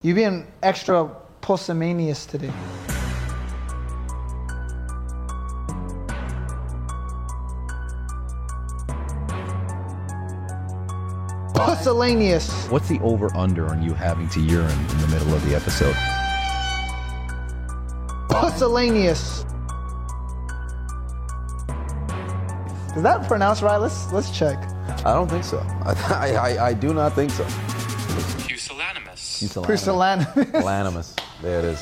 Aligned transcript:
You're 0.00 0.14
being 0.14 0.46
extra 0.62 1.10
pusillanimous 1.40 2.24
today. 2.28 2.52
Pusillanimous. 11.52 12.70
What's 12.70 12.86
the 12.86 13.00
over 13.00 13.36
under 13.36 13.66
on 13.66 13.82
you 13.82 13.92
having 13.92 14.28
to 14.28 14.40
urine 14.40 14.70
in 14.70 14.98
the 15.00 15.08
middle 15.08 15.34
of 15.34 15.44
the 15.48 15.56
episode? 15.56 15.96
Pusillanimous. 18.28 19.44
Is 22.96 23.02
that 23.02 23.26
pronounced 23.26 23.62
right? 23.62 23.78
Let's 23.78 24.12
let's 24.12 24.30
check. 24.30 24.58
I 25.04 25.12
don't 25.14 25.28
think 25.28 25.42
so. 25.42 25.58
I, 25.84 26.36
I, 26.36 26.66
I 26.68 26.72
do 26.72 26.94
not 26.94 27.14
think 27.14 27.32
so. 27.32 27.44
Pusillanimous. 29.38 30.34
Pusillanimous. 30.34 30.34
Pusillanimous. 30.34 31.14
There 31.42 31.58
it 31.60 31.64
is. 31.64 31.78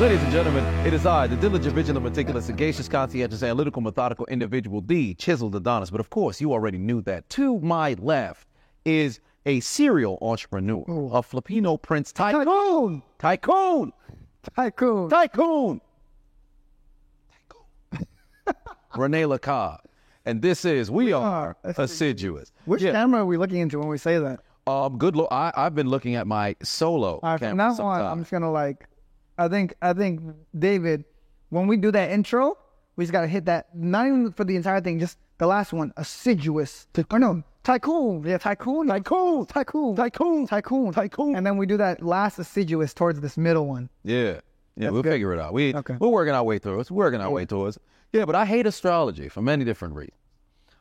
Ladies 0.00 0.22
and 0.22 0.32
gentlemen, 0.32 0.64
it 0.86 0.94
is 0.94 1.04
I, 1.04 1.26
the 1.26 1.36
diligent, 1.36 1.74
vigilant, 1.74 2.04
meticulous, 2.04 2.46
sagacious, 2.46 2.88
conscientious, 2.88 3.42
analytical, 3.42 3.82
methodical 3.82 4.24
individual, 4.26 4.80
the 4.80 5.14
chiseled 5.14 5.54
Adonis. 5.56 5.90
But 5.90 6.00
of 6.00 6.08
course, 6.08 6.40
you 6.40 6.52
already 6.52 6.78
knew 6.78 7.02
that. 7.02 7.28
To 7.30 7.60
my 7.60 7.94
left 7.98 8.46
is 8.86 9.20
a 9.44 9.60
serial 9.60 10.18
entrepreneur, 10.22 10.84
a 11.12 11.22
Filipino 11.22 11.76
prince 11.76 12.12
tycoon. 12.12 13.02
Tycoon. 13.18 13.92
Tycoon. 14.54 15.10
Tycoon. 15.10 15.80
Rene 18.96 19.22
Lacan. 19.24 19.78
And 20.24 20.42
this 20.42 20.64
is 20.64 20.90
We 20.90 21.12
Are 21.12 21.56
are 21.64 21.72
Assiduous. 21.76 22.52
Which 22.64 22.82
Yeah. 22.82 22.92
camera 22.92 23.20
are 23.20 23.26
we 23.26 23.36
looking 23.36 23.58
into 23.58 23.78
when 23.78 23.88
we 23.88 23.98
say 23.98 24.18
that? 24.18 24.40
Um, 24.66 24.98
good 24.98 25.14
Lord, 25.14 25.28
I, 25.30 25.52
I've 25.56 25.74
been 25.76 25.88
looking 25.88 26.16
at 26.16 26.26
my 26.26 26.56
solo. 26.62 27.20
All 27.22 27.30
right, 27.30 27.38
from 27.38 27.56
now 27.56 27.76
on. 27.78 28.00
I'm 28.02 28.18
just 28.20 28.32
gonna 28.32 28.50
like, 28.50 28.88
I 29.38 29.46
think, 29.48 29.74
I 29.80 29.92
think 29.92 30.20
David, 30.58 31.04
when 31.50 31.68
we 31.68 31.76
do 31.76 31.92
that 31.92 32.10
intro, 32.10 32.58
we 32.96 33.04
just 33.04 33.12
gotta 33.12 33.28
hit 33.28 33.44
that. 33.44 33.68
Not 33.76 34.06
even 34.06 34.32
for 34.32 34.42
the 34.44 34.56
entire 34.56 34.80
thing, 34.80 34.98
just 34.98 35.18
the 35.38 35.46
last 35.46 35.72
one, 35.72 35.92
assiduous. 35.96 36.88
Or 37.12 37.20
no, 37.20 37.44
tycoon. 37.66 38.22
Yeah, 38.24 38.38
tycoon. 38.38 38.86
Tycoon. 38.86 39.46
Tycoon. 39.46 39.96
Tycoon. 39.96 40.46
Tycoon. 40.46 40.92
Tycoon. 40.92 41.36
And 41.36 41.44
then 41.44 41.56
we 41.56 41.66
do 41.66 41.76
that 41.78 42.02
last 42.02 42.38
assiduous 42.38 42.94
towards 42.94 43.20
this 43.20 43.36
middle 43.36 43.66
one. 43.66 43.88
Yeah. 44.04 44.40
Yeah, 44.78 44.90
we'll 44.90 45.02
good. 45.02 45.12
figure 45.12 45.32
it 45.32 45.40
out. 45.40 45.52
We 45.54 45.74
Okay. 45.74 45.96
we're 45.98 46.08
working 46.08 46.34
our 46.34 46.44
way 46.44 46.58
through 46.58 46.80
it. 46.80 46.90
We're 46.90 47.04
working 47.06 47.20
our 47.20 47.30
way 47.30 47.44
towards. 47.46 47.76
it. 47.76 47.82
Yeah, 48.12 48.24
but 48.24 48.34
I 48.34 48.44
hate 48.44 48.66
astrology 48.66 49.28
for 49.28 49.42
many 49.42 49.64
different 49.64 49.94
reasons. 49.94 50.12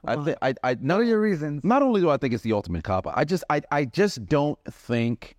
I 0.07 0.15
think 0.23 0.37
I 0.41 0.53
I 0.63 0.73
What 0.73 0.83
not, 0.83 0.99
are 0.99 1.03
your 1.03 1.19
reasons? 1.19 1.63
not 1.63 1.81
only 1.81 1.99
do 2.01 2.09
I 2.11 2.17
think 2.17 2.33
it's 2.33 2.43
the 2.43 2.53
ultimate 2.53 2.83
cop 2.83 3.07
I 3.07 3.23
just 3.23 3.43
I 3.49 3.61
I 3.71 3.85
just 3.85 4.25
don't 4.27 4.59
think 4.69 5.35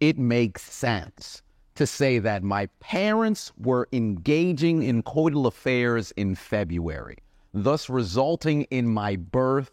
it 0.00 0.18
makes 0.18 0.60
sense 0.62 1.42
to 1.76 1.86
say 1.86 2.18
that 2.18 2.42
my 2.42 2.66
parents 2.80 3.52
were 3.56 3.88
engaging 3.92 4.82
in 4.82 5.02
coital 5.04 5.46
affairs 5.46 6.12
in 6.18 6.34
February, 6.34 7.16
thus 7.54 7.88
resulting 7.88 8.62
in 8.64 8.86
my 8.88 9.16
birth 9.16 9.70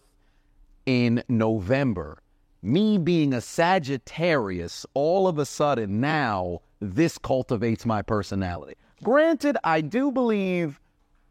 in 0.87 1.21
November. 1.27 2.17
Me 2.63 2.97
being 2.97 3.33
a 3.33 3.41
Sagittarius, 3.41 4.85
all 4.95 5.27
of 5.27 5.37
a 5.37 5.45
sudden 5.45 6.01
now 6.01 6.61
this 6.79 7.19
cultivates 7.19 7.85
my 7.85 8.01
personality. 8.01 8.75
Granted, 9.03 9.57
I 9.63 9.81
do 9.81 10.11
believe 10.11 10.79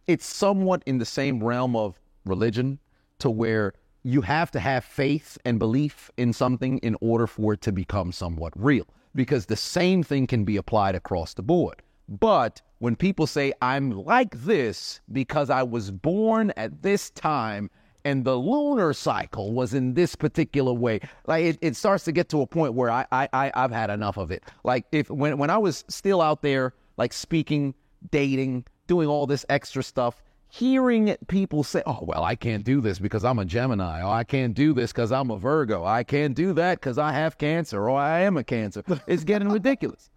it's 0.06 0.26
somewhat 0.26 0.82
in 0.86 0.98
the 0.98 1.04
same 1.04 1.42
realm 1.42 1.74
of 1.74 1.98
religion 2.24 2.78
to 3.18 3.30
where 3.30 3.72
you 4.04 4.20
have 4.20 4.52
to 4.52 4.60
have 4.60 4.84
faith 4.84 5.36
and 5.44 5.58
belief 5.58 6.10
in 6.16 6.32
something 6.32 6.78
in 6.78 6.96
order 7.00 7.26
for 7.26 7.54
it 7.54 7.60
to 7.62 7.72
become 7.72 8.12
somewhat 8.12 8.52
real 8.54 8.86
because 9.16 9.46
the 9.46 9.56
same 9.56 10.02
thing 10.02 10.26
can 10.26 10.44
be 10.44 10.56
applied 10.56 10.94
across 10.94 11.34
the 11.34 11.42
board. 11.42 11.82
But 12.08 12.62
when 12.78 12.94
people 12.94 13.26
say, 13.26 13.52
I'm 13.62 13.90
like 13.90 14.36
this 14.42 15.00
because 15.10 15.50
I 15.50 15.64
was 15.64 15.90
born 15.90 16.52
at 16.56 16.82
this 16.82 17.10
time 17.10 17.68
and 18.06 18.24
the 18.24 18.36
lunar 18.36 18.92
cycle 18.92 19.52
was 19.52 19.74
in 19.74 19.94
this 19.94 20.14
particular 20.14 20.72
way, 20.72 21.00
like 21.26 21.44
it, 21.44 21.58
it 21.60 21.74
starts 21.74 22.04
to 22.04 22.12
get 22.12 22.28
to 22.28 22.40
a 22.40 22.46
point 22.46 22.74
where 22.74 22.88
I, 22.88 23.04
I, 23.10 23.28
I, 23.32 23.52
I've 23.54 23.72
had 23.72 23.90
enough 23.90 24.16
of 24.16 24.30
it. 24.30 24.44
Like 24.62 24.86
if 24.92 25.10
when, 25.10 25.38
when 25.38 25.50
I 25.50 25.58
was 25.58 25.84
still 25.88 26.22
out 26.22 26.40
there, 26.40 26.72
like 26.96 27.12
speaking, 27.12 27.74
dating, 28.12 28.64
doing 28.86 29.08
all 29.08 29.26
this 29.26 29.44
extra 29.48 29.82
stuff, 29.82 30.22
hearing 30.48 31.16
people 31.26 31.64
say, 31.64 31.82
oh, 31.84 31.98
well, 32.02 32.22
I 32.22 32.36
can't 32.36 32.62
do 32.62 32.80
this 32.80 33.00
because 33.00 33.24
I'm 33.24 33.40
a 33.40 33.44
Gemini, 33.44 34.00
or 34.00 34.12
I 34.12 34.22
can't 34.22 34.54
do 34.54 34.72
this 34.72 34.92
because 34.92 35.10
I'm 35.10 35.32
a 35.32 35.36
Virgo, 35.36 35.84
I 35.84 36.04
can't 36.04 36.36
do 36.36 36.52
that 36.52 36.78
because 36.78 36.98
I 36.98 37.10
have 37.10 37.36
cancer, 37.38 37.90
or 37.90 37.98
I 37.98 38.20
am 38.20 38.36
a 38.36 38.44
cancer. 38.44 38.84
It's 39.08 39.24
getting 39.24 39.48
ridiculous. 39.48 40.10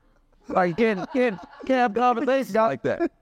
Like, 0.48 0.78
can't, 0.78 1.12
can't, 1.12 1.40
can't 1.66 1.70
have 1.70 1.94
conversations 1.96 2.56
like 2.56 2.84
that. 2.84 3.12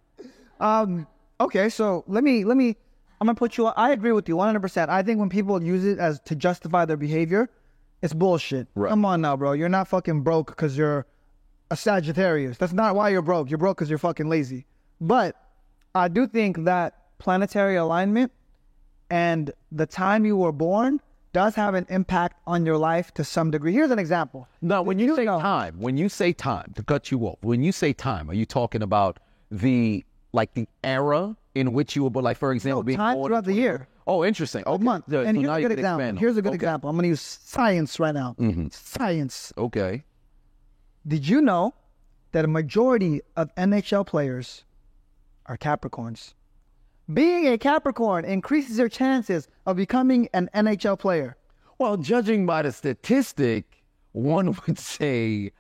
Um. 0.60 1.06
Okay, 1.40 1.70
so 1.70 2.04
let 2.08 2.24
me 2.24 2.44
let 2.44 2.58
me. 2.58 2.78
I'm 3.20 3.28
gonna 3.28 3.36
put 3.36 3.58
you. 3.58 3.66
I 3.68 3.92
agree 3.92 4.12
with 4.12 4.30
you 4.30 4.36
100. 4.36 4.60
percent 4.60 4.90
I 4.92 5.02
think 5.04 5.20
when 5.20 5.30
people 5.30 5.62
use 5.62 5.86
it 5.86 6.00
as 6.00 6.20
to 6.22 6.36
justify 6.36 6.86
their 6.86 6.98
behavior, 6.98 7.50
it's 8.02 8.14
bullshit. 8.14 8.68
Right. 8.76 8.90
Come 8.90 9.06
on 9.06 9.22
now, 9.22 9.36
bro. 9.36 9.54
You're 9.54 9.70
not 9.70 9.88
fucking 9.88 10.22
broke 10.22 10.48
because 10.48 10.78
you're 10.78 11.06
a 11.72 11.76
Sagittarius. 11.76 12.58
That's 12.58 12.74
not 12.74 12.96
why 12.96 13.10
you're 13.10 13.22
broke. 13.22 13.50
You're 13.50 13.58
broke 13.58 13.78
because 13.78 13.90
you're 13.90 14.00
fucking 14.00 14.30
lazy. 14.30 14.66
But 15.02 15.36
I 15.96 16.08
do 16.08 16.28
think 16.28 16.64
that 16.66 16.96
planetary 17.18 17.76
alignment 17.76 18.32
and 19.10 19.52
the 19.72 19.86
time 19.86 20.26
you 20.26 20.38
were 20.38 20.52
born 20.52 21.02
does 21.34 21.56
have 21.56 21.76
an 21.76 21.86
impact 21.90 22.40
on 22.48 22.66
your 22.66 22.78
life 22.78 23.14
to 23.16 23.24
some 23.24 23.52
degree. 23.52 23.74
Here's 23.74 23.92
an 23.92 24.00
example. 24.00 24.48
Now, 24.62 24.82
when 24.82 24.98
you 25.00 25.16
say 25.16 25.26
know. 25.26 25.40
time, 25.40 25.80
when 25.80 25.98
you 25.98 26.10
say 26.10 26.34
time, 26.34 26.74
to 26.76 26.84
cut 26.84 27.12
you 27.12 27.20
off, 27.26 27.38
when 27.42 27.64
you 27.64 27.72
say 27.72 27.94
time, 27.94 28.30
are 28.30 28.34
you 28.34 28.46
talking 28.46 28.82
about 28.82 29.20
the 29.52 30.04
like 30.34 30.54
the 30.54 30.68
era 30.84 31.36
in 31.56 31.74
which 31.74 31.96
you 31.96 32.04
were 32.04 32.10
born? 32.10 32.26
Like, 32.26 32.38
for 32.38 32.52
example, 32.52 32.84
being 32.84 32.98
Time 32.98 33.16
born- 33.16 33.30
throughout 33.30 33.46
the 33.46 33.54
year. 33.54 33.88
Oh, 34.06 34.24
interesting. 34.24 34.64
Okay. 34.66 34.84
month. 34.84 35.06
So 35.10 35.22
and 35.22 35.36
here's 35.38 35.48
now 35.48 35.56
a 35.56 35.60
you 35.60 35.68
good 35.68 35.78
example. 35.80 36.18
Here's 36.20 36.38
a 36.38 36.42
good 36.42 36.50
Okay. 36.50 36.56
Mm-hmm. 36.58 36.64
example. 36.64 36.90
I'm 36.90 36.96
going 36.96 37.04
to 37.04 37.10
use 37.10 37.22
science 37.22 38.00
right 38.00 38.14
now. 38.14 38.36
Science. 38.72 39.52
Okay. 39.58 40.04
Did 41.06 41.28
you 41.28 41.42
know 41.42 41.74
that 42.32 42.46
a 42.46 42.48
majority 42.48 43.22
of 43.36 43.54
NHL 43.56 44.06
players 44.08 44.64
are 45.46 45.58
Capricorns? 45.58 46.34
Being 47.14 47.48
a 47.48 47.58
Capricorn 47.58 48.26
increases 48.26 48.78
your 48.78 48.90
chances 48.90 49.48
of 49.66 49.76
becoming 49.78 50.28
an 50.34 50.50
NHL 50.54 51.00
player. 51.00 51.38
Well, 51.78 51.98
judging 51.98 52.46
by 52.46 52.62
the 52.64 52.72
statistic, 52.72 53.84
one 54.14 54.58
would 54.68 54.80
say 54.80 55.52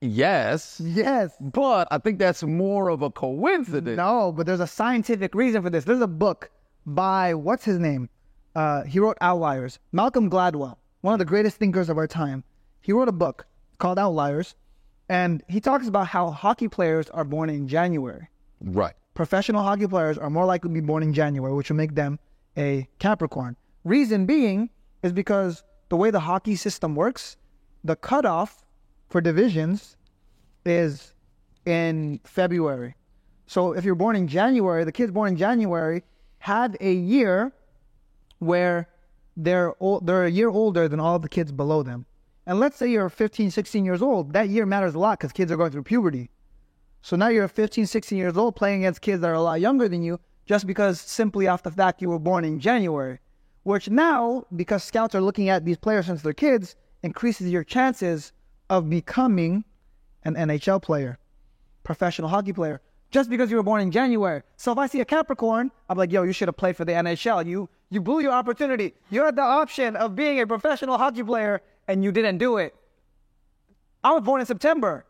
yes, 0.00 0.80
Yes. 0.84 1.34
but 1.40 1.88
I 1.90 1.98
think 1.98 2.18
that's 2.18 2.42
more 2.42 2.88
of 2.88 3.02
a 3.02 3.10
coincidence. 3.10 3.96
No, 3.96 4.32
but 4.32 4.46
there's 4.46 4.60
a 4.60 4.66
scientific 4.66 5.34
reason 5.34 5.62
for 5.62 5.70
this. 5.70 5.84
There's 5.84 6.00
a 6.00 6.06
book 6.06 6.50
by 6.84 7.34
what's 7.34 7.64
his 7.64 7.78
name? 7.78 8.08
Uh, 8.54 8.84
he 8.84 8.98
wrote 8.98 9.18
Outliers. 9.20 9.78
Malcolm 9.92 10.30
Gladwell, 10.30 10.76
one 11.02 11.12
of 11.12 11.18
the 11.18 11.24
greatest 11.24 11.56
thinkers 11.58 11.88
of 11.88 11.98
our 11.98 12.06
time. 12.06 12.44
He 12.80 12.92
wrote 12.92 13.08
a 13.08 13.12
book 13.12 13.46
called 13.78 13.98
Outliers, 13.98 14.54
and 15.08 15.42
he 15.48 15.60
talks 15.60 15.88
about 15.88 16.06
how 16.06 16.30
hockey 16.30 16.68
players 16.68 17.10
are 17.10 17.24
born 17.24 17.50
in 17.50 17.68
January. 17.68 18.28
Right. 18.60 18.94
Professional 19.14 19.62
hockey 19.62 19.86
players 19.86 20.18
are 20.18 20.30
more 20.30 20.44
likely 20.44 20.68
to 20.70 20.74
be 20.74 20.80
born 20.80 21.02
in 21.02 21.12
January, 21.12 21.52
which 21.54 21.68
will 21.70 21.76
make 21.76 21.94
them 21.94 22.18
a 22.56 22.88
Capricorn. 22.98 23.56
Reason 23.84 24.26
being 24.26 24.70
is 25.02 25.12
because 25.12 25.62
the 25.88 25.96
way 25.96 26.10
the 26.10 26.20
hockey 26.20 26.56
system 26.56 26.94
works, 26.94 27.36
the 27.84 27.96
cutoff 27.96 28.64
for 29.08 29.20
divisions 29.20 29.96
is 30.64 31.12
in 31.64 32.20
February. 32.24 32.94
So 33.46 33.72
if 33.72 33.84
you're 33.84 33.94
born 33.94 34.16
in 34.16 34.28
January, 34.28 34.84
the 34.84 34.92
kids 34.92 35.12
born 35.12 35.28
in 35.28 35.36
January 35.36 36.02
had 36.38 36.76
a 36.80 36.92
year 36.92 37.52
where 38.38 38.88
they're 39.36 39.74
old, 39.80 40.06
they're 40.06 40.24
a 40.24 40.30
year 40.30 40.48
older 40.48 40.88
than 40.88 41.00
all 41.00 41.18
the 41.18 41.28
kids 41.28 41.52
below 41.52 41.82
them. 41.82 42.06
And 42.46 42.60
let's 42.60 42.76
say 42.76 42.88
you're 42.88 43.08
15, 43.08 43.50
16 43.50 43.84
years 43.84 44.02
old, 44.02 44.32
that 44.32 44.48
year 44.48 44.66
matters 44.66 44.94
a 44.94 44.98
lot 44.98 45.18
because 45.18 45.32
kids 45.32 45.50
are 45.50 45.56
going 45.56 45.72
through 45.72 45.82
puberty. 45.82 46.30
So 47.02 47.16
now 47.16 47.28
you're 47.28 47.48
15, 47.48 47.86
16 47.86 48.18
years 48.18 48.36
old 48.36 48.56
playing 48.56 48.82
against 48.82 49.00
kids 49.00 49.20
that 49.20 49.28
are 49.28 49.34
a 49.34 49.40
lot 49.40 49.60
younger 49.60 49.88
than 49.88 50.02
you 50.02 50.20
just 50.46 50.66
because 50.66 51.00
simply 51.00 51.48
off 51.48 51.62
the 51.62 51.70
fact 51.70 52.00
you 52.00 52.08
were 52.08 52.18
born 52.18 52.44
in 52.44 52.60
January. 52.60 53.18
Which 53.64 53.90
now, 53.90 54.44
because 54.54 54.84
scouts 54.84 55.14
are 55.16 55.20
looking 55.20 55.48
at 55.48 55.64
these 55.64 55.76
players 55.76 56.06
since 56.06 56.22
they're 56.22 56.32
kids, 56.32 56.76
increases 57.02 57.50
your 57.50 57.64
chances 57.64 58.32
of 58.70 58.90
becoming 58.90 59.64
an 60.24 60.34
NHL 60.34 60.82
player, 60.82 61.18
professional 61.84 62.28
hockey 62.28 62.52
player, 62.52 62.80
just 63.10 63.30
because 63.30 63.50
you 63.50 63.56
were 63.56 63.62
born 63.62 63.80
in 63.80 63.90
January. 63.90 64.42
So 64.56 64.72
if 64.72 64.78
I 64.78 64.86
see 64.86 65.00
a 65.00 65.04
Capricorn, 65.04 65.70
I'm 65.88 65.96
like, 65.96 66.12
yo, 66.12 66.22
you 66.22 66.32
should 66.32 66.48
have 66.48 66.56
played 66.56 66.76
for 66.76 66.84
the 66.84 66.92
NHL. 66.92 67.46
You 67.46 67.68
you 67.90 68.00
blew 68.00 68.20
your 68.20 68.32
opportunity. 68.32 68.94
You 69.10 69.24
had 69.24 69.36
the 69.36 69.42
option 69.42 69.94
of 69.96 70.16
being 70.16 70.40
a 70.40 70.46
professional 70.46 70.98
hockey 70.98 71.22
player 71.22 71.62
and 71.86 72.02
you 72.02 72.10
didn't 72.10 72.38
do 72.38 72.56
it. 72.56 72.74
I 74.02 74.12
was 74.12 74.22
born 74.22 74.40
in 74.40 74.46
September. 74.46 75.04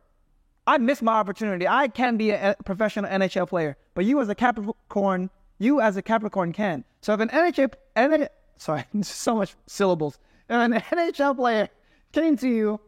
I 0.67 0.79
missed 0.79 1.03
my 1.03 1.15
opportunity. 1.15 1.67
I 1.67 1.89
can 1.89 2.17
be 2.17 2.31
a 2.31 2.55
professional 2.65 3.11
NHL 3.11 3.49
player, 3.49 3.77
but 3.95 4.05
you 4.05 4.21
as 4.21 4.29
a 4.29 4.35
Capricorn, 4.35 5.31
you 5.59 5.81
as 5.81 5.97
a 5.97 6.03
Capricorn 6.03 6.53
can. 6.53 6.85
So 7.01 7.15
if 7.15 7.21
an 7.21 7.29
NHL, 7.29 8.29
sorry, 8.57 8.85
so 9.03 9.37
much 9.37 9.55
syllables. 9.67 10.19
If 10.49 10.57
an 10.57 10.73
NHL 10.73 11.37
player 11.37 11.69
came 12.13 12.37
to 12.39 12.49
you, 12.49 12.81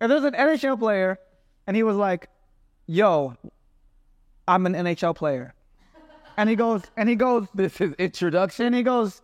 if 0.00 0.08
there's 0.08 0.24
an 0.24 0.34
NHL 0.34 0.78
player, 0.78 1.18
and 1.66 1.76
he 1.76 1.82
was 1.82 1.96
like, 1.96 2.28
"Yo, 2.86 3.36
I'm 4.48 4.66
an 4.66 4.74
NHL 4.74 5.14
player," 5.14 5.54
and 6.36 6.48
he 6.50 6.56
goes, 6.56 6.82
and 6.96 7.08
he 7.08 7.14
goes, 7.14 7.46
This 7.54 7.80
is 7.80 7.92
introduction. 7.94 8.66
and 8.66 8.74
he 8.74 8.82
goes, 8.82 9.22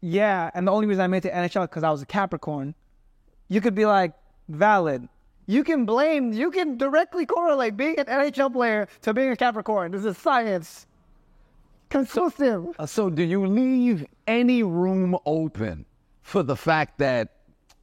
Yeah, 0.00 0.50
and 0.54 0.66
the 0.66 0.72
only 0.72 0.86
reason 0.86 1.02
I 1.02 1.06
made 1.08 1.24
it 1.24 1.30
to 1.30 1.34
NHL 1.34 1.62
because 1.62 1.82
I 1.82 1.90
was 1.90 2.02
a 2.02 2.06
Capricorn. 2.06 2.74
You 3.48 3.60
could 3.60 3.74
be 3.74 3.84
like, 3.86 4.12
valid. 4.48 5.08
You 5.46 5.62
can 5.64 5.84
blame, 5.84 6.32
you 6.32 6.50
can 6.50 6.78
directly 6.78 7.26
correlate 7.26 7.76
being 7.76 7.98
an 7.98 8.06
NHL 8.06 8.52
player 8.52 8.88
to 9.02 9.12
being 9.12 9.30
a 9.30 9.36
Capricorn. 9.36 9.92
This 9.92 10.04
is 10.06 10.16
science. 10.16 10.86
Conclusive. 11.90 12.66
Uh, 12.78 12.86
So, 12.86 13.10
do 13.10 13.22
you 13.22 13.46
leave 13.46 14.06
any 14.26 14.62
room 14.62 15.16
open 15.26 15.84
for 16.22 16.42
the 16.42 16.56
fact 16.56 16.98
that 16.98 17.28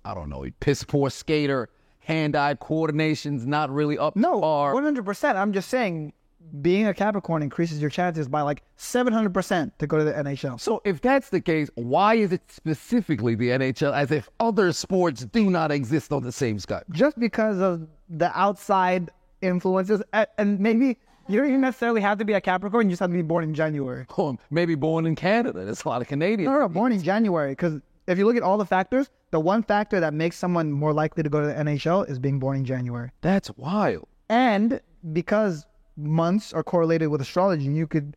I 0.03 0.15
don't 0.15 0.29
know, 0.29 0.45
piss 0.59 0.83
poor 0.83 1.09
skater, 1.11 1.69
hand-eye 2.01 2.55
coordination's 2.55 3.45
not 3.45 3.69
really 3.69 3.97
up 3.97 4.15
No, 4.15 4.39
to 4.39 4.41
100%. 4.41 5.35
I'm 5.35 5.53
just 5.53 5.69
saying, 5.69 6.13
being 6.61 6.87
a 6.87 6.93
Capricorn 6.93 7.41
increases 7.43 7.79
your 7.79 7.89
chances 7.89 8.27
by 8.27 8.41
like 8.41 8.63
700% 8.77 9.71
to 9.77 9.87
go 9.87 9.97
to 9.97 10.03
the 10.03 10.11
NHL. 10.11 10.59
So, 10.59 10.81
if 10.83 10.99
that's 11.01 11.29
the 11.29 11.39
case, 11.39 11.69
why 11.75 12.15
is 12.15 12.31
it 12.33 12.41
specifically 12.49 13.35
the 13.35 13.49
NHL 13.49 13.93
as 13.93 14.11
if 14.11 14.29
other 14.39 14.73
sports 14.73 15.25
do 15.25 15.49
not 15.49 15.71
exist 15.71 16.11
on 16.11 16.23
the 16.23 16.31
same 16.31 16.59
sky? 16.59 16.81
just 16.91 17.17
because 17.19 17.59
of 17.59 17.87
the 18.09 18.37
outside 18.37 19.11
influences, 19.41 20.01
and 20.37 20.59
maybe 20.59 20.97
you 21.27 21.37
don't 21.39 21.47
even 21.47 21.61
necessarily 21.61 22.01
have 22.01 22.17
to 22.17 22.25
be 22.25 22.33
a 22.33 22.41
Capricorn, 22.41 22.87
you 22.87 22.93
just 22.93 22.99
have 22.99 23.09
to 23.09 23.15
be 23.15 23.21
born 23.21 23.43
in 23.43 23.53
January. 23.53 24.05
Or 24.17 24.35
maybe 24.49 24.75
born 24.75 25.05
in 25.05 25.15
Canada. 25.15 25.63
There's 25.63 25.83
a 25.85 25.87
lot 25.87 26.01
of 26.01 26.07
Canadians. 26.07 26.49
No, 26.51 26.59
no, 26.59 26.67
born 26.67 26.91
in 26.91 27.01
January. 27.01 27.51
Because 27.51 27.79
if 28.07 28.17
you 28.17 28.25
look 28.25 28.35
at 28.35 28.43
all 28.43 28.57
the 28.57 28.65
factors, 28.65 29.09
the 29.31 29.39
one 29.39 29.63
factor 29.63 29.99
that 29.99 30.13
makes 30.13 30.37
someone 30.37 30.71
more 30.71 30.93
likely 30.93 31.23
to 31.23 31.29
go 31.29 31.41
to 31.41 31.47
the 31.47 31.53
NHL 31.53 32.09
is 32.09 32.19
being 32.19 32.39
born 32.39 32.57
in 32.57 32.65
January. 32.65 33.11
That's 33.21 33.49
wild. 33.57 34.07
And 34.29 34.79
because 35.13 35.65
months 35.97 36.53
are 36.53 36.63
correlated 36.63 37.09
with 37.09 37.21
astrology, 37.21 37.65
you 37.65 37.87
could 37.87 38.15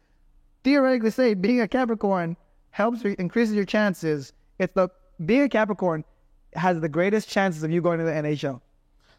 theoretically 0.64 1.10
say 1.10 1.34
being 1.34 1.60
a 1.60 1.68
Capricorn 1.68 2.36
helps 2.70 3.04
or 3.04 3.10
increases 3.10 3.54
your 3.54 3.64
chances. 3.64 4.32
It's 4.58 4.74
the 4.74 4.88
being 5.24 5.42
a 5.42 5.48
Capricorn 5.48 6.04
has 6.54 6.80
the 6.80 6.88
greatest 6.88 7.28
chances 7.28 7.62
of 7.62 7.70
you 7.70 7.80
going 7.80 7.98
to 7.98 8.04
the 8.04 8.12
NHL. 8.12 8.60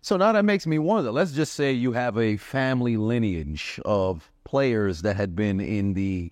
So 0.01 0.17
now 0.17 0.31
that 0.33 0.45
makes 0.45 0.67
me 0.67 0.77
wonder. 0.77 1.11
Let's 1.11 1.31
just 1.31 1.53
say 1.53 1.71
you 1.71 1.93
have 1.93 2.17
a 2.17 2.37
family 2.37 2.95
lineage 2.97 3.79
of 3.85 4.31
players 4.43 5.01
that 5.01 5.15
had 5.15 5.35
been 5.35 5.59
in 5.59 5.93
the 5.93 6.31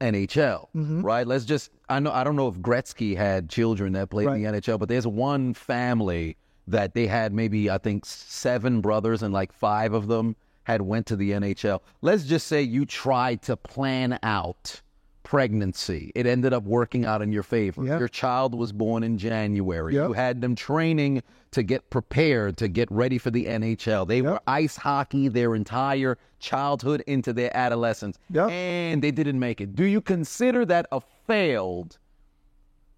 NHL, 0.00 0.68
mm-hmm. 0.74 1.02
right? 1.02 1.26
Let's 1.26 1.44
just 1.44 1.70
I 1.88 2.00
know 2.00 2.12
I 2.12 2.24
don't 2.24 2.36
know 2.36 2.48
if 2.48 2.56
Gretzky 2.56 3.16
had 3.16 3.48
children 3.48 3.92
that 3.94 4.10
played 4.10 4.28
in 4.28 4.42
the 4.42 4.60
NHL, 4.60 4.78
but 4.78 4.88
there's 4.88 5.06
one 5.06 5.54
family 5.54 6.36
that 6.68 6.94
they 6.94 7.06
had 7.06 7.32
maybe 7.32 7.70
I 7.70 7.78
think 7.78 8.04
seven 8.04 8.80
brothers 8.80 9.22
and 9.22 9.32
like 9.32 9.52
five 9.52 9.92
of 9.92 10.08
them 10.08 10.36
had 10.64 10.82
went 10.82 11.06
to 11.06 11.16
the 11.16 11.30
NHL. 11.30 11.80
Let's 12.02 12.24
just 12.24 12.48
say 12.48 12.62
you 12.62 12.84
tried 12.84 13.42
to 13.42 13.56
plan 13.56 14.18
out 14.22 14.80
pregnancy. 15.22 16.12
It 16.14 16.26
ended 16.26 16.52
up 16.52 16.64
working 16.64 17.04
out 17.04 17.22
in 17.22 17.32
your 17.32 17.42
favor. 17.42 17.84
Yeah. 17.84 17.98
Your 17.98 18.08
child 18.08 18.54
was 18.54 18.72
born 18.72 19.02
in 19.02 19.18
January. 19.18 19.94
Yep. 19.94 20.08
You 20.08 20.12
had 20.12 20.40
them 20.40 20.54
training 20.54 21.22
to 21.56 21.62
get 21.62 21.88
prepared 21.88 22.58
to 22.58 22.68
get 22.68 22.86
ready 22.90 23.16
for 23.16 23.30
the 23.30 23.46
NHL. 23.46 24.06
They 24.06 24.20
were 24.20 24.38
ice 24.46 24.76
hockey 24.76 25.28
their 25.28 25.54
entire 25.54 26.18
childhood 26.38 27.02
into 27.06 27.32
their 27.32 27.50
adolescence. 27.56 28.18
Yep. 28.28 28.50
And 28.50 29.02
they 29.02 29.10
didn't 29.10 29.38
make 29.38 29.62
it. 29.62 29.74
Do 29.74 29.84
you 29.84 30.02
consider 30.02 30.66
that 30.66 30.86
a 30.92 31.00
failed 31.26 31.96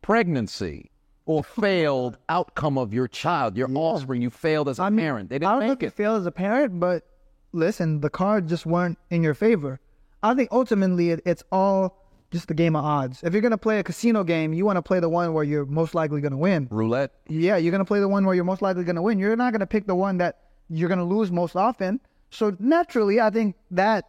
pregnancy 0.03 0.91
or 1.25 1.45
failed 1.63 2.19
outcome 2.29 2.79
of 2.79 2.93
your 2.93 3.07
child, 3.07 3.57
your 3.57 3.71
offspring? 3.77 4.23
You 4.23 4.31
failed 4.31 4.69
as 4.69 4.81
a 4.81 4.91
parent. 4.91 5.31
They 5.31 5.37
I 5.37 5.39
didn't 5.39 5.41
make 5.41 5.43
it. 5.43 5.47
I 5.47 5.61
don't 5.61 5.69
make 5.69 5.83
you 5.83 5.89
it. 5.89 5.95
fail 5.95 6.17
as 6.17 6.27
a 6.27 6.33
parent, 6.33 6.81
but 6.81 7.07
listen, 7.53 8.01
the 8.01 8.11
cards 8.11 8.51
just 8.51 8.67
weren't 8.67 8.99
in 9.11 9.23
your 9.23 9.35
favor. 9.35 9.79
I 10.25 10.35
think 10.35 10.49
ultimately 10.51 11.11
it, 11.11 11.21
it's 11.25 11.45
all 11.53 12.08
just 12.31 12.49
the 12.49 12.55
game 12.55 12.77
of 12.77 12.85
odds. 12.85 13.23
If 13.23 13.33
you're 13.33 13.43
gonna 13.43 13.59
play 13.59 13.79
a 13.79 13.83
casino 13.83 14.23
game, 14.25 14.53
you 14.53 14.65
want 14.65 14.77
to 14.77 14.83
play 14.83 15.01
the 15.01 15.09
one 15.09 15.33
where 15.33 15.45
you're 15.45 15.65
most 15.65 15.95
likely 15.95 16.21
gonna 16.21 16.37
win. 16.37 16.69
Roulette. 16.71 17.13
Yeah, 17.29 17.57
you're 17.57 17.73
gonna 17.73 17.85
play 17.85 18.01
the 18.01 18.09
one 18.09 18.25
where 18.25 18.35
you're 18.35 18.45
most 18.45 18.63
likely 18.63 18.85
gonna 18.85 19.03
win. 19.03 19.19
You're 19.19 19.37
not 19.37 19.53
gonna 19.53 19.67
pick 19.67 19.87
the 19.87 19.95
one 19.95 20.19
that 20.19 20.39
you're 20.69 20.89
gonna 20.89 21.05
lose 21.05 21.31
most 21.31 21.57
often. 21.57 22.01
So 22.31 22.55
naturally, 22.59 23.21
I 23.21 23.31
think 23.31 23.57
that 23.71 24.05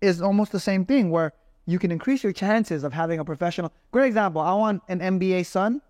is 0.00 0.22
almost 0.22 0.52
the 0.52 0.60
same 0.60 0.84
thing 0.84 1.10
where 1.10 1.32
you 1.66 1.78
can 1.80 1.90
increase 1.90 2.22
your 2.22 2.32
chances 2.32 2.84
of 2.84 2.92
having 2.92 3.18
a 3.18 3.24
professional. 3.24 3.72
Great 3.90 4.06
example. 4.06 4.40
I 4.40 4.54
want 4.54 4.82
an 4.88 5.00
NBA 5.00 5.46
son. 5.46 5.82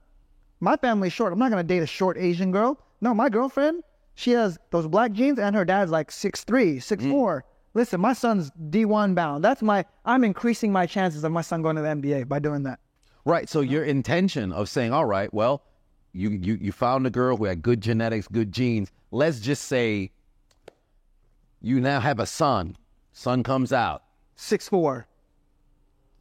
My 0.60 0.76
family's 0.76 1.12
short. 1.12 1.34
I'm 1.34 1.38
not 1.38 1.50
gonna 1.50 1.62
date 1.62 1.82
a 1.82 1.86
short 1.86 2.16
Asian 2.16 2.50
girl. 2.50 2.80
No, 3.02 3.12
my 3.12 3.28
girlfriend, 3.28 3.82
she 4.14 4.30
has 4.30 4.58
those 4.70 4.86
black 4.86 5.12
jeans, 5.12 5.38
and 5.38 5.54
her 5.54 5.66
dad's 5.66 5.90
like 5.90 6.10
6'3", 6.10 6.78
6'4". 6.78 7.42
Listen, 7.76 8.00
my 8.00 8.14
son's 8.14 8.50
D1 8.70 9.14
bound. 9.14 9.44
That's 9.44 9.60
my. 9.60 9.84
I'm 10.06 10.24
increasing 10.24 10.72
my 10.72 10.86
chances 10.86 11.24
of 11.24 11.30
my 11.30 11.42
son 11.42 11.60
going 11.60 11.76
to 11.76 11.82
the 11.82 11.88
NBA 11.88 12.26
by 12.26 12.38
doing 12.38 12.62
that. 12.62 12.80
Right. 13.26 13.50
So 13.50 13.60
your 13.60 13.84
intention 13.84 14.50
of 14.50 14.70
saying, 14.70 14.94
all 14.94 15.04
right, 15.04 15.32
well, 15.34 15.62
you, 16.14 16.30
you, 16.30 16.54
you 16.58 16.72
found 16.72 17.06
a 17.06 17.10
girl 17.10 17.36
who 17.36 17.44
had 17.44 17.60
good 17.60 17.82
genetics, 17.82 18.28
good 18.28 18.50
genes. 18.50 18.90
Let's 19.10 19.40
just 19.40 19.66
say 19.66 20.10
you 21.60 21.78
now 21.78 22.00
have 22.00 22.18
a 22.18 22.24
son. 22.24 22.76
Son 23.12 23.42
comes 23.42 23.74
out, 23.74 24.04
6'4". 24.38 25.04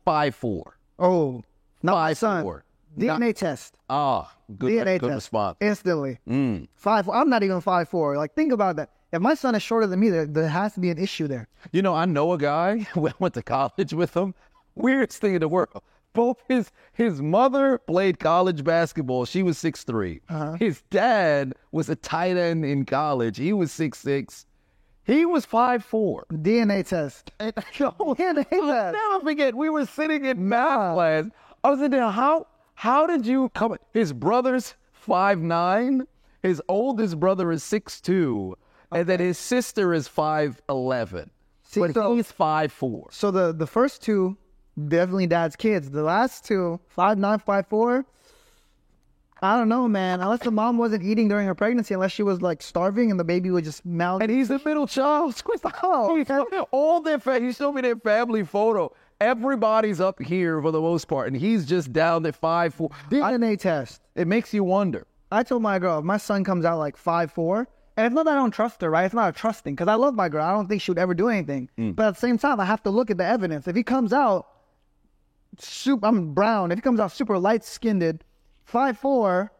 five 0.03 0.35
four. 0.35 0.77
Oh, 0.99 1.41
not 1.81 1.93
my 1.93 2.09
Five 2.09 2.17
son. 2.17 2.43
four. 2.43 2.65
DNA 2.97 3.19
Not- 3.19 3.35
test. 3.37 3.77
Ah, 3.89 4.33
good, 4.57 4.71
DNA 4.71 4.99
good 4.99 5.07
test. 5.07 5.15
response. 5.15 5.57
Instantly. 5.61 6.19
Mm. 6.27 6.67
Five. 6.75 7.07
I'm 7.09 7.29
not 7.29 7.43
even 7.43 7.61
five 7.61 7.87
four. 7.87 8.17
Like 8.17 8.33
think 8.33 8.51
about 8.51 8.75
that. 8.75 8.89
If 9.15 9.21
my 9.21 9.33
son 9.33 9.55
is 9.55 9.63
shorter 9.63 9.87
than 9.87 10.01
me, 10.01 10.09
there, 10.09 10.25
there 10.25 10.49
has 10.49 10.73
to 10.73 10.81
be 10.81 10.89
an 10.89 10.97
issue 10.97 11.27
there. 11.27 11.47
You 11.71 11.81
know, 11.81 11.93
I 11.95 12.03
know 12.03 12.33
a 12.33 12.37
guy. 12.37 12.85
I 12.95 13.13
went 13.17 13.33
to 13.35 13.41
college 13.41 13.93
with 13.93 14.15
him. 14.15 14.33
Weirdest 14.75 15.21
thing 15.21 15.35
in 15.35 15.39
the 15.39 15.47
world. 15.47 15.81
Both 16.11 16.43
his 16.49 16.69
his 16.91 17.21
mother 17.21 17.77
played 17.77 18.19
college 18.19 18.63
basketball. 18.63 19.23
She 19.23 19.41
was 19.41 19.57
6'3". 19.57 20.19
Uh-huh. 20.27 20.53
His 20.59 20.81
dad 20.89 21.53
was 21.71 21.89
a 21.89 21.95
tight 21.95 22.35
end 22.35 22.65
in 22.65 22.83
college. 22.85 23.37
He 23.37 23.53
was 23.53 23.71
six 23.71 23.99
six. 23.99 24.45
He 25.05 25.25
was 25.25 25.45
five 25.45 25.85
four. 25.85 26.25
DNA 26.31 26.85
test. 26.85 27.31
DNA 27.39 27.79
I'll 27.81 28.15
test. 28.15 28.97
never 28.97 29.23
forget. 29.23 29.55
We 29.55 29.69
were 29.69 29.85
sitting 29.85 30.25
in 30.25 30.49
math 30.49 30.95
class. 30.95 31.25
I 31.63 31.69
was 31.69 31.81
in 31.81 31.91
there. 31.91 32.09
How 32.09 32.47
how 32.73 33.07
did 33.07 33.25
you 33.25 33.47
come? 33.49 33.77
His 33.93 34.11
brother's 34.11 34.73
five 34.91 35.39
nine. 35.39 36.05
His 36.43 36.61
oldest 36.67 37.19
brother 37.19 37.51
is 37.51 37.63
six 37.63 38.01
two, 38.01 38.55
and 38.95 39.07
then 39.07 39.19
his 39.19 39.37
sister 39.37 39.93
is 39.93 40.07
five 40.07 40.61
eleven. 40.69 41.29
But 41.75 41.93
so- 41.93 42.15
he's 42.15 42.31
five 42.31 42.71
four. 42.71 43.09
So 43.11 43.31
the 43.31 43.51
the 43.53 43.67
first 43.67 44.01
two, 44.01 44.37
definitely 44.87 45.27
dad's 45.27 45.55
kids. 45.55 45.89
The 45.91 46.03
last 46.03 46.45
two, 46.45 46.79
five 46.87 47.17
nine, 47.17 47.39
five 47.39 47.67
four. 47.67 48.05
I 49.41 49.57
don't 49.57 49.67
know, 49.67 49.87
man. 49.87 50.21
Unless 50.21 50.39
the 50.43 50.51
mom 50.51 50.77
wasn't 50.77 51.03
eating 51.03 51.27
during 51.27 51.45
her 51.45 51.53
pregnancy, 51.53 51.93
unless 51.93 52.13
she 52.13 52.23
was 52.23 52.41
like 52.41 52.63
starving 52.63 53.11
and 53.11 53.19
the 53.19 53.23
baby 53.25 53.51
was 53.51 53.63
just 53.63 53.85
mal. 53.85 54.17
And 54.19 54.31
he's 54.31 54.47
the 54.47 54.61
middle 54.63 54.87
child. 54.87 55.35
Oh, 55.83 56.67
all 56.71 57.01
their 57.01 57.19
fa- 57.19 57.39
he 57.41 57.51
showed 57.51 57.73
me 57.73 57.81
their 57.81 57.97
family 57.97 58.43
photo. 58.43 58.93
Everybody's 59.19 59.99
up 60.01 60.21
here 60.21 60.61
for 60.61 60.71
the 60.71 60.81
most 60.81 61.05
part, 61.07 61.27
and 61.27 61.35
he's 61.37 61.65
just 61.65 61.91
down 61.93 62.25
at 62.25 62.35
five 62.35 62.73
four. 62.73 62.89
DNA 63.09 63.59
test. 63.59 64.01
It 64.15 64.27
makes 64.27 64.53
you 64.53 64.63
wonder. 64.63 65.05
I 65.31 65.43
told 65.43 65.61
my 65.61 65.79
girl, 65.79 65.99
if 65.99 66.05
my 66.05 66.17
son 66.17 66.43
comes 66.43 66.63
out 66.65 66.79
like 66.79 66.95
five 66.97 67.31
four, 67.31 67.67
and 67.97 68.05
it's 68.05 68.13
not 68.15 68.25
that 68.25 68.31
I 68.33 68.35
don't 68.35 68.51
trust 68.51 68.81
her, 68.81 68.89
right? 68.89 69.05
It's 69.05 69.13
not 69.13 69.29
a 69.29 69.31
trusting 69.31 69.73
because 69.75 69.87
I 69.87 69.95
love 69.95 70.15
my 70.15 70.29
girl. 70.29 70.43
I 70.43 70.51
don't 70.51 70.67
think 70.67 70.81
she 70.81 70.91
would 70.91 70.99
ever 70.99 71.13
do 71.13 71.29
anything. 71.29 71.69
But 71.77 72.07
at 72.07 72.13
the 72.15 72.19
same 72.19 72.37
time, 72.37 72.59
I 72.59 72.65
have 72.65 72.83
to 72.83 72.89
look 72.89 73.09
at 73.09 73.17
the 73.17 73.25
evidence. 73.25 73.67
If 73.67 73.75
he 73.75 73.83
comes 73.83 74.11
out 74.13 74.47
super, 75.57 76.05
I'm 76.05 76.33
brown. 76.33 76.71
If 76.71 76.77
he 76.77 76.81
comes 76.81 76.99
out 76.99 77.11
super 77.11 77.37
light 77.37 77.63
skinned, 77.63 78.23
five 78.65 78.97
four, 78.97 79.51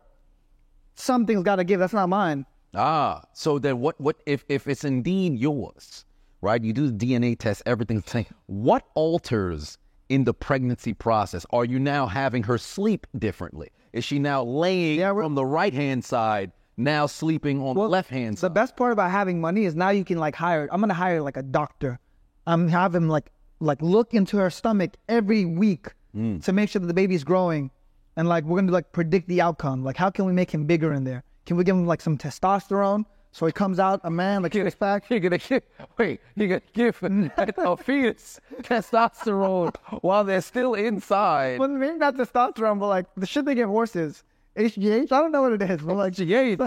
something's 0.95 1.43
got 1.43 1.57
to 1.57 1.63
give. 1.63 1.79
That's 1.79 1.93
not 1.93 2.09
mine. 2.09 2.45
Ah, 2.73 3.21
so 3.33 3.57
then 3.59 3.79
what? 3.79 3.99
What 4.01 4.17
if 4.25 4.43
if 4.49 4.67
it's 4.67 4.83
indeed 4.83 5.39
yours, 5.39 6.03
right? 6.41 6.61
You 6.61 6.73
do 6.73 6.89
the 6.91 7.05
DNA 7.05 7.37
test, 7.37 7.63
everything's 7.65 8.09
saying. 8.09 8.27
What 8.47 8.83
alters 8.95 9.77
in 10.09 10.25
the 10.25 10.33
pregnancy 10.33 10.93
process? 10.93 11.45
Are 11.51 11.65
you 11.65 11.79
now 11.79 12.05
having 12.05 12.43
her 12.43 12.57
sleep 12.57 13.07
differently? 13.17 13.69
Is 13.93 14.03
she 14.03 14.19
now 14.19 14.43
laying 14.43 14.99
Yeah, 14.99 15.13
from 15.13 15.35
the 15.35 15.45
right 15.45 15.73
hand 15.73 16.03
side, 16.03 16.51
now 16.77 17.05
sleeping 17.05 17.61
on 17.61 17.75
the 17.75 17.81
left 17.81 18.09
hand 18.09 18.37
side. 18.37 18.47
The 18.47 18.53
best 18.53 18.75
part 18.75 18.93
about 18.93 19.11
having 19.11 19.39
money 19.39 19.65
is 19.65 19.75
now 19.75 19.89
you 19.89 20.03
can 20.03 20.17
like 20.17 20.35
hire. 20.35 20.67
I'm 20.71 20.81
gonna 20.81 20.93
hire 20.93 21.21
like 21.21 21.37
a 21.37 21.43
doctor. 21.43 21.99
I'm 22.47 22.67
have 22.67 22.93
him 22.93 23.07
like 23.07 23.31
like 23.59 23.81
look 23.81 24.13
into 24.13 24.37
her 24.37 24.49
stomach 24.49 24.95
every 25.07 25.45
week 25.45 25.87
mm. 26.15 26.43
to 26.43 26.53
make 26.53 26.69
sure 26.69 26.79
that 26.79 26.87
the 26.87 26.93
baby's 26.93 27.23
growing, 27.23 27.71
and 28.15 28.27
like 28.27 28.43
we're 28.43 28.59
gonna 28.59 28.71
like 28.71 28.91
predict 28.91 29.27
the 29.27 29.41
outcome. 29.41 29.83
Like 29.83 29.97
how 29.97 30.09
can 30.09 30.25
we 30.25 30.33
make 30.33 30.51
him 30.51 30.65
bigger 30.65 30.93
in 30.93 31.03
there? 31.03 31.23
Can 31.45 31.57
we 31.57 31.63
give 31.63 31.75
him 31.75 31.85
like 31.85 32.01
some 32.01 32.17
testosterone 32.17 33.05
so 33.31 33.45
he 33.45 33.51
comes 33.51 33.79
out 33.79 34.01
a 34.03 34.09
man 34.09 34.43
like 34.43 34.53
six 34.53 34.75
pack? 34.75 35.05
You're 35.09 35.19
gonna 35.19 35.37
give 35.37 35.63
wait, 35.97 36.19
you're 36.35 36.47
gonna 36.47 36.61
give 36.73 36.97
a 37.57 37.77
fetus 37.77 38.39
testosterone 38.61 39.75
while 40.01 40.23
they're 40.23 40.41
still 40.41 40.73
inside. 40.73 41.59
Well, 41.59 41.69
maybe 41.69 41.97
not 41.97 42.15
testosterone, 42.15 42.79
but 42.79 42.87
like 42.87 43.05
the 43.15 43.25
shit 43.25 43.45
they 43.45 43.55
give 43.55 43.69
horses. 43.69 44.23
HGH? 44.57 45.11
I 45.11 45.19
don't 45.19 45.31
know 45.31 45.41
what 45.41 45.53
it 45.53 45.61
is, 45.61 45.81
but 45.81 45.95
like 45.95 46.13
HGH. 46.13 46.57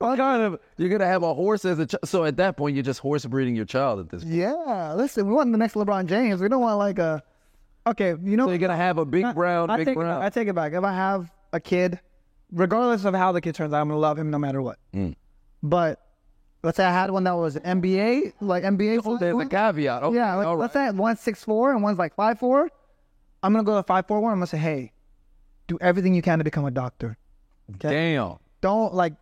kind 0.00 0.42
of 0.42 0.58
you're 0.78 0.88
gonna 0.88 1.06
have 1.06 1.22
a 1.22 1.34
horse 1.34 1.64
as 1.64 1.78
a 1.78 1.86
child? 1.86 2.08
So 2.08 2.24
at 2.24 2.36
that 2.38 2.56
point, 2.56 2.74
you're 2.74 2.82
just 2.82 3.00
horse 3.00 3.24
breeding 3.26 3.54
your 3.54 3.66
child 3.66 4.00
at 4.00 4.08
this 4.08 4.22
point. 4.22 4.34
Yeah, 4.34 4.94
listen, 4.94 5.26
we 5.26 5.34
want 5.34 5.52
the 5.52 5.58
next 5.58 5.74
LeBron 5.74 6.06
James. 6.06 6.40
We 6.40 6.48
don't 6.48 6.62
want 6.62 6.78
like 6.78 6.98
a. 6.98 7.22
Okay, 7.86 8.14
you 8.22 8.36
know. 8.36 8.46
So 8.46 8.50
you're 8.50 8.58
gonna 8.58 8.76
have 8.76 8.98
a 8.98 9.04
big 9.04 9.34
brown, 9.34 9.70
I 9.70 9.78
big 9.78 9.86
take, 9.86 9.94
brown. 9.96 10.22
I 10.22 10.30
take 10.30 10.48
it 10.48 10.54
back. 10.54 10.72
If 10.72 10.84
I 10.84 10.94
have 10.94 11.30
a 11.52 11.60
kid, 11.60 12.00
regardless 12.52 13.04
of 13.04 13.14
how 13.14 13.32
the 13.32 13.40
kid 13.40 13.54
turns 13.54 13.72
out, 13.72 13.80
I'm 13.80 13.88
gonna 13.88 14.00
love 14.00 14.18
him 14.18 14.30
no 14.30 14.38
matter 14.38 14.62
what. 14.62 14.78
Mm. 14.94 15.14
But 15.62 16.00
let's 16.62 16.76
say 16.76 16.84
I 16.84 16.92
had 16.92 17.10
one 17.10 17.24
that 17.24 17.36
was 17.36 17.56
an 17.56 17.80
NBA, 17.80 18.34
like 18.40 18.64
NBA. 18.64 19.02
Oh, 19.04 19.18
there's 19.18 19.38
a 19.38 19.46
caveat. 19.46 20.02
Okay, 20.02 20.16
Yeah, 20.16 20.34
like, 20.34 20.46
all 20.46 20.56
let's 20.56 20.72
say 20.72 20.90
one's 20.90 21.20
six 21.20 21.44
four 21.44 21.72
and 21.72 21.82
one's 21.82 21.98
like 21.98 22.14
five 22.14 22.38
four. 22.38 22.70
I'm 23.42 23.52
gonna 23.52 23.64
go 23.64 23.76
to 23.76 23.82
five 23.82 24.06
four 24.06 24.20
one. 24.20 24.32
I'm 24.32 24.38
gonna 24.38 24.46
say, 24.46 24.58
hey, 24.58 24.92
do 25.70 25.78
everything 25.80 26.14
you 26.14 26.22
can 26.22 26.38
to 26.38 26.44
become 26.44 26.64
a 26.64 26.70
doctor. 26.70 27.16
Damn. 27.78 28.36
Don't 28.60 28.92
like, 28.92 29.14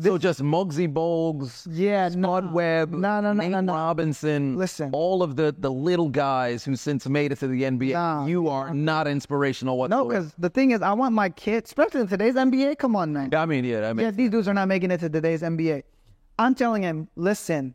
So 0.00 0.16
just 0.16 0.40
Muggsy 0.40 0.90
Bogues, 0.90 1.66
yeah, 1.70 2.08
no, 2.08 2.40
Webb, 2.40 2.92
no, 2.92 3.20
no, 3.20 3.32
no, 3.32 3.32
Nate 3.34 3.50
no, 3.50 3.60
no. 3.60 3.74
Robinson. 3.74 4.56
Listen. 4.56 4.90
all 4.92 5.22
of 5.22 5.36
the 5.36 5.54
the 5.58 5.70
little 5.70 6.08
guys 6.08 6.64
who 6.64 6.74
since 6.76 7.06
made 7.06 7.30
it 7.30 7.38
to 7.40 7.46
the 7.46 7.62
NBA. 7.62 7.92
Nah. 7.92 8.26
you 8.26 8.48
are 8.48 8.72
not 8.72 9.06
inspirational 9.06 9.76
whatsoever. 9.76 10.02
No, 10.02 10.08
because 10.08 10.32
the 10.38 10.48
thing 10.48 10.70
is, 10.70 10.80
I 10.80 10.94
want 10.94 11.14
my 11.14 11.28
kids, 11.28 11.70
especially 11.70 12.00
in 12.00 12.08
today's 12.08 12.34
NBA. 12.34 12.78
Come 12.78 12.96
on, 12.96 13.12
man. 13.12 13.34
I 13.34 13.44
mean, 13.44 13.64
yeah, 13.64 13.88
I 13.88 13.92
mean, 13.92 14.04
Yeah, 14.06 14.10
these 14.10 14.30
dudes 14.30 14.48
are 14.48 14.54
not 14.54 14.68
making 14.68 14.90
it 14.90 14.98
to 15.00 15.10
today's 15.10 15.42
NBA. 15.42 15.82
I'm 16.38 16.54
telling 16.54 16.82
him, 16.82 17.08
listen, 17.14 17.74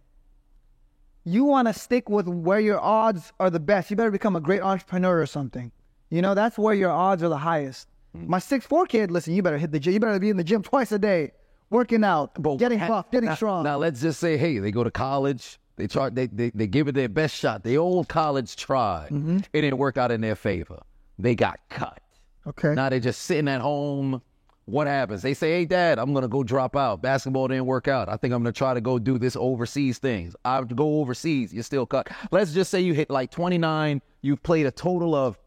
you 1.23 1.43
want 1.43 1.67
to 1.67 1.73
stick 1.73 2.09
with 2.09 2.27
where 2.27 2.59
your 2.59 2.79
odds 2.81 3.31
are 3.39 3.51
the 3.51 3.59
best. 3.59 3.91
You 3.91 3.95
better 3.95 4.11
become 4.11 4.35
a 4.35 4.41
great 4.41 4.61
entrepreneur 4.63 5.21
or 5.21 5.27
something. 5.27 5.71
You 6.09 6.23
know, 6.23 6.33
that's 6.33 6.57
where 6.57 6.73
your 6.73 6.89
odds 6.89 7.21
are 7.21 7.29
the 7.29 7.37
highest. 7.37 7.87
Mm. 8.15 8.27
My 8.27 8.39
six 8.39 8.65
four 8.65 8.85
kid, 8.85 9.11
listen, 9.11 9.33
you 9.33 9.41
better 9.41 9.57
hit 9.57 9.71
the 9.71 9.79
gym. 9.79 9.93
You 9.93 9.99
better 9.99 10.19
be 10.19 10.29
in 10.29 10.37
the 10.37 10.43
gym 10.43 10.61
twice 10.63 10.91
a 10.91 10.99
day, 10.99 11.31
working 11.69 12.03
out, 12.03 12.31
getting 12.57 12.79
ha- 12.79 12.87
buff, 12.87 13.11
getting 13.11 13.29
now, 13.29 13.35
strong. 13.35 13.63
Now 13.63 13.77
let's 13.77 14.01
just 14.01 14.19
say, 14.19 14.37
hey, 14.37 14.59
they 14.59 14.71
go 14.71 14.83
to 14.83 14.91
college. 14.91 15.59
They 15.75 15.87
try. 15.87 16.09
They 16.09 16.27
they, 16.27 16.49
they 16.51 16.67
give 16.67 16.87
it 16.87 16.95
their 16.95 17.09
best 17.09 17.35
shot. 17.35 17.63
The 17.63 17.77
old 17.77 18.07
college 18.07 18.55
tried. 18.55 19.09
Mm-hmm. 19.09 19.37
It 19.53 19.61
didn't 19.61 19.77
work 19.77 19.97
out 19.97 20.11
in 20.11 20.21
their 20.21 20.35
favor. 20.35 20.79
They 21.19 21.35
got 21.35 21.59
cut. 21.69 21.99
okay. 22.47 22.73
Now 22.73 22.89
they're 22.89 22.99
just 22.99 23.23
sitting 23.23 23.47
at 23.47 23.61
home. 23.61 24.21
What 24.65 24.87
happens? 24.87 25.21
They 25.21 25.33
say, 25.33 25.51
"Hey, 25.51 25.65
Dad, 25.65 25.97
I'm 25.97 26.13
gonna 26.13 26.27
go 26.27 26.43
drop 26.43 26.75
out. 26.75 27.01
Basketball 27.01 27.47
didn't 27.47 27.67
work 27.67 27.87
out. 27.87 28.09
I 28.09 28.17
think 28.17 28.33
I'm 28.33 28.41
gonna 28.43 28.51
try 28.51 28.73
to 28.73 28.81
go 28.81 28.99
do 28.99 29.17
this 29.17 29.37
overseas 29.37 29.97
things. 29.97 30.35
I 30.43 30.55
have 30.55 30.67
to 30.67 30.75
go 30.75 30.99
overseas. 30.99 31.53
You're 31.53 31.63
still 31.63 31.85
cut. 31.85 32.09
Let's 32.31 32.51
just 32.53 32.69
say 32.69 32.81
you 32.81 32.93
hit 32.93 33.09
like 33.09 33.31
29. 33.31 34.01
You've 34.21 34.43
played 34.43 34.65
a 34.65 34.71
total 34.71 35.15
of 35.15 35.37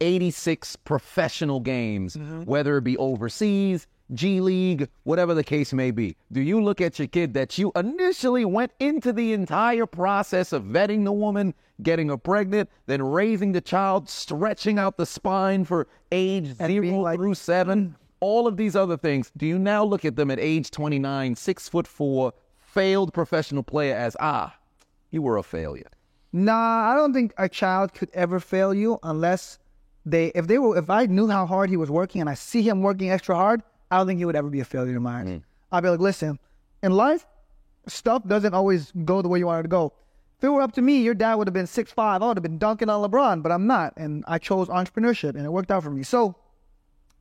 86 0.00 0.76
professional 0.76 1.60
games, 1.60 2.16
whether 2.44 2.76
it 2.78 2.84
be 2.84 2.96
overseas, 2.98 3.86
G 4.12 4.40
League, 4.40 4.88
whatever 5.04 5.32
the 5.32 5.42
case 5.44 5.72
may 5.72 5.90
be. 5.90 6.16
Do 6.30 6.40
you 6.42 6.62
look 6.62 6.80
at 6.80 6.98
your 6.98 7.08
kid 7.08 7.32
that 7.34 7.56
you 7.56 7.72
initially 7.74 8.44
went 8.44 8.72
into 8.78 9.12
the 9.12 9.32
entire 9.32 9.86
process 9.86 10.52
of 10.52 10.64
vetting 10.64 11.04
the 11.04 11.12
woman, 11.12 11.54
getting 11.82 12.08
her 12.10 12.18
pregnant, 12.18 12.68
then 12.86 13.02
raising 13.02 13.52
the 13.52 13.60
child, 13.62 14.08
stretching 14.08 14.78
out 14.78 14.96
the 14.98 15.06
spine 15.06 15.64
for 15.64 15.86
age 16.12 16.54
And 16.58 16.70
zero 16.70 17.00
like- 17.00 17.18
through 17.18 17.34
seven, 17.34 17.96
all 18.20 18.46
of 18.46 18.56
these 18.58 18.76
other 18.76 18.96
things? 18.98 19.32
Do 19.36 19.46
you 19.46 19.58
now 19.58 19.82
look 19.84 20.04
at 20.04 20.16
them 20.16 20.30
at 20.30 20.38
age 20.38 20.70
29, 20.70 21.34
six 21.34 21.68
foot 21.68 21.86
four, 21.86 22.34
failed 22.60 23.14
professional 23.14 23.62
player 23.62 23.94
as, 23.96 24.16
ah, 24.20 24.54
you 25.10 25.22
were 25.22 25.38
a 25.38 25.42
failure? 25.42 25.88
Nah, 26.32 26.90
I 26.92 26.94
don't 26.96 27.14
think 27.14 27.32
a 27.38 27.48
child 27.48 27.94
could 27.94 28.10
ever 28.12 28.38
fail 28.38 28.74
you 28.74 28.98
unless 29.02 29.58
they 30.06 30.26
if 30.34 30.46
they 30.46 30.58
were 30.58 30.76
if 30.76 30.90
I 30.90 31.06
knew 31.06 31.28
how 31.28 31.46
hard 31.46 31.70
he 31.70 31.76
was 31.76 31.90
working 31.90 32.20
and 32.20 32.28
I 32.30 32.34
see 32.34 32.62
him 32.62 32.82
working 32.82 33.10
extra 33.10 33.34
hard, 33.34 33.62
I 33.90 33.98
don't 33.98 34.06
think 34.06 34.18
he 34.18 34.24
would 34.24 34.36
ever 34.36 34.50
be 34.50 34.60
a 34.60 34.64
failure 34.64 34.96
in 34.96 35.02
my 35.02 35.20
eyes. 35.20 35.40
I'd 35.72 35.82
be 35.82 35.88
like, 35.88 36.00
listen, 36.00 36.38
in 36.82 36.92
life, 36.92 37.26
stuff 37.86 38.26
doesn't 38.26 38.54
always 38.54 38.92
go 39.04 39.22
the 39.22 39.28
way 39.28 39.38
you 39.38 39.46
want 39.46 39.60
it 39.60 39.62
to 39.64 39.68
go. 39.68 39.92
If 40.38 40.44
it 40.44 40.48
were 40.48 40.62
up 40.62 40.72
to 40.72 40.82
me, 40.82 40.98
your 41.02 41.14
dad 41.14 41.34
would 41.36 41.46
have 41.46 41.54
been 41.54 41.66
six 41.66 41.90
five. 41.92 42.22
I 42.22 42.28
would 42.28 42.36
have 42.36 42.42
been 42.42 42.58
dunking 42.58 42.88
on 42.88 43.08
LeBron, 43.08 43.42
but 43.42 43.50
I'm 43.52 43.66
not, 43.66 43.94
and 43.96 44.24
I 44.28 44.38
chose 44.38 44.68
entrepreneurship, 44.68 45.30
and 45.36 45.44
it 45.46 45.50
worked 45.52 45.70
out 45.70 45.82
for 45.82 45.90
me. 45.90 46.02
So, 46.02 46.36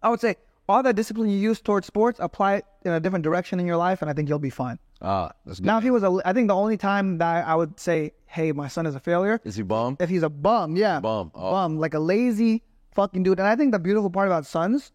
I 0.02 0.10
would 0.10 0.20
say 0.20 0.36
all 0.68 0.84
that 0.84 0.96
discipline 0.96 1.30
you 1.30 1.38
use 1.38 1.62
towards 1.62 1.88
sports, 1.88 2.20
apply 2.22 2.56
it 2.56 2.66
in 2.86 2.92
a 2.94 3.00
different 3.00 3.24
direction 3.24 3.60
in 3.60 3.66
your 3.68 3.78
life, 3.78 4.02
and 4.02 4.10
I 4.10 4.14
think 4.14 4.28
you'll 4.30 4.40
be 4.40 4.50
fine. 4.50 4.78
Ah, 5.02 5.32
that's 5.46 5.60
good. 5.60 5.66
Now, 5.66 5.78
if 5.78 5.84
he 5.84 5.92
was 5.92 6.04
a, 6.04 6.20
I 6.26 6.34
think 6.34 6.48
the 6.48 6.56
only 6.56 6.78
time 6.78 7.18
that 7.20 7.46
I 7.48 7.56
would 7.56 7.80
say, 7.80 8.12
hey, 8.26 8.52
my 8.52 8.68
son 8.68 8.86
is 8.86 8.96
a 8.96 9.00
failure, 9.00 9.40
Is 9.44 9.56
he 9.56 9.62
bum? 9.64 9.98
if 10.00 10.10
he's 10.10 10.24
a 10.24 10.30
bum, 10.30 10.76
yeah, 10.76 11.00
Bum, 11.00 11.32
oh. 11.36 11.52
bum, 11.52 11.78
like 11.78 11.94
a 11.94 12.00
lazy 12.00 12.64
fucking 12.94 13.24
dude. 13.24 13.40
And 13.40 13.48
I 13.48 13.56
think 13.56 13.72
the 13.72 13.80
beautiful 13.80 14.10
part 14.10 14.28
about 14.28 14.46
sons 14.46 14.92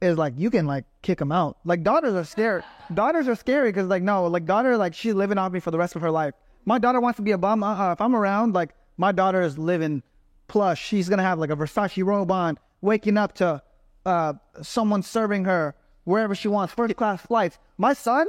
is 0.00 0.16
like 0.16 0.34
you 0.36 0.50
can 0.50 0.66
like 0.66 0.84
kick 1.02 1.18
them 1.18 1.32
out. 1.32 1.58
Like 1.64 1.82
daughters 1.82 2.14
are 2.14 2.24
scary. 2.24 2.62
daughters 2.94 3.28
are 3.28 3.34
scary 3.34 3.70
because 3.70 3.86
like 3.86 4.02
no, 4.02 4.26
like 4.26 4.46
daughter 4.46 4.76
like 4.76 4.94
she's 4.94 5.14
living 5.14 5.38
off 5.38 5.52
me 5.52 5.60
for 5.60 5.70
the 5.70 5.78
rest 5.78 5.96
of 5.96 6.02
her 6.02 6.10
life. 6.10 6.34
My 6.64 6.78
daughter 6.78 7.00
wants 7.00 7.16
to 7.16 7.22
be 7.22 7.32
a 7.32 7.38
bum. 7.38 7.62
Uh-uh. 7.62 7.92
If 7.92 8.00
I'm 8.00 8.14
around, 8.14 8.54
like 8.54 8.70
my 8.96 9.12
daughter 9.12 9.42
is 9.42 9.58
living 9.58 10.02
plush. 10.48 10.82
She's 10.82 11.08
gonna 11.08 11.22
have 11.22 11.38
like 11.38 11.50
a 11.50 11.56
Versace 11.56 12.04
robe 12.04 12.30
on, 12.30 12.58
waking 12.80 13.16
up 13.16 13.34
to 13.34 13.62
uh 14.06 14.34
someone 14.62 15.02
serving 15.02 15.44
her 15.44 15.74
wherever 16.04 16.34
she 16.34 16.48
wants, 16.48 16.72
first 16.74 16.96
class 16.96 17.20
flights. 17.22 17.58
My 17.78 17.92
son, 17.92 18.26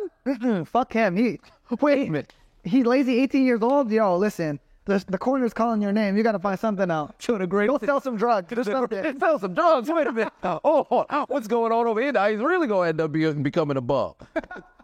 fuck 0.65 0.93
him. 0.93 1.15
He 1.15 1.39
wait. 1.79 2.33
He 2.63 2.83
lazy, 2.83 3.19
18 3.19 3.45
years 3.45 3.61
old. 3.61 3.91
Yo, 3.91 4.15
listen. 4.17 4.59
The, 4.85 5.03
the 5.07 5.17
corner's 5.17 5.53
calling 5.53 5.79
your 5.81 5.91
name. 5.91 6.17
You 6.17 6.23
got 6.23 6.31
to 6.31 6.39
find 6.39 6.59
something 6.59 6.89
out. 6.89 7.17
Doing 7.19 7.41
a 7.41 7.47
great 7.47 7.67
Go 7.67 7.77
sell 7.77 8.01
some 8.01 8.17
drugs. 8.17 8.47
Do 8.49 8.63
something. 8.63 9.19
Sell 9.19 9.37
some 9.37 9.53
drugs. 9.53 9.89
Wait 9.89 10.07
a 10.07 10.11
minute. 10.11 10.33
Oh, 10.43 10.83
hold 10.89 11.05
on. 11.09 11.25
what's 11.29 11.47
going 11.47 11.71
on 11.71 11.87
over 11.87 12.01
here? 12.01 12.11
Now 12.11 12.27
he's 12.27 12.39
really 12.39 12.67
going 12.67 12.85
to 12.85 12.89
end 12.89 13.01
up 13.01 13.11
be, 13.11 13.31
becoming 13.31 13.77
a 13.77 13.81
bum, 13.81 14.13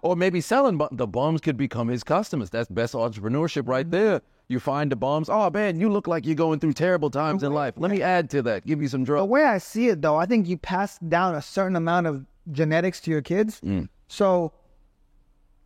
or 0.01 0.15
maybe 0.15 0.39
selling. 0.39 0.77
But 0.77 0.95
the 0.95 1.07
bums 1.07 1.41
could 1.41 1.57
become 1.57 1.87
his 1.87 2.03
customers. 2.03 2.49
That's 2.49 2.69
best 2.69 2.93
entrepreneurship 2.93 3.67
right 3.67 3.85
mm-hmm. 3.85 3.91
there. 3.91 4.21
You 4.49 4.59
find 4.59 4.91
the 4.91 4.95
bums. 4.95 5.29
Oh 5.29 5.49
man, 5.49 5.79
you 5.79 5.89
look 5.89 6.07
like 6.07 6.25
you're 6.25 6.35
going 6.35 6.59
through 6.59 6.73
terrible 6.73 7.09
times 7.09 7.43
in 7.43 7.53
life. 7.53 7.73
Let 7.77 7.91
me 7.91 8.01
add 8.01 8.29
to 8.29 8.41
that. 8.43 8.65
Give 8.65 8.81
you 8.81 8.87
some 8.87 9.03
drugs. 9.03 9.21
The 9.21 9.25
way 9.25 9.43
I 9.43 9.57
see 9.57 9.89
it, 9.89 10.01
though, 10.01 10.15
I 10.15 10.25
think 10.25 10.47
you 10.47 10.57
pass 10.57 10.97
down 10.99 11.35
a 11.35 11.41
certain 11.41 11.75
amount 11.75 12.07
of 12.07 12.25
genetics 12.51 13.01
to 13.01 13.11
your 13.11 13.21
kids. 13.21 13.59
Mm. 13.61 13.89
So, 14.07 14.53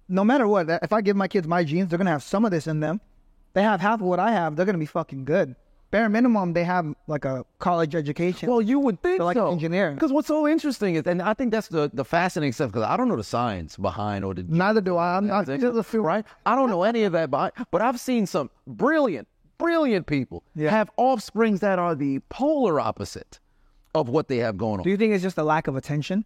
no 0.09 0.23
matter 0.23 0.47
what, 0.47 0.67
if 0.81 0.91
I 0.91 1.01
give 1.01 1.15
my 1.15 1.27
kids 1.27 1.47
my 1.47 1.63
genes, 1.63 1.89
they're 1.89 1.99
gonna 1.99 2.09
have 2.09 2.23
some 2.23 2.43
of 2.43 2.51
this 2.51 2.65
in 2.65 2.79
them. 2.79 3.01
They 3.53 3.63
have 3.63 3.81
half 3.81 3.99
of 4.01 4.07
what 4.07 4.19
I 4.19 4.31
have. 4.31 4.55
They're 4.55 4.65
gonna 4.65 4.77
be 4.77 4.85
fucking 4.85 5.25
good. 5.25 5.55
Bare 5.91 6.07
minimum, 6.07 6.53
they 6.53 6.63
have 6.63 6.85
like 7.07 7.25
a 7.25 7.43
college 7.59 7.95
education. 7.95 8.49
Well, 8.49 8.61
you 8.61 8.79
would 8.79 9.01
think 9.01 9.17
They're 9.17 9.25
like 9.25 9.35
so. 9.35 9.51
engineer. 9.51 9.91
Because 9.91 10.13
what's 10.13 10.29
so 10.29 10.47
interesting 10.47 10.95
is, 10.95 11.05
and 11.05 11.21
I 11.21 11.33
think 11.33 11.51
that's 11.51 11.67
the, 11.67 11.91
the 11.93 12.05
fascinating 12.05 12.53
stuff. 12.53 12.71
Because 12.71 12.83
I 12.87 12.95
don't 12.95 13.09
know 13.09 13.17
the 13.17 13.25
science 13.25 13.75
behind 13.75 14.23
or 14.23 14.33
the 14.33 14.43
Neither 14.47 14.79
do 14.79 14.95
I. 14.95 15.17
I'm 15.17 15.27
not 15.27 15.47
just 15.47 15.93
right? 15.95 16.25
I 16.45 16.55
don't 16.55 16.69
know 16.69 16.83
any 16.83 17.03
of 17.03 17.11
that, 17.11 17.29
but 17.29 17.53
but 17.71 17.81
I've 17.81 17.99
seen 17.99 18.25
some 18.25 18.49
brilliant, 18.65 19.27
brilliant 19.57 20.07
people 20.07 20.43
Yeah. 20.55 20.69
have 20.69 20.89
offsprings 20.95 21.59
that 21.59 21.77
are 21.77 21.93
the 21.93 22.19
polar 22.29 22.79
opposite 22.79 23.41
of 23.93 24.07
what 24.07 24.29
they 24.29 24.37
have 24.37 24.57
going 24.57 24.79
on. 24.79 24.83
Do 24.83 24.89
you 24.89 24.95
think 24.97 25.13
it's 25.13 25.23
just 25.23 25.37
a 25.37 25.43
lack 25.43 25.67
of 25.67 25.75
attention? 25.75 26.23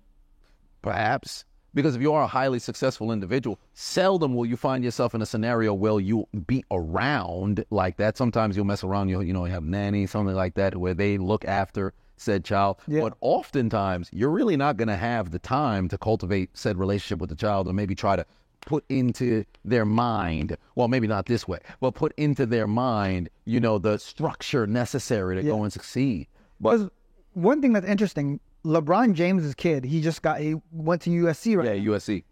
Perhaps 0.83 1.45
because 1.75 1.95
if 1.95 2.01
you 2.01 2.13
are 2.13 2.23
a 2.23 2.27
highly 2.27 2.57
successful 2.57 3.11
individual, 3.11 3.59
seldom 3.73 4.33
will 4.33 4.45
you 4.45 4.57
find 4.57 4.83
yourself 4.83 5.13
in 5.13 5.21
a 5.21 5.25
scenario 5.25 5.73
where 5.73 5.99
you 5.99 6.27
be 6.47 6.63
around 6.71 7.63
like 7.69 7.97
that. 7.97 8.17
Sometimes 8.17 8.55
you'll 8.55 8.65
mess 8.65 8.83
around. 8.83 9.09
you'll, 9.09 9.21
you 9.21 9.33
know 9.33 9.45
you 9.45 9.51
have 9.51 9.63
nanny 9.63 10.07
something 10.07 10.35
like 10.35 10.55
that 10.55 10.77
where 10.77 10.93
they 10.93 11.17
look 11.17 11.45
after 11.45 11.93
said 12.17 12.45
child. 12.45 12.77
Yeah. 12.87 13.01
But 13.01 13.17
oftentimes 13.21 14.09
you're 14.13 14.29
really 14.29 14.57
not 14.57 14.77
going 14.77 14.87
to 14.87 14.95
have 14.95 15.31
the 15.31 15.39
time 15.39 15.89
to 15.89 15.97
cultivate 15.97 16.49
said 16.53 16.77
relationship 16.77 17.19
with 17.19 17.29
the 17.29 17.35
child, 17.35 17.67
or 17.67 17.73
maybe 17.73 17.93
try 17.93 18.15
to 18.15 18.25
put 18.61 18.83
into 18.89 19.43
their 19.63 19.85
mind. 19.85 20.57
Well, 20.75 20.87
maybe 20.87 21.07
not 21.07 21.25
this 21.25 21.47
way, 21.47 21.59
but 21.81 21.91
put 21.91 22.13
into 22.17 22.45
their 22.45 22.67
mind. 22.67 23.29
You 23.43 23.59
know 23.59 23.77
the 23.77 23.99
structure 23.99 24.65
necessary 24.65 25.35
to 25.35 25.43
go 25.43 25.63
and 25.63 25.71
succeed. 25.71 26.27
But 26.59 26.89
one 27.33 27.61
thing 27.61 27.73
that's 27.73 27.85
interesting, 27.85 28.39
LeBron 28.65 29.13
James's 29.13 29.53
kid, 29.53 29.85
he 29.85 30.01
just 30.01 30.21
got 30.21 30.39
he 30.39 30.55
went 30.71 31.01
to 31.03 31.09
USC 31.11 31.55
right. 31.55 31.79
yeah, 31.79 31.91
USC. 31.91 32.23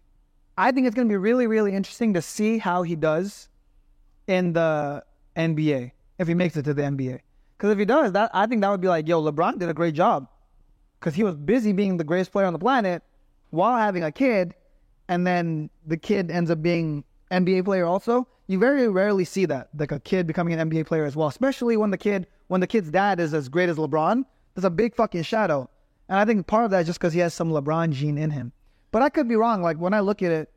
I 0.58 0.72
think 0.72 0.86
it's 0.86 0.94
going 0.94 1.08
to 1.08 1.12
be 1.12 1.16
really, 1.16 1.46
really 1.46 1.72
interesting 1.72 2.14
to 2.14 2.22
see 2.22 2.58
how 2.58 2.82
he 2.82 2.96
does 2.96 3.48
in 4.26 4.52
the 4.52 5.04
NBA 5.36 5.92
if 6.18 6.28
he 6.28 6.34
makes 6.34 6.56
it 6.56 6.64
to 6.64 6.74
the 6.74 6.82
NBA. 6.82 7.20
Because 7.56 7.70
if 7.70 7.78
he 7.78 7.84
does, 7.84 8.12
that 8.12 8.30
I 8.34 8.46
think 8.46 8.62
that 8.62 8.70
would 8.70 8.80
be 8.80 8.88
like, 8.88 9.08
yo, 9.08 9.22
LeBron 9.22 9.58
did 9.58 9.68
a 9.68 9.74
great 9.74 9.94
job 9.94 10.28
because 10.98 11.14
he 11.14 11.22
was 11.22 11.36
busy 11.36 11.72
being 11.72 11.96
the 11.96 12.04
greatest 12.04 12.32
player 12.32 12.46
on 12.46 12.52
the 12.52 12.58
planet 12.58 13.02
while 13.50 13.78
having 13.78 14.02
a 14.02 14.10
kid, 14.10 14.54
and 15.08 15.26
then 15.26 15.70
the 15.86 15.96
kid 15.96 16.30
ends 16.30 16.50
up 16.50 16.62
being 16.62 17.04
NBA 17.30 17.64
player 17.64 17.86
also. 17.86 18.26
You 18.46 18.58
very 18.58 18.88
rarely 18.88 19.24
see 19.24 19.46
that, 19.46 19.68
like 19.78 19.92
a 19.92 20.00
kid 20.00 20.26
becoming 20.26 20.58
an 20.58 20.70
NBA 20.70 20.86
player 20.86 21.04
as 21.04 21.16
well, 21.16 21.28
especially 21.28 21.76
when 21.76 21.90
the 21.90 21.98
kid 21.98 22.26
when 22.48 22.60
the 22.60 22.66
kid's 22.66 22.90
dad 22.90 23.20
is 23.20 23.34
as 23.34 23.48
great 23.48 23.68
as 23.68 23.76
LeBron. 23.76 24.24
There's 24.54 24.64
a 24.64 24.70
big 24.70 24.94
fucking 24.94 25.22
shadow, 25.22 25.68
and 26.08 26.18
I 26.18 26.24
think 26.24 26.46
part 26.46 26.64
of 26.64 26.70
that 26.72 26.80
is 26.80 26.86
just 26.86 26.98
because 26.98 27.12
he 27.12 27.20
has 27.20 27.34
some 27.34 27.50
LeBron 27.50 27.90
gene 27.92 28.18
in 28.18 28.30
him. 28.30 28.52
But 28.92 29.02
I 29.02 29.08
could 29.08 29.28
be 29.28 29.36
wrong. 29.36 29.62
Like 29.62 29.78
when 29.78 29.94
I 29.94 30.00
look 30.00 30.22
at 30.22 30.30
it, 30.30 30.50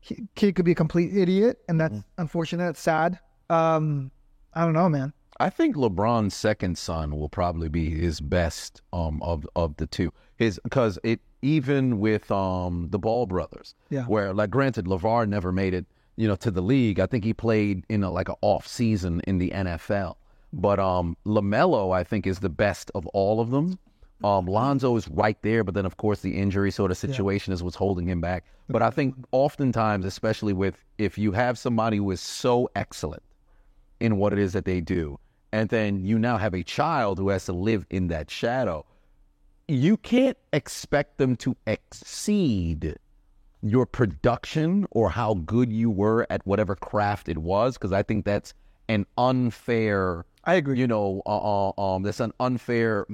he, 0.00 0.26
kid 0.34 0.54
could 0.54 0.64
be 0.64 0.72
a 0.72 0.76
complete 0.76 1.16
idiot, 1.16 1.58
and 1.68 1.80
that's 1.80 1.94
Mm-hmm. 1.94 2.20
unfortunate. 2.22 2.68
It's 2.70 2.80
sad. 2.80 3.18
Um, 3.50 4.10
I 4.54 4.64
don't 4.64 4.72
know, 4.74 4.88
man. 4.88 5.12
I 5.40 5.50
think 5.50 5.76
LeBron's 5.76 6.34
second 6.34 6.76
son 6.78 7.16
will 7.16 7.28
probably 7.28 7.68
be 7.68 7.90
his 7.90 8.20
best 8.20 8.82
um 8.92 9.22
of 9.22 9.46
of 9.54 9.76
the 9.76 9.86
two. 9.86 10.12
His 10.36 10.58
because 10.64 10.98
it 11.04 11.20
even 11.42 12.00
with 12.00 12.30
um 12.32 12.88
the 12.90 12.98
Ball 12.98 13.26
brothers, 13.26 13.74
Yeah. 13.90 14.04
where 14.04 14.34
like 14.34 14.50
granted 14.50 14.86
LeVar 14.86 15.28
never 15.28 15.52
made 15.52 15.74
it, 15.74 15.86
you 16.16 16.26
know, 16.26 16.34
to 16.36 16.50
the 16.50 16.60
league. 16.62 16.98
I 16.98 17.06
think 17.06 17.22
he 17.24 17.32
played 17.34 17.84
in 17.88 18.02
a, 18.02 18.10
like 18.10 18.28
an 18.28 18.34
off 18.40 18.66
season 18.66 19.20
in 19.28 19.38
the 19.38 19.50
NFL. 19.50 20.16
But 20.52 20.80
um 20.80 21.16
LaMelo, 21.24 21.94
I 21.94 22.02
think, 22.02 22.26
is 22.26 22.40
the 22.40 22.48
best 22.48 22.90
of 22.96 23.06
all 23.08 23.40
of 23.40 23.50
them. 23.50 23.78
Um, 24.24 24.46
Lonzo 24.46 24.96
is 24.96 25.08
right 25.08 25.40
there, 25.42 25.62
but 25.62 25.74
then 25.74 25.86
of 25.86 25.96
course 25.96 26.20
the 26.20 26.36
injury 26.36 26.70
sort 26.70 26.90
of 26.90 26.96
situation 26.96 27.52
is 27.52 27.62
what's 27.62 27.76
holding 27.76 28.08
him 28.08 28.20
back. 28.20 28.44
But 28.68 28.82
I 28.82 28.90
think 28.90 29.14
oftentimes, 29.30 30.04
especially 30.04 30.52
with 30.52 30.84
if 30.98 31.16
you 31.16 31.32
have 31.32 31.56
somebody 31.58 31.98
who 31.98 32.10
is 32.10 32.20
so 32.20 32.68
excellent 32.74 33.22
in 34.00 34.16
what 34.16 34.32
it 34.32 34.38
is 34.38 34.52
that 34.52 34.64
they 34.64 34.80
do. 34.80 35.18
And 35.52 35.68
then 35.68 36.04
you 36.04 36.18
now 36.18 36.36
have 36.36 36.52
a 36.52 36.62
child 36.62 37.18
who 37.18 37.28
has 37.30 37.46
to 37.46 37.52
live 37.52 37.86
in 37.90 38.08
that 38.08 38.30
shadow. 38.30 38.84
You 39.66 39.96
can't 39.96 40.36
expect 40.52 41.18
them 41.18 41.36
to 41.36 41.56
exceed 41.66 42.96
your 43.62 43.86
production 43.86 44.86
or 44.90 45.10
how 45.10 45.34
good 45.34 45.72
you 45.72 45.90
were 45.90 46.26
at 46.30 46.46
whatever 46.46 46.74
craft 46.74 47.28
it 47.28 47.38
was, 47.38 47.74
because 47.74 47.92
I 47.92 48.02
think 48.02 48.24
that's 48.24 48.52
an 48.88 49.06
unfair. 49.16 50.24
I 50.44 50.54
agree. 50.54 50.78
You 50.78 50.86
know, 50.86 51.22
uh, 51.26 51.70
uh, 51.70 51.94
um, 51.94 52.02
that's 52.02 52.20
an 52.20 52.32
unfair 52.40 53.06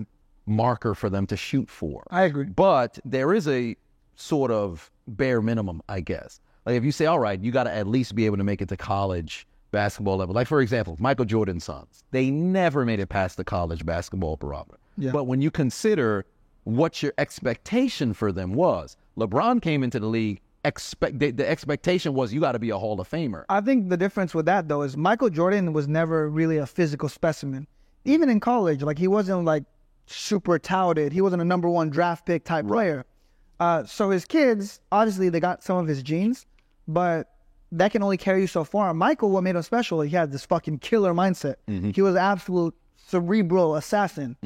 marker 0.46 0.94
for 0.94 1.10
them 1.10 1.26
to 1.26 1.36
shoot 1.36 1.68
for. 1.70 2.04
I 2.10 2.22
agree. 2.24 2.44
But 2.46 2.98
there 3.04 3.32
is 3.34 3.48
a 3.48 3.76
sort 4.16 4.50
of 4.50 4.90
bare 5.06 5.42
minimum, 5.42 5.82
I 5.88 6.00
guess. 6.00 6.40
Like 6.66 6.76
if 6.76 6.84
you 6.84 6.92
say, 6.92 7.06
all 7.06 7.18
right, 7.18 7.40
you 7.40 7.52
got 7.52 7.64
to 7.64 7.74
at 7.74 7.86
least 7.86 8.14
be 8.14 8.26
able 8.26 8.38
to 8.38 8.44
make 8.44 8.62
it 8.62 8.68
to 8.70 8.76
college 8.76 9.46
basketball 9.70 10.16
level. 10.16 10.34
Like 10.34 10.46
for 10.46 10.60
example, 10.60 10.96
Michael 10.98 11.24
Jordan's 11.24 11.64
sons, 11.64 12.04
they 12.10 12.30
never 12.30 12.84
made 12.84 13.00
it 13.00 13.08
past 13.08 13.36
the 13.36 13.44
college 13.44 13.84
basketball 13.84 14.36
barometer. 14.36 14.78
Yeah. 14.96 15.10
But 15.10 15.24
when 15.24 15.42
you 15.42 15.50
consider 15.50 16.24
what 16.62 17.02
your 17.02 17.12
expectation 17.18 18.14
for 18.14 18.32
them 18.32 18.54
was, 18.54 18.96
LeBron 19.18 19.60
came 19.60 19.82
into 19.82 20.00
the 20.00 20.06
league. 20.06 20.40
Expect 20.64 21.18
the, 21.18 21.30
the 21.30 21.46
expectation 21.46 22.14
was 22.14 22.32
you 22.32 22.40
got 22.40 22.52
to 22.52 22.58
be 22.58 22.70
a 22.70 22.78
Hall 22.78 22.98
of 22.98 23.10
Famer. 23.10 23.44
I 23.50 23.60
think 23.60 23.90
the 23.90 23.98
difference 23.98 24.34
with 24.34 24.46
that 24.46 24.66
though 24.66 24.80
is 24.80 24.96
Michael 24.96 25.28
Jordan 25.28 25.74
was 25.74 25.86
never 25.86 26.30
really 26.30 26.56
a 26.56 26.66
physical 26.66 27.10
specimen. 27.10 27.66
Even 28.06 28.30
in 28.30 28.40
college, 28.40 28.82
like 28.82 28.98
he 28.98 29.08
wasn't 29.08 29.44
like 29.44 29.64
super 30.06 30.58
touted. 30.58 31.12
He 31.12 31.20
wasn't 31.20 31.42
a 31.42 31.44
number 31.44 31.68
one 31.68 31.90
draft 31.90 32.26
pick 32.26 32.44
type 32.44 32.66
player. 32.66 33.04
Uh, 33.60 33.84
so 33.84 34.10
his 34.10 34.24
kids, 34.24 34.80
obviously, 34.90 35.28
they 35.28 35.40
got 35.40 35.62
some 35.62 35.76
of 35.78 35.86
his 35.86 36.02
genes, 36.02 36.46
but 36.88 37.30
that 37.72 37.90
can 37.92 38.02
only 38.02 38.16
carry 38.16 38.42
you 38.42 38.46
so 38.46 38.64
far. 38.64 38.92
Michael, 38.94 39.30
what 39.30 39.42
made 39.42 39.56
him 39.56 39.62
special? 39.62 40.00
He 40.00 40.10
had 40.10 40.30
this 40.32 40.44
fucking 40.44 40.78
killer 40.78 41.14
mindset. 41.14 41.56
He 41.94 42.02
was 42.02 42.14
an 42.14 42.20
absolute 42.20 42.74
cerebral 42.96 43.76
assassin. 43.76 44.36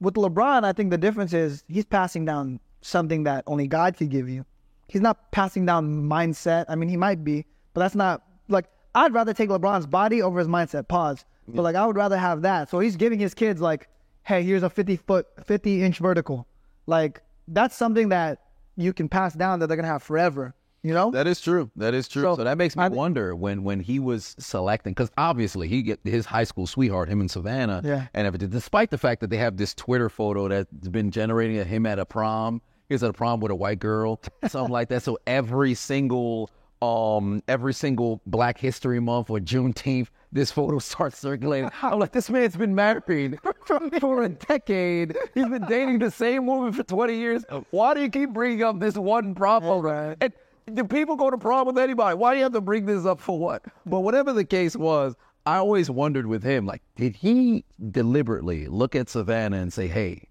With 0.00 0.14
LeBron, 0.14 0.64
I 0.64 0.72
think 0.72 0.90
the 0.90 0.98
difference 0.98 1.32
is 1.32 1.64
he's 1.68 1.84
passing 1.84 2.24
down 2.24 2.60
something 2.80 3.24
that 3.24 3.44
only 3.46 3.66
God 3.66 3.96
could 3.96 4.10
give 4.10 4.28
you. 4.28 4.44
He's 4.88 5.02
not 5.02 5.30
passing 5.30 5.66
down 5.66 6.08
mindset. 6.08 6.64
I 6.68 6.74
mean, 6.74 6.88
he 6.88 6.96
might 6.96 7.22
be, 7.22 7.44
but 7.74 7.80
that's 7.80 7.94
not 7.94 8.22
like 8.48 8.66
I'd 8.94 9.12
rather 9.14 9.32
take 9.34 9.50
LeBron's 9.50 9.86
body 9.86 10.22
over 10.22 10.38
his 10.38 10.48
mindset. 10.48 10.88
Pause. 10.88 11.24
But 11.48 11.62
like 11.62 11.76
I 11.76 11.84
would 11.86 11.96
rather 11.96 12.16
have 12.16 12.42
that. 12.42 12.70
So 12.70 12.78
he's 12.78 12.96
giving 12.96 13.18
his 13.18 13.34
kids 13.34 13.60
like, 13.60 13.88
hey, 14.30 14.42
here's 14.44 14.62
a 14.62 14.70
50 14.70 14.96
foot, 14.96 15.26
50 15.44 15.82
inch 15.82 15.98
vertical. 15.98 16.46
Like 16.86 17.20
that's 17.48 17.74
something 17.76 18.10
that 18.10 18.38
you 18.76 18.92
can 18.92 19.08
pass 19.08 19.34
down 19.34 19.58
that 19.58 19.66
they're 19.66 19.76
gonna 19.76 19.88
have 19.88 20.02
forever. 20.02 20.54
You 20.82 20.94
know? 20.94 21.10
That 21.10 21.26
is 21.26 21.40
true. 21.42 21.70
That 21.76 21.92
is 21.92 22.08
true. 22.08 22.22
So, 22.22 22.36
So, 22.36 22.44
that 22.44 22.56
makes 22.56 22.74
me 22.74 22.84
I- 22.84 22.88
wonder 22.88 23.34
when 23.36 23.64
when 23.64 23.80
he 23.80 23.98
was 23.98 24.34
selecting 24.38 24.92
because 24.92 25.10
obviously 25.18 25.68
he 25.68 25.82
get 25.82 26.00
his 26.04 26.24
high 26.24 26.44
school 26.44 26.66
sweetheart, 26.66 27.08
him 27.10 27.20
and 27.20 27.30
Savannah, 27.30 27.82
Yeah. 27.84 28.06
and 28.14 28.26
everything. 28.26 28.48
Despite 28.48 28.90
the 28.90 28.96
fact 28.98 29.20
that 29.20 29.28
they 29.30 29.36
have 29.36 29.56
this 29.58 29.74
Twitter 29.74 30.08
photo 30.08 30.48
that's 30.48 30.88
been 30.88 31.10
generating 31.10 31.58
of 31.58 31.66
him 31.66 31.84
at 31.84 31.98
a 31.98 32.06
prom. 32.06 32.62
He's 32.88 33.02
at 33.02 33.10
a 33.10 33.12
prom 33.12 33.40
with 33.40 33.50
a 33.52 33.54
white 33.54 33.78
girl, 33.78 34.20
something 34.48 34.72
like 34.72 34.88
that. 34.88 35.02
So 35.02 35.18
every 35.26 35.74
single 35.74 36.50
um 36.80 37.42
every 37.46 37.74
single 37.74 38.22
Black 38.26 38.56
History 38.58 39.00
Month 39.00 39.28
or 39.28 39.38
Juneteenth, 39.38 40.08
this 40.32 40.50
photo 40.50 40.78
starts 40.80 41.18
circulating. 41.18 41.70
I'm 41.82 41.98
like, 41.98 42.12
this 42.12 42.30
man's 42.30 42.56
been 42.56 42.74
married 42.74 43.38
for 44.00 44.22
a 44.22 44.28
decade. 44.28 45.16
He's 45.34 45.48
been 45.48 45.66
dating 45.66 45.98
the 46.00 46.10
same 46.10 46.46
woman 46.46 46.72
for 46.72 46.82
20 46.82 47.14
years. 47.14 47.44
Oh. 47.50 47.64
Why 47.70 47.94
do 47.94 48.02
you 48.02 48.10
keep 48.10 48.30
bringing 48.30 48.62
up 48.62 48.78
this 48.78 48.96
one 48.96 49.34
problem? 49.34 49.82
photo? 49.82 50.16
And 50.20 50.32
do 50.74 50.84
people 50.84 51.16
go 51.16 51.30
to 51.30 51.38
prom 51.38 51.66
with 51.66 51.78
anybody? 51.78 52.16
Why 52.16 52.32
do 52.32 52.38
you 52.38 52.44
have 52.44 52.52
to 52.52 52.60
bring 52.60 52.86
this 52.86 53.06
up 53.06 53.20
for 53.20 53.38
what? 53.38 53.64
But 53.86 54.00
whatever 54.00 54.32
the 54.32 54.44
case 54.44 54.76
was, 54.76 55.14
I 55.46 55.56
always 55.56 55.90
wondered 55.90 56.26
with 56.26 56.42
him, 56.42 56.66
like, 56.66 56.82
did 56.96 57.16
he 57.16 57.64
deliberately 57.90 58.66
look 58.66 58.94
at 58.94 59.08
Savannah 59.08 59.56
and 59.56 59.72
say, 59.72 59.88
hey, 59.88 60.28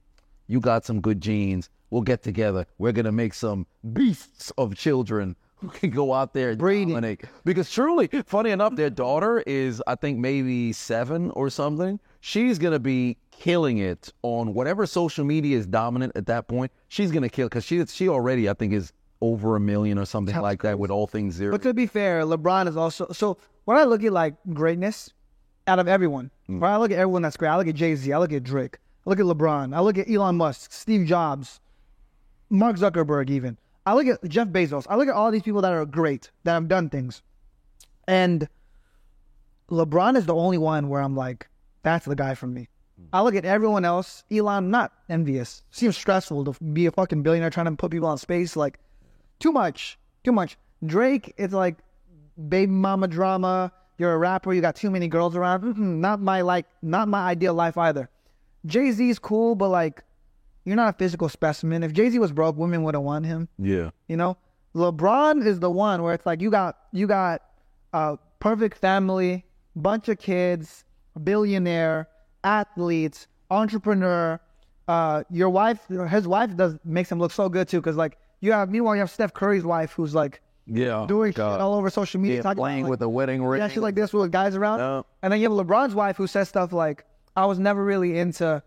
you 0.47 0.59
got 0.59 0.85
some 0.85 1.01
good 1.01 1.21
genes. 1.21 1.69
We'll 1.89 2.01
get 2.01 2.23
together. 2.23 2.65
We're 2.77 2.91
gonna 2.91 3.11
make 3.11 3.33
some 3.33 3.65
beasts 3.93 4.51
of 4.57 4.75
children 4.75 5.35
who 5.59 5.67
can 5.69 5.89
go 5.89 6.13
out 6.13 6.33
there 6.33 6.51
and 6.51 6.59
dominate. 6.59 7.25
Because 7.43 7.69
truly, 7.69 8.09
funny 8.25 8.51
enough, 8.51 8.75
their 8.75 8.89
daughter 8.89 9.43
is, 9.45 9.81
I 9.87 9.95
think, 9.95 10.17
maybe 10.17 10.71
seven 10.73 11.31
or 11.31 11.49
something. 11.49 11.99
She's 12.21 12.59
gonna 12.59 12.79
be 12.79 13.17
killing 13.31 13.77
it 13.77 14.11
on 14.21 14.53
whatever 14.53 14.85
social 14.85 15.25
media 15.25 15.57
is 15.57 15.65
dominant 15.65 16.13
at 16.15 16.25
that 16.27 16.47
point. 16.47 16.71
She's 16.87 17.11
gonna 17.11 17.29
kill 17.29 17.47
because 17.47 17.65
she 17.65 17.85
she 17.85 18.09
already, 18.09 18.49
I 18.49 18.53
think, 18.53 18.73
is 18.73 18.93
over 19.21 19.55
a 19.55 19.59
million 19.59 19.97
or 19.97 20.05
something 20.05 20.35
like 20.39 20.61
that 20.63 20.79
with 20.79 20.91
all 20.91 21.07
things 21.07 21.35
zero. 21.35 21.51
But 21.51 21.61
to 21.63 21.73
be 21.73 21.85
fair, 21.85 22.23
LeBron 22.23 22.67
is 22.67 22.77
also 22.77 23.07
so 23.11 23.37
when 23.65 23.77
I 23.77 23.83
look 23.83 24.03
at 24.03 24.13
like 24.13 24.35
greatness 24.53 25.11
out 25.67 25.79
of 25.79 25.87
everyone, 25.87 26.31
mm. 26.49 26.59
when 26.59 26.71
I 26.71 26.77
look 26.77 26.91
at 26.91 26.97
everyone 26.97 27.21
that's 27.21 27.37
great, 27.37 27.49
I 27.49 27.57
look 27.57 27.67
at 27.67 27.75
Jay 27.75 27.95
Z, 27.95 28.11
I 28.11 28.17
look 28.17 28.33
at 28.33 28.43
Drake, 28.43 28.77
I 29.05 29.09
look 29.09 29.19
at 29.19 29.25
LeBron, 29.25 29.75
I 29.75 29.81
look 29.81 29.97
at 29.97 30.09
Elon 30.09 30.37
Musk, 30.37 30.71
Steve 30.71 31.05
Jobs, 31.05 31.59
Mark 32.49 32.77
Zuckerberg, 32.77 33.29
even. 33.29 33.57
I 33.89 33.93
look 33.93 34.05
at 34.05 34.29
Jeff 34.29 34.49
Bezos. 34.49 34.85
I 34.87 34.97
look 34.97 35.07
at 35.07 35.15
all 35.15 35.31
these 35.31 35.41
people 35.41 35.61
that 35.61 35.73
are 35.73 35.83
great, 35.83 36.29
that 36.43 36.53
have 36.53 36.67
done 36.67 36.91
things. 36.91 37.23
And 38.07 38.47
LeBron 39.71 40.15
is 40.15 40.27
the 40.27 40.35
only 40.35 40.59
one 40.59 40.89
where 40.89 41.01
I'm 41.01 41.15
like, 41.15 41.47
that's 41.81 42.05
the 42.05 42.15
guy 42.15 42.35
for 42.35 42.45
me. 42.45 42.69
Hmm. 42.99 43.05
I 43.13 43.23
look 43.23 43.33
at 43.33 43.45
everyone 43.45 43.85
else. 43.85 44.23
Elon, 44.29 44.69
not 44.69 44.91
envious. 45.09 45.63
Seems 45.71 45.97
stressful 45.97 46.45
to 46.45 46.63
be 46.65 46.85
a 46.85 46.91
fucking 46.91 47.23
billionaire 47.23 47.49
trying 47.49 47.65
to 47.65 47.71
put 47.71 47.89
people 47.89 48.09
on 48.09 48.19
space. 48.19 48.55
Like, 48.55 48.77
too 49.39 49.51
much. 49.51 49.97
Too 50.23 50.33
much. 50.33 50.55
Drake, 50.85 51.33
it's 51.37 51.55
like 51.55 51.77
baby 52.47 52.71
mama 52.71 53.07
drama. 53.07 53.71
You're 53.97 54.13
a 54.13 54.19
rapper. 54.19 54.53
You 54.53 54.61
got 54.61 54.75
too 54.75 54.91
many 54.91 55.07
girls 55.07 55.35
around. 55.35 55.63
Mm-mm, 55.63 55.97
not 55.97 56.21
my 56.21 56.41
like. 56.41 56.67
Not 56.83 57.07
my 57.07 57.21
ideal 57.21 57.55
life 57.55 57.75
either. 57.75 58.07
Jay 58.67 58.91
Z's 58.91 59.17
cool, 59.17 59.55
but 59.55 59.69
like, 59.69 60.03
you're 60.65 60.75
not 60.75 60.89
a 60.95 60.97
physical 60.97 61.29
specimen. 61.29 61.83
If 61.83 61.93
Jay 61.93 62.09
Z 62.09 62.19
was 62.19 62.31
broke, 62.31 62.57
women 62.57 62.83
would 62.83 62.93
have 62.95 63.03
won 63.03 63.23
him. 63.23 63.47
yeah. 63.57 63.89
You 64.07 64.17
know, 64.17 64.37
LeBron 64.75 65.45
is 65.45 65.59
the 65.59 65.69
one 65.71 66.03
where 66.03 66.13
it's 66.13 66.25
like 66.25 66.41
you 66.41 66.49
got 66.51 66.77
you 66.91 67.07
got 67.07 67.41
a 67.93 68.17
perfect 68.39 68.77
family, 68.77 69.45
bunch 69.75 70.09
of 70.09 70.19
kids, 70.19 70.83
billionaire, 71.23 72.07
athletes, 72.43 73.27
entrepreneur. 73.51 74.39
Uh, 74.87 75.23
your 75.29 75.49
wife, 75.49 75.79
his 76.09 76.27
wife 76.27 76.55
does 76.55 76.75
makes 76.83 77.11
him 77.11 77.19
look 77.19 77.31
so 77.31 77.47
good 77.49 77.67
too, 77.67 77.77
because 77.79 77.95
like 77.95 78.17
you 78.41 78.51
have 78.51 78.69
meanwhile 78.69 78.95
you 78.95 78.99
have 79.01 79.11
Steph 79.11 79.33
Curry's 79.33 79.63
wife 79.63 79.91
who's 79.91 80.15
like 80.15 80.41
Yeah. 80.65 81.05
doing 81.07 81.31
God. 81.31 81.53
shit 81.53 81.61
all 81.61 81.75
over 81.75 81.89
social 81.89 82.19
media, 82.19 82.37
Yeah, 82.37 82.41
talking 82.43 82.61
playing 82.61 82.83
like, 82.83 82.89
with 82.91 83.01
a 83.03 83.09
wedding 83.09 83.43
ring. 83.43 83.61
yeah, 83.61 83.67
she's 83.67 83.77
like 83.83 83.95
this 83.95 84.13
with 84.13 84.31
guys 84.31 84.55
around. 84.55 84.79
No. 84.79 85.05
And 85.21 85.31
then 85.31 85.39
you 85.41 85.49
have 85.55 85.65
LeBron's 85.67 85.93
wife 85.93 86.17
who 86.17 86.25
says 86.27 86.49
stuff 86.49 86.73
like, 86.73 87.05
I 87.35 87.45
was 87.45 87.59
never 87.59 87.83
really 87.83 88.17
into 88.17 88.63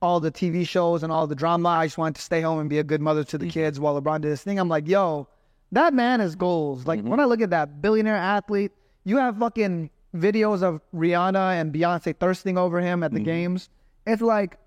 all 0.00 0.20
the 0.20 0.30
TV 0.30 0.66
shows 0.66 1.02
and 1.02 1.12
all 1.12 1.26
the 1.26 1.34
drama. 1.34 1.68
I 1.68 1.86
just 1.86 1.98
wanted 1.98 2.16
to 2.16 2.22
stay 2.22 2.40
home 2.40 2.58
and 2.58 2.68
be 2.68 2.78
a 2.78 2.84
good 2.84 3.00
mother 3.00 3.24
to 3.24 3.38
the 3.38 3.46
mm-hmm. 3.46 3.52
kids 3.52 3.80
while 3.80 4.00
LeBron 4.00 4.20
did 4.20 4.28
his 4.28 4.42
thing. 4.42 4.58
I'm 4.58 4.68
like, 4.68 4.88
yo, 4.88 5.28
that 5.72 5.94
man 5.94 6.20
has 6.20 6.34
goals. 6.34 6.86
Like 6.86 7.00
mm-hmm. 7.00 7.08
when 7.08 7.20
I 7.20 7.24
look 7.24 7.40
at 7.40 7.50
that 7.50 7.82
billionaire 7.82 8.16
athlete, 8.16 8.72
you 9.04 9.16
have 9.18 9.38
fucking 9.38 9.90
videos 10.14 10.62
of 10.62 10.80
Rihanna 10.94 11.60
and 11.60 11.72
Beyonce 11.72 12.16
thirsting 12.16 12.58
over 12.58 12.80
him 12.80 13.02
at 13.02 13.12
the 13.12 13.18
mm-hmm. 13.18 13.24
games. 13.24 13.68
It's 14.06 14.22
like 14.22 14.58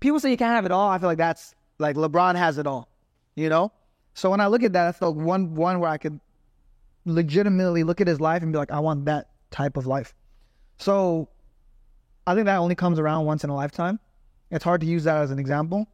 people 0.00 0.20
say 0.20 0.30
you 0.30 0.36
can't 0.36 0.54
have 0.54 0.64
it 0.64 0.72
all. 0.72 0.88
I 0.88 0.98
feel 0.98 1.08
like 1.08 1.18
that's 1.18 1.54
like 1.78 1.96
LeBron 1.96 2.36
has 2.36 2.58
it 2.58 2.66
all, 2.66 2.88
you 3.34 3.48
know? 3.48 3.72
So 4.14 4.30
when 4.30 4.40
I 4.40 4.48
look 4.48 4.62
at 4.62 4.72
that, 4.72 4.84
that's 4.86 4.98
the 4.98 5.10
one 5.10 5.54
one 5.54 5.80
where 5.80 5.90
I 5.90 5.98
could 5.98 6.20
legitimately 7.04 7.84
look 7.84 8.00
at 8.00 8.06
his 8.06 8.20
life 8.20 8.42
and 8.42 8.52
be 8.52 8.58
like, 8.58 8.70
I 8.70 8.80
want 8.80 9.04
that 9.06 9.30
type 9.50 9.76
of 9.76 9.86
life. 9.86 10.14
So 10.78 11.28
I 12.26 12.34
think 12.34 12.46
that 12.46 12.56
only 12.56 12.74
comes 12.74 12.98
around 12.98 13.26
once 13.26 13.44
in 13.44 13.50
a 13.50 13.54
lifetime. 13.54 13.98
It's 14.50 14.64
hard 14.64 14.80
to 14.80 14.86
use 14.86 15.04
that 15.04 15.16
as 15.22 15.30
an 15.30 15.38
example. 15.38 15.86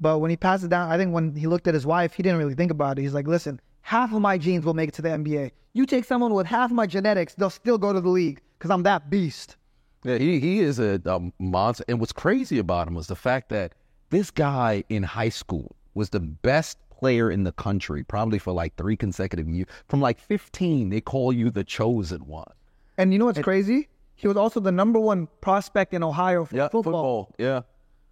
But 0.00 0.18
when 0.18 0.30
he 0.30 0.36
passed 0.36 0.64
it 0.64 0.70
down, 0.70 0.90
I 0.90 0.98
think 0.98 1.14
when 1.14 1.34
he 1.34 1.46
looked 1.46 1.66
at 1.66 1.74
his 1.74 1.86
wife, 1.86 2.12
he 2.12 2.22
didn't 2.22 2.38
really 2.38 2.54
think 2.54 2.70
about 2.70 2.98
it. 2.98 3.02
He's 3.02 3.14
like, 3.14 3.26
listen, 3.26 3.60
half 3.80 4.12
of 4.12 4.20
my 4.20 4.36
genes 4.36 4.64
will 4.64 4.74
make 4.74 4.88
it 4.88 4.94
to 4.96 5.02
the 5.02 5.08
NBA. 5.08 5.52
You 5.72 5.86
take 5.86 6.04
someone 6.04 6.34
with 6.34 6.46
half 6.46 6.70
my 6.70 6.86
genetics, 6.86 7.34
they'll 7.34 7.50
still 7.50 7.78
go 7.78 7.92
to 7.92 8.00
the 8.00 8.08
league 8.08 8.40
because 8.58 8.70
I'm 8.70 8.82
that 8.82 9.08
beast. 9.08 9.56
Yeah, 10.04 10.18
he 10.18 10.38
he 10.38 10.60
is 10.60 10.78
a, 10.78 11.00
a 11.04 11.20
monster. 11.38 11.84
And 11.88 11.98
what's 11.98 12.12
crazy 12.12 12.58
about 12.58 12.88
him 12.88 12.94
was 12.94 13.06
the 13.06 13.16
fact 13.16 13.48
that 13.48 13.72
this 14.10 14.30
guy 14.30 14.84
in 14.88 15.02
high 15.02 15.30
school 15.30 15.74
was 15.94 16.10
the 16.10 16.20
best 16.20 16.78
player 16.90 17.30
in 17.30 17.44
the 17.44 17.52
country, 17.52 18.02
probably 18.04 18.38
for 18.38 18.52
like 18.52 18.74
three 18.76 18.96
consecutive 18.96 19.48
years. 19.48 19.66
From 19.88 20.00
like 20.00 20.18
15, 20.18 20.90
they 20.90 21.00
call 21.00 21.32
you 21.32 21.50
the 21.50 21.64
chosen 21.64 22.26
one. 22.26 22.50
And 22.98 23.12
you 23.12 23.18
know 23.18 23.26
what's 23.26 23.40
crazy? 23.40 23.88
He 24.16 24.26
was 24.28 24.36
also 24.36 24.60
the 24.60 24.72
number 24.72 24.98
one 24.98 25.28
prospect 25.40 25.94
in 25.94 26.02
Ohio 26.02 26.44
for 26.46 26.56
Yeah, 26.56 26.68
football. 26.68 27.34
Yeah. 27.38 27.62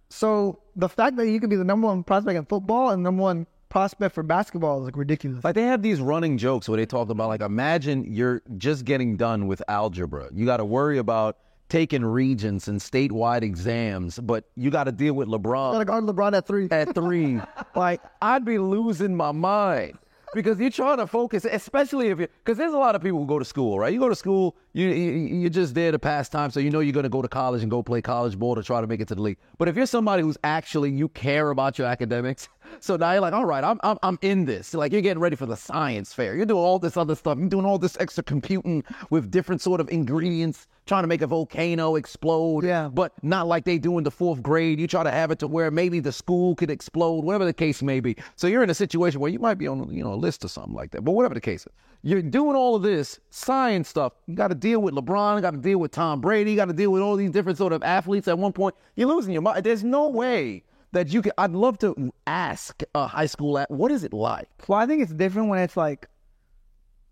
So 0.09 0.59
the 0.75 0.87
fact 0.87 1.17
that 1.17 1.27
you 1.27 1.39
could 1.39 1.49
be 1.49 1.55
the 1.55 1.63
number 1.63 1.87
one 1.87 2.03
prospect 2.03 2.37
in 2.37 2.45
football 2.45 2.91
and 2.91 3.03
number 3.03 3.21
one 3.23 3.47
prospect 3.69 4.13
for 4.15 4.23
basketball 4.23 4.79
is 4.79 4.85
like 4.85 4.95
ridiculous. 4.95 5.43
Like 5.43 5.55
they 5.55 5.63
have 5.63 5.81
these 5.81 5.99
running 5.99 6.37
jokes 6.37 6.69
where 6.69 6.77
they 6.77 6.85
talk 6.85 7.09
about 7.09 7.27
like 7.27 7.41
imagine 7.41 8.05
you're 8.07 8.41
just 8.57 8.85
getting 8.85 9.17
done 9.17 9.47
with 9.47 9.61
algebra. 9.67 10.29
You 10.33 10.45
got 10.45 10.57
to 10.57 10.65
worry 10.65 10.99
about 10.99 11.37
taking 11.67 12.05
regents 12.05 12.67
and 12.67 12.79
statewide 12.79 13.41
exams, 13.41 14.19
but 14.19 14.45
you 14.55 14.69
got 14.69 14.83
to 14.83 14.91
deal 14.91 15.15
with 15.15 15.27
LeBron 15.27 15.73
Gotta 15.73 15.85
guard 15.85 16.03
LeBron 16.03 16.37
at 16.37 16.45
three. 16.45 16.67
at 16.69 16.93
three. 16.93 17.41
like 17.75 18.01
I'd 18.21 18.45
be 18.45 18.59
losing 18.59 19.15
my 19.15 19.31
mind 19.31 19.97
because 20.35 20.59
you're 20.59 20.69
trying 20.69 20.97
to 20.97 21.07
focus, 21.07 21.45
especially 21.45 22.09
if 22.09 22.19
you 22.19 22.27
because 22.43 22.57
there's 22.57 22.73
a 22.73 22.77
lot 22.77 22.95
of 22.95 23.01
people 23.01 23.19
who 23.19 23.25
go 23.25 23.39
to 23.39 23.45
school, 23.45 23.79
right? 23.79 23.91
You 23.91 23.99
go 23.99 24.09
to 24.09 24.15
school, 24.15 24.55
you, 24.75 24.89
you 24.89 25.11
you're 25.39 25.49
just 25.49 25.73
there 25.73 25.93
to 25.93 25.97
pass 25.97 26.27
time, 26.27 26.51
so 26.51 26.59
you 26.59 26.69
know 26.69 26.81
you're 26.81 26.91
going 26.91 27.03
to 27.03 27.09
go 27.09 27.21
to 27.21 27.29
college 27.29 27.61
and 27.61 27.71
go 27.71 27.81
play 27.81 28.01
college 28.01 28.37
ball 28.37 28.55
to 28.55 28.61
try 28.61 28.81
to 28.81 28.87
make 28.87 28.99
it 28.99 29.07
to 29.07 29.15
the 29.15 29.21
league. 29.21 29.37
But 29.57 29.69
if 29.69 29.77
you're 29.77 29.85
somebody 29.85 30.21
who's 30.21 30.37
actually 30.43 30.91
you 30.91 31.07
care 31.07 31.51
about 31.51 31.77
your 31.77 31.87
academics, 31.87 32.49
so 32.81 32.97
now 32.97 33.13
you're 33.13 33.21
like, 33.21 33.31
all 33.31 33.45
right, 33.45 33.63
I'm 33.63 33.79
I'm, 33.83 33.97
I'm 34.03 34.19
in 34.21 34.43
this. 34.43 34.73
Like 34.73 34.91
you're 34.91 35.01
getting 35.01 35.21
ready 35.21 35.37
for 35.37 35.45
the 35.45 35.55
science 35.55 36.11
fair. 36.13 36.35
You're 36.35 36.45
doing 36.45 36.61
all 36.61 36.77
this 36.77 36.97
other 36.97 37.15
stuff. 37.15 37.37
You're 37.37 37.47
doing 37.47 37.65
all 37.65 37.79
this 37.79 37.95
extra 38.01 38.21
computing 38.21 38.83
with 39.11 39.31
different 39.31 39.61
sort 39.61 39.79
of 39.79 39.89
ingredients, 39.89 40.67
trying 40.85 41.03
to 41.03 41.07
make 41.07 41.21
a 41.21 41.27
volcano 41.27 41.95
explode. 41.95 42.65
Yeah. 42.65 42.89
But 42.89 43.13
not 43.23 43.47
like 43.47 43.63
they 43.63 43.77
do 43.77 43.97
in 43.97 44.03
the 44.03 44.11
fourth 44.11 44.43
grade. 44.43 44.77
You 44.81 44.87
try 44.87 45.03
to 45.03 45.11
have 45.11 45.31
it 45.31 45.39
to 45.39 45.47
where 45.47 45.71
maybe 45.71 46.01
the 46.01 46.11
school 46.11 46.53
could 46.53 46.69
explode, 46.69 47.23
whatever 47.23 47.45
the 47.45 47.53
case 47.53 47.81
may 47.81 48.01
be. 48.01 48.17
So 48.35 48.47
you're 48.47 48.63
in 48.63 48.69
a 48.69 48.75
situation 48.75 49.21
where 49.21 49.31
you 49.31 49.39
might 49.39 49.57
be 49.57 49.69
on 49.69 49.89
you 49.93 50.03
know 50.03 50.13
a 50.13 50.15
list 50.15 50.43
or 50.43 50.49
something 50.49 50.73
like 50.73 50.91
that. 50.91 51.05
But 51.05 51.13
whatever 51.13 51.33
the 51.33 51.39
case 51.39 51.61
is, 51.61 51.71
you're 52.07 52.21
doing 52.21 52.55
all 52.55 52.75
of 52.75 52.83
this 52.83 53.19
science 53.31 53.89
stuff. 53.89 54.13
You 54.27 54.35
got 54.35 54.49
to 54.49 54.55
deal 54.55 54.79
with 54.79 54.93
LeBron. 54.93 55.41
Got 55.41 55.51
to 55.51 55.57
deal 55.57 55.79
with 55.79 55.89
Tom 55.89 56.21
Brady. 56.21 56.51
You 56.51 56.55
got 56.55 56.65
to 56.65 56.73
deal 56.73 56.91
with 56.91 57.01
all 57.01 57.15
these 57.15 57.31
different 57.31 57.57
sort 57.57 57.73
of 57.73 57.81
athletes. 57.81 58.27
At 58.27 58.37
one 58.37 58.53
point, 58.53 58.75
you're 58.95 59.07
losing 59.09 59.33
your 59.33 59.41
mind. 59.41 59.63
There's 59.63 59.83
no 59.83 60.07
way 60.09 60.63
that 60.91 61.11
you 61.11 61.23
can. 61.23 61.31
I'd 61.39 61.53
love 61.53 61.79
to 61.79 62.13
ask 62.27 62.83
a 62.93 63.07
high 63.07 63.25
school 63.25 63.57
at 63.57 63.71
what 63.71 63.91
is 63.91 64.03
it 64.03 64.13
like. 64.13 64.47
Well, 64.67 64.77
I 64.77 64.85
think 64.85 65.01
it's 65.01 65.13
different 65.13 65.49
when 65.49 65.57
it's 65.57 65.75
like 65.75 66.07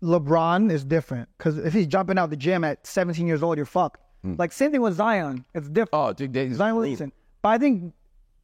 LeBron 0.00 0.70
is 0.70 0.84
different 0.84 1.28
because 1.38 1.58
if 1.58 1.72
he's 1.72 1.88
jumping 1.88 2.16
out 2.16 2.30
the 2.30 2.36
gym 2.36 2.62
at 2.62 2.86
17 2.86 3.26
years 3.26 3.42
old, 3.42 3.56
you're 3.56 3.66
fucked. 3.66 4.00
Hmm. 4.22 4.34
Like 4.38 4.52
same 4.52 4.70
thing 4.70 4.80
with 4.80 4.94
Zion. 4.94 5.44
It's 5.56 5.68
different. 5.68 5.90
Oh, 5.92 6.12
dude, 6.12 6.32
they- 6.32 6.52
Zion 6.52 6.76
Williamson. 6.76 7.10
But 7.42 7.48
I 7.48 7.58
think 7.58 7.92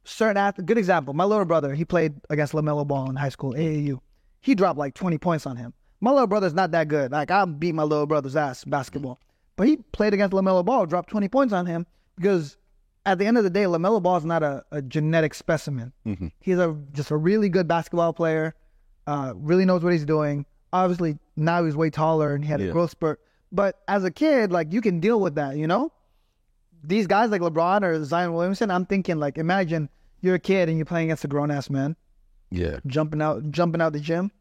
certain 0.03 0.35
athletes, 0.35 0.67
good 0.67 0.77
example. 0.77 1.13
My 1.13 1.23
little 1.23 1.45
brother, 1.45 1.73
he 1.73 1.85
played 1.85 2.15
against 2.29 2.51
LaMelo 2.51 2.85
Ball 2.85 3.09
in 3.09 3.15
high 3.15 3.29
school, 3.29 3.53
AAU. 3.53 3.99
He 4.41 4.53
dropped 4.53 4.77
like 4.77 4.95
20 4.95 5.17
points 5.17 5.45
on 5.45 5.55
him. 5.55 5.73
My 6.01 6.11
little 6.11 6.27
brother's 6.27 6.53
not 6.53 6.71
that 6.71 6.87
good. 6.87 7.11
Like 7.11 7.31
I 7.31 7.45
beat 7.45 7.73
my 7.75 7.83
little 7.83 8.05
brother's 8.07 8.35
ass 8.35 8.63
basketball, 8.65 9.19
but 9.55 9.67
he 9.67 9.77
played 9.77 10.13
against 10.13 10.33
LaMelo 10.33 10.65
Ball, 10.65 10.85
dropped 10.85 11.09
20 11.09 11.27
points 11.29 11.53
on 11.53 11.65
him 11.67 11.85
because 12.17 12.57
at 13.05 13.17
the 13.19 13.25
end 13.25 13.37
of 13.37 13.43
the 13.43 13.49
day, 13.49 13.63
LaMelo 13.63 14.01
Ball 14.01 14.17
is 14.17 14.25
not 14.25 14.43
a, 14.43 14.63
a 14.71 14.81
genetic 14.81 15.33
specimen. 15.33 15.93
He's 16.39 16.57
a 16.57 16.75
just 16.91 17.11
a 17.11 17.17
really 17.17 17.49
good 17.49 17.67
basketball 17.67 18.13
player. 18.13 18.55
Uh, 19.07 19.33
really 19.35 19.65
knows 19.65 19.83
what 19.83 19.93
he's 19.93 20.05
doing. 20.05 20.45
Obviously, 20.73 21.17
now 21.35 21.63
he's 21.65 21.75
way 21.75 21.89
taller 21.89 22.33
and 22.33 22.43
he 22.43 22.49
had 22.51 22.61
Yeah. 22.61 22.67
a 22.67 22.71
growth 22.71 22.91
spurt. 22.91 23.19
But 23.51 23.79
as 23.87 24.03
a 24.03 24.11
kid, 24.11 24.51
like 24.51 24.71
you 24.73 24.81
can 24.81 24.99
deal 24.99 25.19
with 25.19 25.35
that, 25.35 25.55
you 25.57 25.67
know 25.67 25.91
these 26.83 27.05
guys 27.05 27.29
like 27.29 27.41
LeBron 27.41 27.83
or 27.83 28.03
Zion 28.03 28.33
Williamson, 28.33 28.71
I'm 28.71 28.85
thinking 28.87 29.19
like 29.19 29.37
imagine 29.37 29.89
you're 30.21 30.35
a 30.35 30.39
kid 30.39 30.67
and 30.69 30.77
you're 30.77 30.85
playing 30.85 31.07
against 31.09 31.23
a 31.23 31.27
grown 31.27 31.51
ass 31.51 31.69
man, 31.69 31.95
Yeah. 32.49 32.79
jumping 32.87 33.21
out 33.21 33.51
jumping 33.51 33.81
out 33.81 33.93
the 33.93 33.99
gym. 33.99 34.31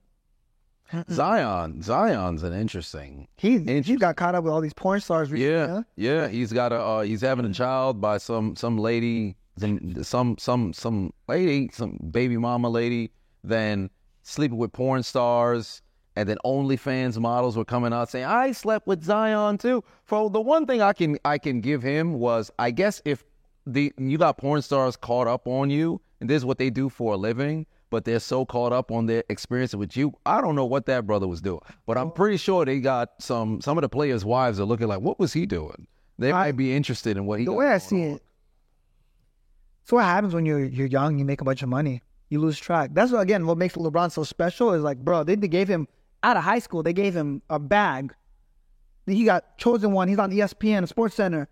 Zion, 1.11 1.83
Zion's 1.83 2.42
an 2.42 2.53
interesting 2.53 3.29
He 3.37 3.59
he 3.83 3.96
got 3.96 4.16
caught 4.16 4.35
up 4.35 4.44
with 4.44 4.53
all 4.53 4.61
these 4.61 4.74
porn 4.74 5.00
stars. 5.00 5.31
recently, 5.31 5.53
Yeah, 5.55 5.66
huh? 5.66 5.83
yeah. 5.96 6.29
He's 6.29 6.53
got 6.53 6.72
a 6.72 6.81
uh, 6.81 7.00
he's 7.03 7.20
having 7.20 7.44
a 7.44 7.53
child 7.53 8.00
by 8.00 8.18
some 8.18 8.57
some 8.57 8.79
lady, 8.79 9.37
some 9.59 10.03
some 10.03 10.37
some 10.38 10.72
some 10.72 11.12
lady, 11.29 11.70
some 11.72 11.98
baby 12.11 12.37
mama 12.37 12.68
lady. 12.68 13.11
Then 13.44 13.90
sleeping 14.22 14.59
with 14.59 14.72
porn 14.72 15.03
stars, 15.03 15.83
and 16.16 16.29
then 16.29 16.37
OnlyFans 16.44 17.18
models 17.18 17.57
were 17.57 17.64
coming 17.64 17.92
out 17.92 18.11
saying, 18.11 18.26
"I 18.26 18.53
slept 18.53 18.87
with 18.87 19.03
Zion 19.05 19.59
too." 19.59 19.83
For 20.05 20.29
the 20.29 20.40
one 20.40 20.66
thing 20.66 20.83
I 20.83 20.92
can 20.92 21.18
I 21.24 21.38
can 21.38 21.61
give 21.61 21.83
him 21.83 22.14
was, 22.14 22.50
I 22.59 22.70
guess 22.70 23.00
if 23.05 23.24
the 23.66 23.92
you 23.98 24.18
got 24.18 24.38
porn 24.38 24.62
stars 24.62 24.96
caught 24.96 25.26
up 25.26 25.46
on 25.46 25.70
you, 25.70 26.00
and 26.20 26.29
this 26.29 26.38
is 26.38 26.44
what 26.44 26.59
they 26.59 26.70
do 26.70 26.88
for 26.88 27.14
a 27.14 27.16
living. 27.16 27.66
But 27.90 28.05
they're 28.05 28.20
so 28.20 28.46
caught 28.46 28.72
up 28.72 28.92
on 28.92 29.07
their 29.07 29.24
experience 29.29 29.74
with 29.74 29.96
you. 29.96 30.12
I 30.24 30.40
don't 30.40 30.55
know 30.55 30.64
what 30.64 30.87
that 30.87 31.07
brother 31.07 31.26
was 31.26 31.40
doing, 31.40 31.61
but 31.87 31.98
I'm 31.98 32.12
pretty 32.12 32.37
sure 32.37 32.64
they 32.64 32.79
got 32.79 33.11
some. 33.18 33.61
Some 33.61 33.76
of 33.76 33.83
the 33.83 33.88
players' 33.88 34.24
wives 34.24 34.61
are 34.61 34.64
looking 34.64 34.87
like, 34.87 35.00
"What 35.00 35.18
was 35.18 35.33
he 35.33 35.44
doing?" 35.44 35.87
They 36.18 36.33
might 36.33 36.53
be 36.53 36.74
interested 36.74 37.16
in 37.16 37.26
what 37.26 37.40
he. 37.40 37.46
The 37.46 37.53
way 37.53 37.68
I 37.68 37.79
see 37.79 38.05
on. 38.05 38.11
it, 38.12 38.22
it's 39.83 39.92
what 39.92 40.05
happens 40.05 40.35
when 40.35 40.46
you're 40.46 40.64
you're 40.64 40.87
young. 40.87 41.18
You 41.18 41.24
make 41.24 41.40
a 41.40 41.44
bunch 41.44 41.62
of 41.62 41.68
money, 41.68 42.03
you 42.29 42.38
lose 42.38 42.59
track. 42.59 42.90
That's 42.92 43.11
what 43.11 43.20
again 43.20 43.46
what 43.46 43.59
makes 43.59 43.74
LeBron 43.74 44.12
so 44.12 44.22
special 44.22 44.72
is 44.72 44.83
like, 44.83 44.98
bro, 44.98 45.24
they, 45.24 45.35
they 45.35 45.48
gave 45.48 45.66
him 45.66 45.88
out 46.22 46.37
of 46.37 46.44
high 46.44 46.59
school. 46.61 46.83
They 46.83 46.92
gave 46.92 47.14
him 47.14 47.42
a 47.50 47.59
bag. 47.59 48.14
He 49.07 49.24
got 49.24 49.59
chosen 49.59 49.92
one. 49.92 50.09
He's 50.09 50.18
on 50.18 50.31
ESPN, 50.31 50.87
the 50.87 50.94
SportsCenter. 50.94 51.48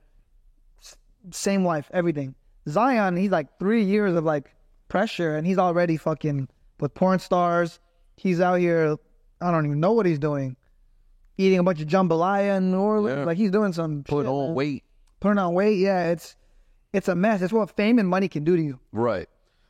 Same 1.32 1.64
life, 1.64 1.90
everything. 1.92 2.34
Zion, 2.68 3.16
he's 3.16 3.30
like 3.30 3.58
three 3.58 3.82
years 3.82 4.14
of 4.14 4.24
like 4.24 4.54
pressure, 4.88 5.36
and 5.36 5.46
he's 5.46 5.58
already 5.58 5.96
fucking 5.96 6.48
with 6.80 6.94
porn 6.94 7.18
stars. 7.18 7.80
He's 8.16 8.40
out 8.40 8.56
here. 8.56 8.96
I 9.40 9.50
don't 9.50 9.66
even 9.66 9.80
know 9.80 9.92
what 9.92 10.06
he's 10.06 10.18
doing. 10.18 10.56
Eating 11.36 11.58
a 11.58 11.62
bunch 11.62 11.80
of 11.80 11.86
jambalaya 11.86 12.56
in 12.56 12.72
New 12.72 12.80
Orleans. 12.80 13.18
Yeah. 13.18 13.24
Like 13.24 13.36
he's 13.36 13.50
doing 13.50 13.72
some 13.72 14.02
put 14.02 14.22
shit, 14.22 14.26
on 14.26 14.46
man 14.48 14.54
weight. 14.54 14.84
putting 15.20 15.38
on 15.38 15.54
weight, 15.54 15.78
yeah, 15.78 16.08
it's 16.08 16.36
it's 16.92 17.08
a 17.08 17.14
mess. 17.14 17.42
It's 17.42 17.52
what 17.52 17.70
fame 17.76 17.98
and 17.98 18.08
money 18.08 18.28
can 18.28 18.44
do 18.44 18.56
to 18.56 18.62
you. 18.62 18.80
Right, 18.92 19.28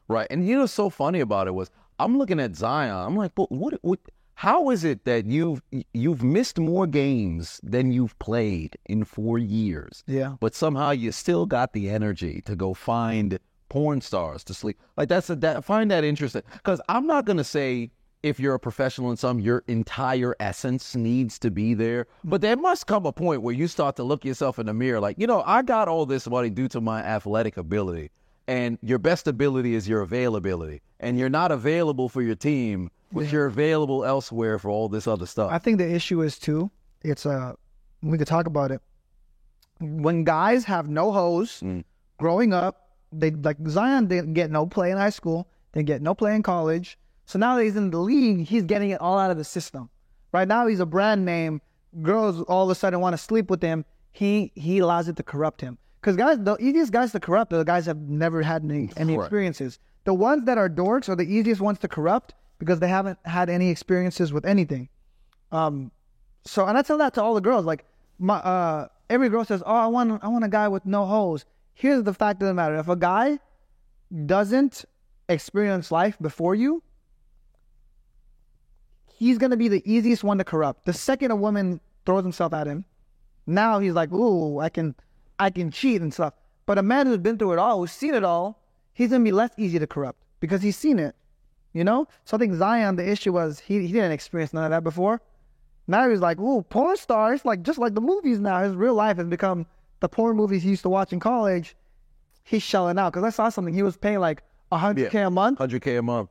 right. 0.08 0.26
And 0.30 0.46
you 0.46 0.54
know, 0.54 0.60
what's 0.62 0.72
so 0.72 0.88
funny 0.88 1.20
about 1.20 1.46
it 1.46 1.54
was 1.54 1.70
I'm 1.98 2.16
looking 2.16 2.40
at 2.40 2.56
Zion. 2.56 2.90
I'm 2.90 3.16
like, 3.16 3.34
but 3.34 3.52
what? 3.52 3.74
what 3.82 4.00
how 4.34 4.70
is 4.70 4.84
it 4.84 5.04
that 5.04 5.26
you've 5.26 5.60
you've 5.92 6.22
missed 6.22 6.60
more 6.60 6.86
games 6.86 7.60
than 7.64 7.90
you've 7.90 8.16
played 8.20 8.78
in 8.86 9.02
four 9.02 9.36
years? 9.36 10.04
Yeah. 10.06 10.36
But 10.38 10.54
somehow 10.54 10.92
you 10.92 11.10
still 11.10 11.44
got 11.44 11.72
the 11.72 11.90
energy 11.90 12.40
to 12.42 12.54
go 12.54 12.72
find 12.72 13.40
porn 13.68 14.00
stars 14.00 14.44
to 14.44 14.54
sleep. 14.54 14.78
Like 14.96 15.08
that's 15.08 15.30
a 15.30 15.36
that 15.36 15.64
find 15.64 15.90
that 15.90 16.04
interesting 16.04 16.42
because 16.52 16.80
I'm 16.88 17.06
not 17.06 17.24
gonna 17.24 17.44
say 17.44 17.90
if 18.22 18.40
you're 18.40 18.54
a 18.54 18.60
professional 18.60 19.10
in 19.10 19.16
some, 19.16 19.38
your 19.38 19.62
entire 19.68 20.34
essence 20.40 20.96
needs 20.96 21.38
to 21.38 21.50
be 21.50 21.74
there. 21.74 22.06
But 22.24 22.40
there 22.40 22.56
must 22.56 22.86
come 22.86 23.06
a 23.06 23.12
point 23.12 23.42
where 23.42 23.54
you 23.54 23.68
start 23.68 23.96
to 23.96 24.02
look 24.02 24.24
yourself 24.24 24.58
in 24.58 24.66
the 24.66 24.74
mirror, 24.74 25.00
like, 25.00 25.18
you 25.18 25.26
know, 25.26 25.42
I 25.46 25.62
got 25.62 25.88
all 25.88 26.06
this 26.06 26.28
money 26.28 26.50
due 26.50 26.68
to 26.68 26.80
my 26.80 27.00
athletic 27.00 27.56
ability. 27.56 28.10
And 28.48 28.78
your 28.82 28.98
best 28.98 29.28
ability 29.28 29.74
is 29.74 29.88
your 29.88 30.00
availability. 30.00 30.80
And 31.00 31.18
you're 31.18 31.28
not 31.28 31.52
available 31.52 32.08
for 32.08 32.22
your 32.22 32.34
team, 32.34 32.90
but 33.12 33.30
you're 33.30 33.46
available 33.46 34.04
elsewhere 34.04 34.58
for 34.58 34.70
all 34.70 34.88
this 34.88 35.06
other 35.06 35.26
stuff. 35.26 35.52
I 35.52 35.58
think 35.58 35.78
the 35.78 35.88
issue 35.88 36.22
is 36.22 36.38
too. 36.38 36.70
It's 37.02 37.26
uh, 37.26 37.52
we 38.02 38.18
could 38.18 38.26
talk 38.26 38.46
about 38.46 38.70
it. 38.70 38.80
When 39.80 40.24
guys 40.24 40.64
have 40.64 40.88
no 40.88 41.12
hoes, 41.12 41.62
growing 42.18 42.52
up, 42.52 42.87
they 43.12 43.30
like 43.30 43.56
Zion 43.68 44.06
didn't 44.06 44.34
get 44.34 44.50
no 44.50 44.66
play 44.66 44.90
in 44.90 44.96
high 44.96 45.10
school, 45.10 45.48
didn't 45.72 45.86
get 45.86 46.02
no 46.02 46.14
play 46.14 46.34
in 46.34 46.42
college. 46.42 46.98
So 47.26 47.38
now 47.38 47.56
that 47.56 47.64
he's 47.64 47.76
in 47.76 47.90
the 47.90 47.98
league, 47.98 48.46
he's 48.46 48.64
getting 48.64 48.90
it 48.90 49.00
all 49.00 49.18
out 49.18 49.30
of 49.30 49.36
the 49.36 49.44
system. 49.44 49.90
Right 50.32 50.48
now, 50.48 50.66
he's 50.66 50.80
a 50.80 50.86
brand 50.86 51.24
name. 51.24 51.60
Girls 52.02 52.42
all 52.42 52.64
of 52.64 52.70
a 52.70 52.74
sudden 52.74 53.00
want 53.00 53.14
to 53.14 53.18
sleep 53.18 53.48
with 53.50 53.62
him. 53.62 53.84
He 54.12 54.52
he 54.54 54.78
allows 54.78 55.08
it 55.08 55.16
to 55.16 55.22
corrupt 55.22 55.60
him. 55.60 55.78
Because 56.00 56.16
guys, 56.16 56.38
the 56.40 56.56
easiest 56.60 56.92
guys 56.92 57.12
to 57.12 57.20
corrupt 57.20 57.52
are 57.52 57.58
the 57.58 57.64
guys 57.64 57.86
that 57.86 57.96
have 57.96 58.08
never 58.08 58.42
had 58.42 58.62
any, 58.64 58.90
any 58.96 59.16
Right. 59.16 59.24
experiences. 59.24 59.78
The 60.04 60.14
ones 60.14 60.44
that 60.44 60.56
are 60.58 60.68
dorks 60.68 61.08
are 61.08 61.16
the 61.16 61.24
easiest 61.24 61.60
ones 61.60 61.78
to 61.80 61.88
corrupt 61.88 62.34
because 62.58 62.78
they 62.78 62.88
haven't 62.88 63.18
had 63.24 63.50
any 63.50 63.68
experiences 63.70 64.32
with 64.32 64.44
anything. 64.46 64.88
Um, 65.50 65.90
so 66.44 66.66
and 66.66 66.76
I 66.78 66.82
tell 66.82 66.98
that 66.98 67.14
to 67.14 67.22
all 67.22 67.34
the 67.34 67.40
girls. 67.40 67.64
Like 67.64 67.84
my 68.18 68.36
uh, 68.36 68.88
every 69.10 69.28
girl 69.28 69.44
says, 69.44 69.62
"Oh, 69.64 69.74
I 69.74 69.86
want 69.86 70.22
I 70.22 70.28
want 70.28 70.44
a 70.44 70.48
guy 70.48 70.68
with 70.68 70.84
no 70.86 71.04
hoes." 71.06 71.44
Here's 71.78 72.02
the 72.02 72.12
fact 72.12 72.42
of 72.42 72.48
the 72.48 72.54
matter: 72.54 72.74
if 72.74 72.88
a 72.88 72.96
guy 72.96 73.38
doesn't 74.26 74.84
experience 75.28 75.92
life 75.92 76.18
before 76.20 76.56
you, 76.56 76.82
he's 79.06 79.38
gonna 79.38 79.56
be 79.56 79.68
the 79.68 79.88
easiest 79.88 80.24
one 80.24 80.38
to 80.38 80.44
corrupt. 80.44 80.86
The 80.86 80.92
second 80.92 81.30
a 81.30 81.36
woman 81.36 81.80
throws 82.04 82.24
himself 82.24 82.52
at 82.52 82.66
him, 82.66 82.84
now 83.46 83.78
he's 83.78 83.92
like, 83.92 84.10
"Ooh, 84.12 84.58
I 84.58 84.70
can, 84.70 84.96
I 85.38 85.50
can 85.50 85.70
cheat 85.70 86.02
and 86.02 86.12
stuff." 86.12 86.34
But 86.66 86.78
a 86.78 86.82
man 86.82 87.06
who's 87.06 87.18
been 87.18 87.38
through 87.38 87.52
it 87.52 87.60
all, 87.60 87.78
who's 87.78 87.92
seen 87.92 88.14
it 88.14 88.24
all, 88.24 88.60
he's 88.92 89.10
gonna 89.10 89.22
be 89.22 89.30
less 89.30 89.52
easy 89.56 89.78
to 89.78 89.86
corrupt 89.86 90.20
because 90.40 90.62
he's 90.62 90.76
seen 90.76 90.98
it. 90.98 91.14
You 91.72 91.84
know. 91.84 92.08
So 92.24 92.36
I 92.36 92.40
think 92.40 92.54
Zion, 92.54 92.96
the 92.96 93.08
issue 93.08 93.32
was 93.32 93.60
he 93.60 93.86
he 93.86 93.92
didn't 93.92 94.10
experience 94.10 94.52
none 94.52 94.64
of 94.64 94.70
that 94.70 94.82
before. 94.82 95.22
Now 95.86 96.10
he's 96.10 96.18
like, 96.18 96.40
ooh, 96.40 96.62
porn 96.62 96.96
stars, 96.96 97.44
like 97.44 97.62
just 97.62 97.78
like 97.78 97.94
the 97.94 98.00
movies 98.00 98.40
now. 98.40 98.64
His 98.64 98.74
real 98.74 98.94
life 98.94 99.18
has 99.18 99.28
become 99.28 99.64
the 100.00 100.08
porn 100.08 100.36
movies 100.36 100.62
he 100.62 100.70
used 100.70 100.82
to 100.82 100.88
watch 100.88 101.12
in 101.12 101.20
college. 101.20 101.76
He's 102.44 102.62
shelling 102.62 102.98
out 102.98 103.12
because 103.12 103.24
I 103.24 103.30
saw 103.30 103.48
something. 103.48 103.74
He 103.74 103.82
was 103.82 103.96
paying 103.96 104.20
like 104.20 104.42
hundred 104.72 105.10
k 105.10 105.22
a 105.22 105.30
month. 105.30 105.58
100K 105.58 105.98
a 105.98 106.02
month. 106.02 106.30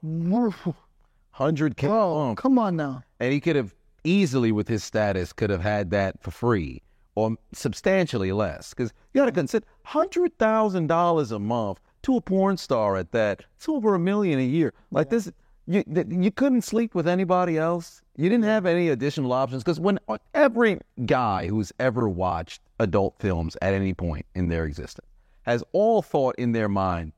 Hundred 1.31 1.77
k 1.77 1.87
Oh, 1.87 2.15
bump, 2.15 2.37
come 2.39 2.57
on 2.57 2.75
now. 2.75 3.03
and 3.19 3.31
he 3.31 3.39
could 3.39 3.55
have 3.55 3.75
easily, 4.03 4.51
with 4.51 4.67
his 4.67 4.83
status, 4.83 5.33
could 5.33 5.49
have 5.49 5.61
had 5.61 5.91
that 5.91 6.21
for 6.21 6.31
free 6.31 6.81
or 7.15 7.35
substantially 7.53 8.31
less. 8.31 8.71
Because 8.73 8.93
you 9.13 9.21
got 9.21 9.25
to 9.25 9.31
consider 9.31 9.65
hundred 9.83 10.37
thousand 10.39 10.87
dollars 10.87 11.31
a 11.31 11.39
month 11.39 11.79
to 12.03 12.15
a 12.17 12.21
porn 12.21 12.57
star 12.57 12.95
at 12.95 13.11
that. 13.11 13.43
It's 13.57 13.69
over 13.69 13.93
a 13.95 13.99
million 13.99 14.39
a 14.39 14.43
year. 14.45 14.73
Like 14.91 15.09
this, 15.09 15.31
you 15.67 15.83
you 16.09 16.31
couldn't 16.31 16.61
sleep 16.63 16.95
with 16.95 17.07
anybody 17.07 17.57
else. 17.57 18.01
You 18.15 18.29
didn't 18.29 18.45
have 18.45 18.65
any 18.65 18.89
additional 18.89 19.31
options. 19.33 19.63
Because 19.63 19.79
when 19.79 19.99
uh, 20.07 20.17
every 20.33 20.79
guy 21.05 21.47
who's 21.47 21.71
ever 21.79 22.09
watched 22.09 22.61
adult 22.79 23.15
films 23.19 23.57
at 23.61 23.73
any 23.73 23.93
point 23.93 24.25
in 24.35 24.47
their 24.47 24.65
existence 24.65 25.07
has 25.43 25.63
all 25.71 26.01
thought 26.01 26.35
in 26.37 26.51
their 26.51 26.67
mind, 26.67 27.13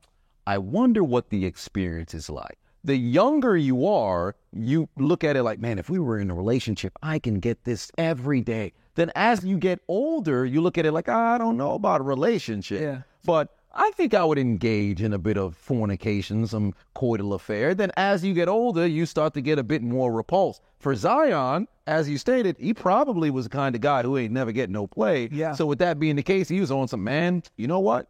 I 0.46 0.58
wonder 0.58 1.02
what 1.02 1.30
the 1.30 1.44
experience 1.44 2.14
is 2.14 2.30
like. 2.30 2.58
The 2.84 2.96
younger 2.96 3.56
you 3.56 3.86
are, 3.86 4.36
you 4.52 4.88
look 4.96 5.24
at 5.24 5.36
it 5.36 5.42
like, 5.42 5.58
man, 5.58 5.78
if 5.78 5.90
we 5.90 5.98
were 5.98 6.18
in 6.18 6.30
a 6.30 6.34
relationship, 6.34 6.92
I 7.02 7.18
can 7.18 7.40
get 7.40 7.64
this 7.64 7.90
every 7.98 8.40
day. 8.40 8.72
Then 8.94 9.10
as 9.14 9.44
you 9.44 9.58
get 9.58 9.80
older, 9.88 10.46
you 10.46 10.60
look 10.60 10.78
at 10.78 10.86
it 10.86 10.92
like, 10.92 11.08
I 11.08 11.38
don't 11.38 11.56
know 11.56 11.74
about 11.74 12.00
a 12.00 12.04
relationship. 12.04 12.80
Yeah. 12.80 13.02
But 13.24 13.54
I 13.72 13.90
think 13.92 14.14
I 14.14 14.24
would 14.24 14.38
engage 14.38 15.00
in 15.00 15.12
a 15.12 15.18
bit 15.18 15.36
of 15.36 15.56
fornication, 15.56 16.46
some 16.46 16.74
coital 16.96 17.34
affair. 17.34 17.74
Then 17.74 17.92
as 17.96 18.24
you 18.24 18.34
get 18.34 18.48
older, 18.48 18.86
you 18.86 19.06
start 19.06 19.32
to 19.34 19.40
get 19.40 19.58
a 19.58 19.62
bit 19.62 19.80
more 19.82 20.12
repulsed. 20.12 20.60
For 20.78 20.94
Zion, 20.96 21.68
as 21.86 22.08
you 22.08 22.18
stated, 22.18 22.56
he 22.58 22.74
probably 22.74 23.30
was 23.30 23.44
the 23.44 23.50
kind 23.50 23.74
of 23.76 23.80
guy 23.80 24.02
who 24.02 24.16
ain't 24.16 24.32
never 24.32 24.50
get 24.50 24.70
no 24.70 24.86
play. 24.88 25.28
Yeah. 25.30 25.54
So 25.54 25.66
with 25.66 25.78
that 25.78 26.00
being 26.00 26.16
the 26.16 26.22
case, 26.22 26.48
he 26.48 26.60
was 26.60 26.70
on 26.72 26.88
some 26.88 27.04
man, 27.04 27.42
you 27.56 27.68
know 27.68 27.78
what? 27.80 28.08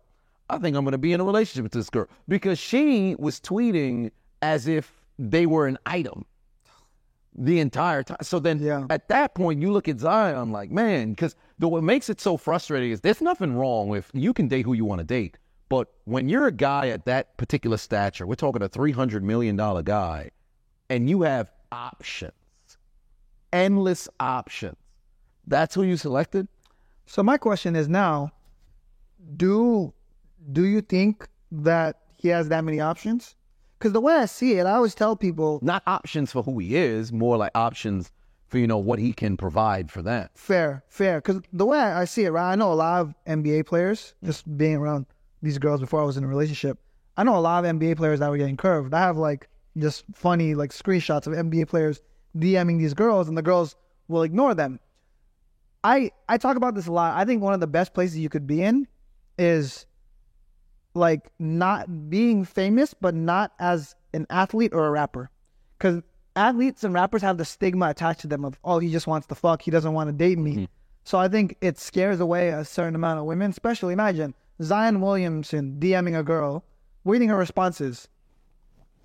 I 0.49 0.59
think 0.59 0.77
I'm 0.77 0.85
going 0.85 0.93
to 0.93 0.99
be 0.99 1.13
in 1.13 1.21
a 1.21 1.25
relationship 1.25 1.65
with 1.65 1.73
this 1.73 1.91
girl 1.91 2.07
because 2.27 2.59
she 2.59 3.15
was 3.19 3.39
tweeting 3.39 4.11
as 4.43 4.67
if 4.67 4.91
they 5.19 5.45
were 5.47 5.67
an 5.67 5.79
item 5.85 6.25
the 7.37 7.61
entire 7.61 8.03
time. 8.03 8.17
So 8.23 8.39
then 8.41 8.59
Yeah. 8.61 8.87
at 8.91 9.09
that 9.09 9.35
point, 9.35 9.61
you 9.61 9.73
look 9.73 9.89
at 9.89 10.01
Zion 10.01 10.51
like, 10.53 10.71
man, 10.71 11.11
because 11.11 11.37
what 11.59 11.83
makes 11.85 12.09
it 12.09 12.21
so 12.21 12.37
frustrating 12.37 12.91
is 12.91 13.03
there's 13.03 13.21
nothing 13.21 13.55
wrong 13.57 13.89
with 13.89 14.11
you 14.15 14.33
can 14.33 14.49
date 14.49 14.65
who 14.65 14.73
you 14.73 14.85
want 14.85 15.01
to 15.01 15.05
date. 15.05 15.37
But 15.71 15.89
when 16.05 16.29
you're 16.29 16.49
a 16.49 16.53
guy 16.53 16.89
at 16.89 17.07
that 17.07 17.37
particular 17.39 17.79
stature, 17.79 18.27
we're 18.27 18.35
talking 18.35 18.61
a 18.61 18.69
$300 18.69 19.23
million 19.23 19.57
guy, 19.57 20.31
and 20.91 21.09
you 21.09 21.23
have 21.23 21.51
options, 21.71 22.33
endless 23.53 24.09
options. 24.19 24.77
That's 25.47 25.75
who 25.75 25.85
you 25.85 25.97
selected? 25.97 26.49
So 27.07 27.23
my 27.23 27.39
question 27.39 27.77
is 27.77 27.89
now, 27.89 28.33
do 29.37 29.95
do 30.53 30.65
you 30.65 30.81
think 30.81 31.29
that 31.53 32.01
he 32.17 32.29
has 32.29 32.49
that 32.49 32.65
many 32.65 32.81
options? 32.81 33.37
Because 33.79 33.93
the 33.93 34.01
way 34.01 34.15
I 34.15 34.27
see 34.27 34.59
it, 34.59 34.67
I 34.67 34.73
always 34.73 34.95
tell 34.95 35.15
people, 35.15 35.61
Not 35.63 35.83
options 35.87 36.33
for 36.33 36.43
who 36.43 36.59
he 36.59 36.77
is, 36.77 37.13
more 37.13 37.37
like 37.37 37.53
options 37.55 38.11
for, 38.49 38.59
you 38.59 38.67
know, 38.67 38.79
what 38.79 38.99
he 38.99 39.13
can 39.13 39.37
provide 39.37 39.91
for 39.91 40.03
them. 40.03 40.29
fair, 40.35 40.83
fair. 40.89 41.21
Because 41.21 41.41
the 41.53 41.65
way 41.65 41.79
I 41.79 42.05
see 42.07 42.25
it, 42.25 42.31
right? 42.31 42.53
I 42.53 42.57
know 42.57 42.73
a 42.73 42.75
lot 42.75 43.01
of 43.03 43.15
NBA 43.29 43.67
players, 43.67 44.15
just 44.25 44.57
being 44.57 44.77
around 44.77 45.07
these 45.43 45.59
girls 45.59 45.81
before 45.81 46.01
I 46.01 46.05
was 46.05 46.17
in 46.17 46.25
a 46.25 46.29
relationship. 46.29 46.79
I 47.17 47.25
know 47.25 47.37
a 47.37 47.41
lot 47.41 47.65
of 47.65 47.77
NBA 47.77 47.97
players 47.97 48.21
that 48.21 48.31
were 48.31 48.39
getting 48.39 48.57
curved. 48.57 48.95
I 48.95 49.01
have 49.01 49.17
like 49.17 49.49
just 49.77 50.05
funny 50.15 50.55
like 50.55 50.71
screenshots 50.71 51.27
of 51.27 51.35
NBA 51.35 51.69
players 51.69 52.01
DMing 52.37 52.79
these 52.79 52.95
girls, 52.95 53.29
and 53.29 53.37
the 53.37 53.43
girls 53.43 53.77
will 54.09 54.23
ignore 54.23 54.55
them. 54.55 54.81
I 55.83 56.13
I 56.29 56.39
talk 56.39 56.57
about 56.57 56.75
this 56.75 56.87
a 56.87 56.93
lot. 56.93 57.17
I 57.17 57.25
think 57.25 57.43
one 57.43 57.55
of 57.55 57.61
the 57.61 57.67
best 57.67 57.95
places 57.95 58.19
you 58.19 58.29
could 58.29 58.47
be 58.47 58.63
in 58.63 58.87
is 59.39 59.87
like 60.95 61.31
not 61.39 62.11
being 62.11 62.45
famous, 62.45 62.95
but 62.95 63.15
not 63.15 63.53
as 63.59 63.95
an 64.13 64.27
athlete 64.31 64.73
or 64.75 64.87
a 64.87 64.91
rapper, 64.91 65.31
because 65.79 66.03
athletes 66.37 66.85
and 66.85 66.95
rappers 66.95 67.23
have 67.23 67.39
the 67.39 67.45
stigma 67.45 67.89
attached 67.89 68.21
to 68.21 68.27
them 68.27 68.45
of 68.45 68.59
oh 68.65 68.79
he 68.79 68.91
just 68.91 69.07
wants 69.07 69.27
to 69.29 69.35
fuck, 69.35 69.63
he 69.63 69.71
doesn't 69.71 69.93
want 69.93 70.09
to 70.09 70.13
date 70.13 70.39
me. 70.39 70.53
Mm-hmm. 70.53 70.65
So 71.05 71.19
I 71.19 71.29
think 71.29 71.57
it 71.61 71.79
scares 71.79 72.21
away 72.21 72.51
a 72.51 72.65
certain 72.65 72.95
amount 72.95 73.19
of 73.19 73.25
women, 73.25 73.51
especially 73.51 73.93
imagine 73.93 74.35
Zion 74.63 75.01
Williamson 75.01 75.77
DMing 75.81 76.19
a 76.19 76.23
girl, 76.23 76.65
waiting 77.05 77.29
her 77.29 77.37
responses. 77.37 78.09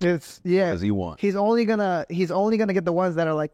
It's 0.00 0.40
yeah, 0.44 0.66
As 0.66 0.80
he 0.82 0.90
wants. 0.90 1.22
he's 1.22 1.36
only 1.36 1.64
gonna 1.64 2.04
he's 2.10 2.30
only 2.30 2.58
gonna 2.58 2.74
get 2.74 2.84
the 2.84 2.92
ones 2.92 3.14
that 3.14 3.26
are 3.26 3.34
like, 3.34 3.52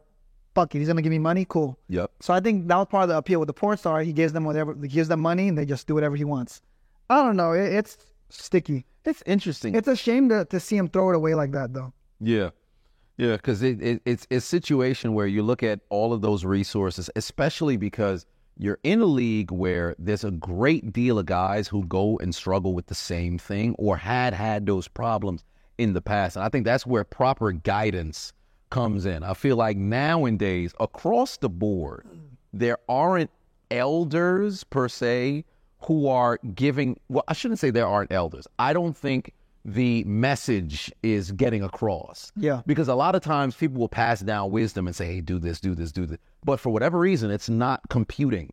fuck 0.53 0.75
it, 0.75 0.79
he's 0.79 0.87
gonna 0.87 1.01
give 1.01 1.11
me 1.11 1.19
money, 1.19 1.45
cool. 1.47 1.79
Yep. 1.87 2.11
So 2.19 2.33
I 2.33 2.41
think 2.41 2.67
that 2.67 2.75
was 2.75 2.87
part 2.87 3.03
of 3.03 3.09
the 3.09 3.17
appeal 3.17 3.39
with 3.39 3.47
the 3.47 3.53
porn 3.53 3.77
star. 3.77 4.01
He 4.01 4.11
gives 4.11 4.33
them 4.33 4.43
whatever, 4.43 4.75
he 4.81 4.89
gives 4.89 5.07
them 5.07 5.21
money, 5.21 5.47
and 5.47 5.57
they 5.57 5.65
just 5.65 5.87
do 5.87 5.93
whatever 5.93 6.15
he 6.17 6.25
wants. 6.25 6.61
I 7.09 7.23
don't 7.23 7.37
know. 7.37 7.53
It, 7.53 7.71
it's 7.73 7.97
sticky. 8.29 8.85
It's 9.05 9.23
interesting. 9.25 9.73
It's 9.75 9.87
a 9.87 9.95
shame 9.95 10.29
to, 10.29 10.45
to 10.45 10.59
see 10.59 10.75
him 10.77 10.89
throw 10.89 11.09
it 11.11 11.15
away 11.15 11.33
like 11.35 11.51
that, 11.51 11.73
though. 11.73 11.93
Yeah, 12.19 12.49
yeah, 13.17 13.37
because 13.37 13.63
it, 13.63 13.81
it, 13.81 14.01
it's 14.05 14.27
it's 14.29 14.45
a 14.45 14.47
situation 14.47 15.13
where 15.13 15.27
you 15.27 15.43
look 15.43 15.63
at 15.63 15.79
all 15.89 16.11
of 16.11 16.21
those 16.21 16.43
resources, 16.43 17.09
especially 17.15 17.77
because 17.77 18.25
you're 18.57 18.79
in 18.83 19.01
a 19.01 19.05
league 19.05 19.51
where 19.51 19.95
there's 19.97 20.23
a 20.23 20.31
great 20.31 20.93
deal 20.93 21.19
of 21.19 21.25
guys 21.25 21.67
who 21.67 21.85
go 21.85 22.17
and 22.19 22.33
struggle 22.33 22.73
with 22.73 22.87
the 22.87 22.95
same 22.95 23.37
thing 23.37 23.75
or 23.77 23.97
had 23.97 24.33
had 24.33 24.65
those 24.65 24.87
problems 24.87 25.43
in 25.77 25.93
the 25.93 26.01
past, 26.01 26.35
and 26.35 26.45
I 26.45 26.49
think 26.49 26.65
that's 26.65 26.85
where 26.85 27.03
proper 27.03 27.51
guidance 27.51 28.33
comes 28.69 29.05
in. 29.05 29.23
I 29.23 29.33
feel 29.33 29.55
like 29.55 29.77
nowadays 29.77 30.73
across 30.79 31.37
the 31.37 31.49
board, 31.49 32.07
there 32.51 32.77
aren't 32.87 33.31
elders 33.71 34.63
per 34.63 34.87
se 34.87 35.45
who 35.79 36.07
are 36.07 36.39
giving. 36.55 36.99
Well, 37.09 37.23
I 37.27 37.33
shouldn't 37.33 37.59
say 37.59 37.71
there 37.71 37.87
aren't 37.87 38.11
elders. 38.11 38.47
I 38.59 38.73
don't 38.73 38.95
think 38.95 39.33
the 39.65 40.03
message 40.03 40.91
is 41.03 41.31
getting 41.31 41.63
across. 41.63 42.31
Yeah. 42.35 42.61
Because 42.65 42.87
a 42.89 42.95
lot 42.95 43.15
of 43.15 43.21
times 43.21 43.55
people 43.55 43.79
will 43.79 43.89
pass 43.89 44.19
down 44.19 44.51
wisdom 44.51 44.87
and 44.87 44.95
say, 44.95 45.05
hey, 45.05 45.21
do 45.21 45.39
this, 45.39 45.59
do 45.59 45.73
this, 45.73 45.91
do 45.91 46.05
this. 46.05 46.19
But 46.43 46.59
for 46.59 46.69
whatever 46.69 46.99
reason, 46.99 47.31
it's 47.31 47.49
not 47.49 47.81
computing 47.89 48.49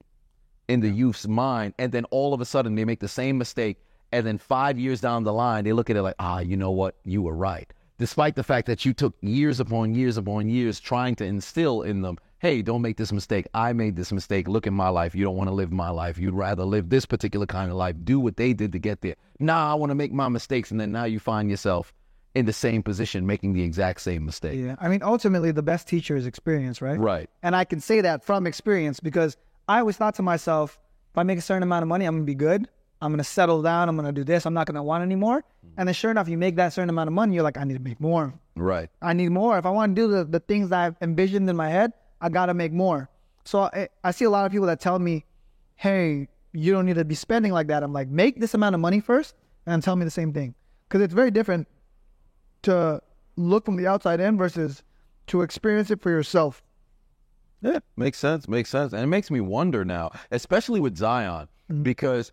in 0.68 0.80
the 0.80 0.88
youth's 0.88 1.26
mind. 1.26 1.74
And 1.78 1.90
then 1.90 2.04
all 2.06 2.32
of 2.32 2.40
a 2.40 2.44
sudden 2.44 2.76
they 2.76 2.84
make 2.84 3.00
the 3.00 3.08
same 3.08 3.38
mistake. 3.38 3.78
And 4.12 4.26
then 4.26 4.38
five 4.38 4.78
years 4.78 5.00
down 5.00 5.24
the 5.24 5.32
line, 5.32 5.64
they 5.64 5.72
look 5.72 5.90
at 5.90 5.96
it 5.96 6.02
like, 6.02 6.16
ah, 6.18 6.40
you 6.40 6.56
know 6.56 6.70
what? 6.70 6.96
You 7.04 7.22
were 7.22 7.34
right. 7.34 7.72
Despite 7.98 8.34
the 8.34 8.42
fact 8.42 8.66
that 8.66 8.84
you 8.84 8.94
took 8.94 9.14
years 9.20 9.60
upon 9.60 9.94
years 9.94 10.16
upon 10.16 10.48
years 10.48 10.80
trying 10.80 11.16
to 11.16 11.24
instill 11.24 11.82
in 11.82 12.02
them, 12.02 12.18
hey, 12.40 12.62
don't 12.62 12.80
make 12.80 12.96
this 12.96 13.12
mistake. 13.12 13.46
I 13.54 13.72
made 13.74 13.96
this 13.96 14.10
mistake. 14.10 14.48
Look 14.48 14.66
at 14.66 14.72
my 14.72 14.88
life. 14.88 15.14
You 15.14 15.24
don't 15.24 15.36
want 15.36 15.48
to 15.48 15.54
live 15.54 15.70
my 15.70 15.90
life. 15.90 16.18
You'd 16.18 16.34
rather 16.34 16.64
live 16.64 16.88
this 16.88 17.06
particular 17.06 17.46
kind 17.46 17.70
of 17.70 17.76
life. 17.76 17.96
Do 18.02 18.18
what 18.18 18.36
they 18.36 18.54
did 18.54 18.72
to 18.72 18.78
get 18.78 19.02
there. 19.02 19.14
Nah, 19.38 19.70
I 19.70 19.74
want 19.74 19.90
to 19.90 19.94
make 19.94 20.12
my 20.12 20.28
mistakes. 20.28 20.70
And 20.70 20.80
then 20.80 20.90
now 20.90 21.04
you 21.04 21.20
find 21.20 21.50
yourself 21.50 21.92
in 22.34 22.46
the 22.46 22.52
same 22.52 22.82
position 22.82 23.26
making 23.26 23.52
the 23.52 23.62
exact 23.62 24.00
same 24.00 24.24
mistake. 24.24 24.58
Yeah. 24.58 24.76
I 24.80 24.88
mean, 24.88 25.02
ultimately, 25.02 25.52
the 25.52 25.62
best 25.62 25.86
teacher 25.86 26.16
is 26.16 26.26
experience, 26.26 26.80
right? 26.80 26.98
Right. 26.98 27.28
And 27.42 27.54
I 27.54 27.64
can 27.64 27.80
say 27.80 28.00
that 28.00 28.24
from 28.24 28.46
experience 28.46 29.00
because 29.00 29.36
I 29.68 29.80
always 29.80 29.98
thought 29.98 30.14
to 30.14 30.22
myself, 30.22 30.78
if 31.12 31.18
I 31.18 31.22
make 31.24 31.38
a 31.38 31.42
certain 31.42 31.62
amount 31.62 31.82
of 31.82 31.88
money, 31.88 32.06
I'm 32.06 32.14
going 32.14 32.26
to 32.26 32.30
be 32.30 32.34
good. 32.34 32.68
I'm 33.02 33.10
going 33.10 33.18
to 33.18 33.24
settle 33.24 33.60
down. 33.62 33.88
I'm 33.88 33.96
going 33.96 34.06
to 34.06 34.12
do 34.12 34.24
this. 34.24 34.46
I'm 34.46 34.54
not 34.54 34.66
going 34.66 34.76
to 34.76 34.82
want 34.82 35.02
anymore. 35.02 35.38
Mm. 35.38 35.70
And 35.76 35.88
then 35.88 35.94
sure 35.94 36.10
enough, 36.10 36.28
you 36.28 36.38
make 36.38 36.56
that 36.56 36.72
certain 36.72 36.90
amount 36.90 37.08
of 37.08 37.14
money, 37.14 37.34
you're 37.34 37.42
like, 37.42 37.58
I 37.58 37.64
need 37.64 37.74
to 37.74 37.80
make 37.80 38.00
more. 38.00 38.32
Right. 38.56 38.88
I 39.02 39.12
need 39.12 39.30
more. 39.30 39.58
If 39.58 39.66
I 39.66 39.70
want 39.70 39.94
to 39.96 40.02
do 40.02 40.08
the, 40.08 40.24
the 40.24 40.40
things 40.40 40.70
that 40.70 40.78
I've 40.78 40.96
envisioned 41.00 41.48
in 41.48 41.56
my 41.56 41.68
head, 41.68 41.92
I 42.20 42.28
got 42.28 42.46
to 42.46 42.54
make 42.54 42.72
more. 42.72 43.08
So 43.44 43.62
I, 43.62 43.88
I 44.04 44.10
see 44.10 44.24
a 44.24 44.30
lot 44.30 44.46
of 44.46 44.52
people 44.52 44.66
that 44.66 44.80
tell 44.80 44.98
me, 44.98 45.24
hey, 45.76 46.28
you 46.52 46.72
don't 46.72 46.86
need 46.86 46.96
to 46.96 47.04
be 47.04 47.14
spending 47.14 47.52
like 47.52 47.68
that. 47.68 47.82
I'm 47.82 47.92
like, 47.92 48.08
make 48.08 48.40
this 48.40 48.54
amount 48.54 48.74
of 48.74 48.80
money 48.80 49.00
first 49.00 49.34
and 49.66 49.82
tell 49.82 49.96
me 49.96 50.04
the 50.04 50.10
same 50.10 50.32
thing. 50.32 50.54
Because 50.88 51.02
it's 51.02 51.14
very 51.14 51.30
different 51.30 51.68
to 52.62 53.00
look 53.36 53.64
from 53.64 53.76
the 53.76 53.86
outside 53.86 54.20
in 54.20 54.36
versus 54.36 54.82
to 55.28 55.42
experience 55.42 55.90
it 55.90 56.02
for 56.02 56.10
yourself. 56.10 56.62
Yeah, 57.62 57.78
makes 57.96 58.18
sense. 58.18 58.48
Makes 58.48 58.70
sense. 58.70 58.92
And 58.92 59.02
it 59.02 59.06
makes 59.06 59.30
me 59.30 59.40
wonder 59.40 59.84
now, 59.84 60.10
especially 60.30 60.80
with 60.80 60.96
Zion, 60.96 61.48
mm-hmm. 61.70 61.82
because 61.82 62.32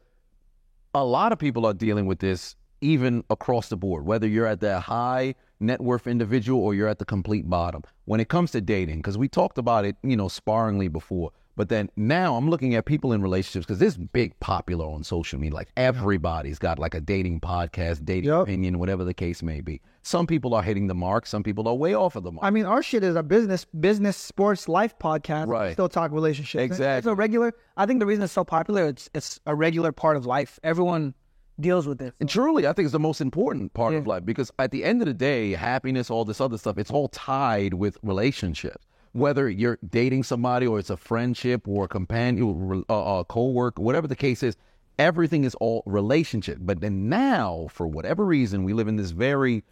a 0.93 1.03
lot 1.03 1.31
of 1.31 1.37
people 1.37 1.65
are 1.65 1.73
dealing 1.73 2.05
with 2.05 2.19
this 2.19 2.55
even 2.81 3.23
across 3.29 3.69
the 3.69 3.77
board, 3.77 4.05
whether 4.05 4.27
you're 4.27 4.45
at 4.47 4.59
that 4.61 4.81
high 4.83 5.35
net 5.59 5.81
worth 5.81 6.05
individual 6.07 6.61
or 6.61 6.73
you're 6.75 6.87
at 6.87 6.99
the 6.99 7.05
complete 7.05 7.49
bottom. 7.49 7.83
When 8.05 8.19
it 8.19 8.29
comes 8.29 8.51
to 8.51 8.61
dating, 8.61 8.97
because 8.97 9.17
we 9.17 9.27
talked 9.27 9.57
about 9.57 9.85
it, 9.85 9.95
you 10.03 10.15
know, 10.15 10.27
sparingly 10.27 10.87
before, 10.87 11.31
but 11.55 11.69
then 11.69 11.89
now 11.95 12.35
I'm 12.35 12.51
looking 12.51 12.75
at 12.75 12.85
people 12.85 13.11
in 13.13 13.21
relationships 13.23 13.65
because 13.65 13.79
this 13.79 13.93
is 13.93 13.97
big 13.97 14.39
popular 14.39 14.85
on 14.85 15.03
social 15.03 15.39
media. 15.39 15.55
Like 15.55 15.69
everybody's 15.75 16.59
got 16.59 16.77
like 16.77 16.93
a 16.93 17.01
dating 17.01 17.39
podcast, 17.39 18.05
dating 18.05 18.29
Yep. 18.29 18.43
opinion, 18.43 18.77
whatever 18.77 19.03
the 19.03 19.15
case 19.15 19.41
may 19.41 19.61
be. 19.61 19.81
Some 20.03 20.27
people 20.27 20.53
are 20.53 20.61
hitting 20.61 20.85
the 20.85 20.93
mark, 20.93 21.25
some 21.25 21.41
people 21.41 21.67
are 21.67 21.73
way 21.73 21.95
off 21.95 22.15
of 22.15 22.21
the 22.23 22.31
mark. 22.31 22.45
I 22.45 22.51
mean, 22.51 22.65
our 22.65 22.83
shit 22.83 23.03
is 23.03 23.15
a 23.15 23.23
business, 23.23 23.65
business, 23.65 24.15
sports, 24.15 24.69
life 24.69 24.97
podcast. 24.99 25.47
Right. 25.47 25.73
Still 25.73 25.89
talk 25.89 26.11
relationships. 26.11 26.63
Exactly. 26.63 26.99
It's 26.99 27.07
a 27.07 27.15
regular. 27.15 27.51
I 27.75 27.87
think 27.87 27.99
the 27.99 28.05
reason 28.05 28.23
it's 28.23 28.33
so 28.33 28.43
popular, 28.45 28.85
it's 28.85 29.09
it's 29.15 29.39
a 29.47 29.55
regular 29.55 29.91
part 29.91 30.15
of 30.15 30.27
life. 30.27 30.59
Everyone 30.63 31.15
deals 31.59 31.87
with 31.87 31.97
this. 31.97 32.13
And 32.19 32.29
truly, 32.29 32.67
I 32.67 32.73
think 32.73 32.85
it's 32.85 32.93
the 32.93 32.99
most 32.99 33.21
important 33.21 33.73
part 33.73 33.93
of 33.93 34.07
life 34.07 34.25
because 34.25 34.51
at 34.59 34.71
the 34.71 34.83
end 34.83 35.01
of 35.01 35.07
the 35.07 35.13
day, 35.13 35.51
happiness, 35.53 36.09
all 36.09 36.25
this 36.25 36.41
other 36.41 36.57
stuff, 36.57 36.77
it's 36.77 36.91
all 36.91 37.07
tied 37.09 37.73
with 37.73 37.97
relationships. 38.03 38.85
Whether 39.13 39.49
you're 39.49 39.79
dating 39.89 40.23
somebody 40.23 40.67
or 40.67 40.77
it's 40.77 40.89
a 40.89 40.97
friendship 40.97 41.67
or 41.67 41.85
a 41.85 41.87
companion, 41.87 42.83
uh, 42.89 42.93
a 42.93 43.25
co-worker, 43.25 43.81
whatever 43.81 44.07
the 44.07 44.15
case 44.15 44.43
is, 44.43 44.55
everything 44.99 45.43
is 45.43 45.55
all 45.55 45.81
relationship. 45.85 46.57
But 46.61 46.81
then 46.81 47.09
now, 47.09 47.67
for 47.71 47.87
whatever 47.87 48.25
reason, 48.25 48.63
we 48.63 48.73
live 48.73 48.87
in 48.87 48.95
this 48.95 49.11
very 49.11 49.63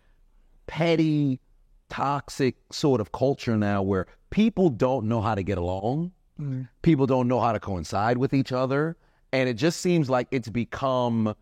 petty, 0.67 1.39
toxic 1.89 2.55
sort 2.71 3.01
of 3.01 3.11
culture 3.11 3.55
now 3.55 3.83
where 3.83 4.07
people 4.31 4.69
don't 4.69 5.05
know 5.05 5.21
how 5.21 5.35
to 5.35 5.43
get 5.43 5.57
along. 5.59 6.11
People 6.81 7.05
don't 7.05 7.27
know 7.27 7.39
how 7.39 7.51
to 7.51 7.59
coincide 7.59 8.17
with 8.17 8.33
each 8.33 8.51
other. 8.51 8.97
And 9.31 9.47
it 9.47 9.55
just 9.55 9.81
seems 9.81 10.09
like 10.09 10.27
it's 10.31 10.49
become 10.49 11.35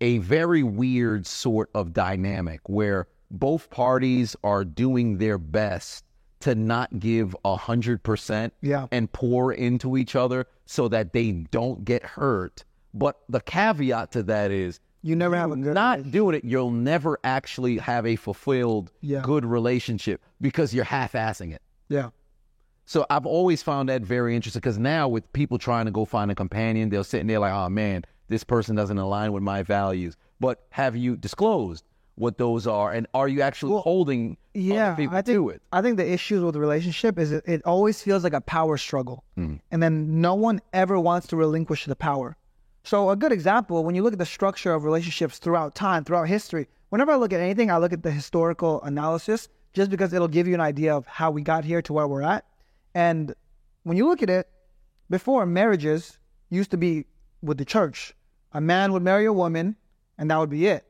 a 0.00 0.18
very 0.18 0.62
weird 0.62 1.26
sort 1.26 1.70
of 1.74 1.92
dynamic 1.92 2.60
where 2.68 3.06
both 3.30 3.68
parties 3.70 4.36
are 4.44 4.64
doing 4.64 5.18
their 5.18 5.38
best 5.38 6.04
to 6.40 6.54
not 6.54 6.98
give 7.00 7.34
a 7.44 7.56
hundred 7.56 8.02
percent 8.02 8.52
Yeah. 8.60 8.86
and 8.92 9.10
pour 9.12 9.52
into 9.52 9.96
each 9.96 10.14
other 10.14 10.46
so 10.66 10.88
that 10.88 11.12
they 11.12 11.32
don't 11.32 11.84
get 11.84 12.02
hurt. 12.04 12.64
But 12.94 13.18
the 13.28 13.40
caveat 13.40 14.12
to 14.12 14.22
that 14.24 14.50
is 14.50 14.80
You 15.02 15.16
never 15.16 15.36
have 15.36 15.50
a 15.50 15.56
good 15.56 15.74
not 15.74 16.10
doing 16.10 16.36
it, 16.36 16.44
you'll 16.44 16.70
never 16.70 17.18
actually 17.24 17.78
have 17.78 18.06
a 18.06 18.16
fulfilled, 18.16 18.92
Yeah. 19.00 19.20
good 19.22 19.44
relationship 19.44 20.22
because 20.40 20.72
you're 20.72 20.84
half-assing 20.84 21.52
it. 21.52 21.62
Yeah. 21.88 22.10
So 22.86 23.04
I've 23.10 23.26
always 23.26 23.62
found 23.62 23.88
that 23.90 24.02
very 24.02 24.34
interesting 24.34 24.60
because 24.60 24.78
now 24.78 25.08
with 25.08 25.30
people 25.32 25.58
trying 25.58 25.84
to 25.86 25.90
go 25.92 26.04
find 26.04 26.30
a 26.30 26.34
companion, 26.34 26.88
they're 26.88 27.04
sitting 27.04 27.26
there 27.26 27.38
like, 27.40 27.52
oh 27.52 27.68
man, 27.68 28.04
this 28.28 28.44
person 28.44 28.76
doesn't 28.76 28.98
align 28.98 29.32
with 29.32 29.42
my 29.42 29.62
values. 29.62 30.16
But 30.40 30.62
have 30.70 30.96
you 30.96 31.16
disclosed 31.16 31.84
what 32.14 32.36
those 32.36 32.66
are, 32.66 32.92
and 32.92 33.06
are 33.14 33.28
you 33.28 33.42
actually 33.42 33.80
holding 33.80 34.36
Yeah, 34.52 34.88
other 34.88 34.96
people 34.96 35.16
I 35.16 35.22
think 35.22 35.36
to 35.36 35.48
it? 35.50 35.62
I 35.72 35.82
think 35.82 35.96
the 35.96 36.10
issues 36.10 36.42
with 36.42 36.54
the 36.54 36.60
relationship 36.60 37.18
is 37.18 37.30
it, 37.30 37.44
it 37.46 37.62
always 37.64 38.02
feels 38.02 38.24
like 38.24 38.32
a 38.32 38.40
power 38.40 38.76
struggle, 38.76 39.24
mm. 39.36 39.60
and 39.70 39.82
then 39.82 40.20
no 40.20 40.34
one 40.34 40.60
ever 40.72 40.98
wants 40.98 41.28
to 41.28 41.36
relinquish 41.36 41.84
the 41.84 41.96
power. 41.96 42.36
So 42.82 43.10
a 43.10 43.16
good 43.16 43.32
example, 43.32 43.84
when 43.84 43.94
you 43.94 44.02
look 44.02 44.14
at 44.14 44.18
the 44.18 44.26
structure 44.26 44.72
of 44.72 44.84
relationships 44.84 45.38
throughout 45.38 45.74
time, 45.74 46.04
throughout 46.04 46.28
history, 46.28 46.68
whenever 46.88 47.12
I 47.12 47.16
look 47.16 47.32
at 47.32 47.40
anything, 47.40 47.70
I 47.70 47.78
look 47.78 47.92
at 47.92 48.02
the 48.02 48.10
historical 48.10 48.82
analysis 48.82 49.48
just 49.72 49.90
because 49.90 50.12
it'll 50.12 50.26
give 50.26 50.48
you 50.48 50.54
an 50.54 50.60
idea 50.60 50.94
of 50.96 51.06
how 51.06 51.30
we 51.30 51.42
got 51.42 51.64
here 51.64 51.82
to 51.82 51.92
where 51.92 52.08
we're 52.08 52.22
at. 52.22 52.44
And 52.94 53.34
when 53.82 53.96
you 53.96 54.08
look 54.08 54.22
at 54.22 54.30
it, 54.30 54.48
before 55.10 55.46
marriages 55.46 56.18
used 56.50 56.70
to 56.70 56.76
be 56.76 57.04
with 57.42 57.58
the 57.58 57.64
church. 57.64 58.14
A 58.52 58.60
man 58.60 58.92
would 58.92 59.02
marry 59.02 59.26
a 59.26 59.32
woman, 59.32 59.76
and 60.16 60.30
that 60.30 60.38
would 60.38 60.50
be 60.50 60.66
it. 60.66 60.84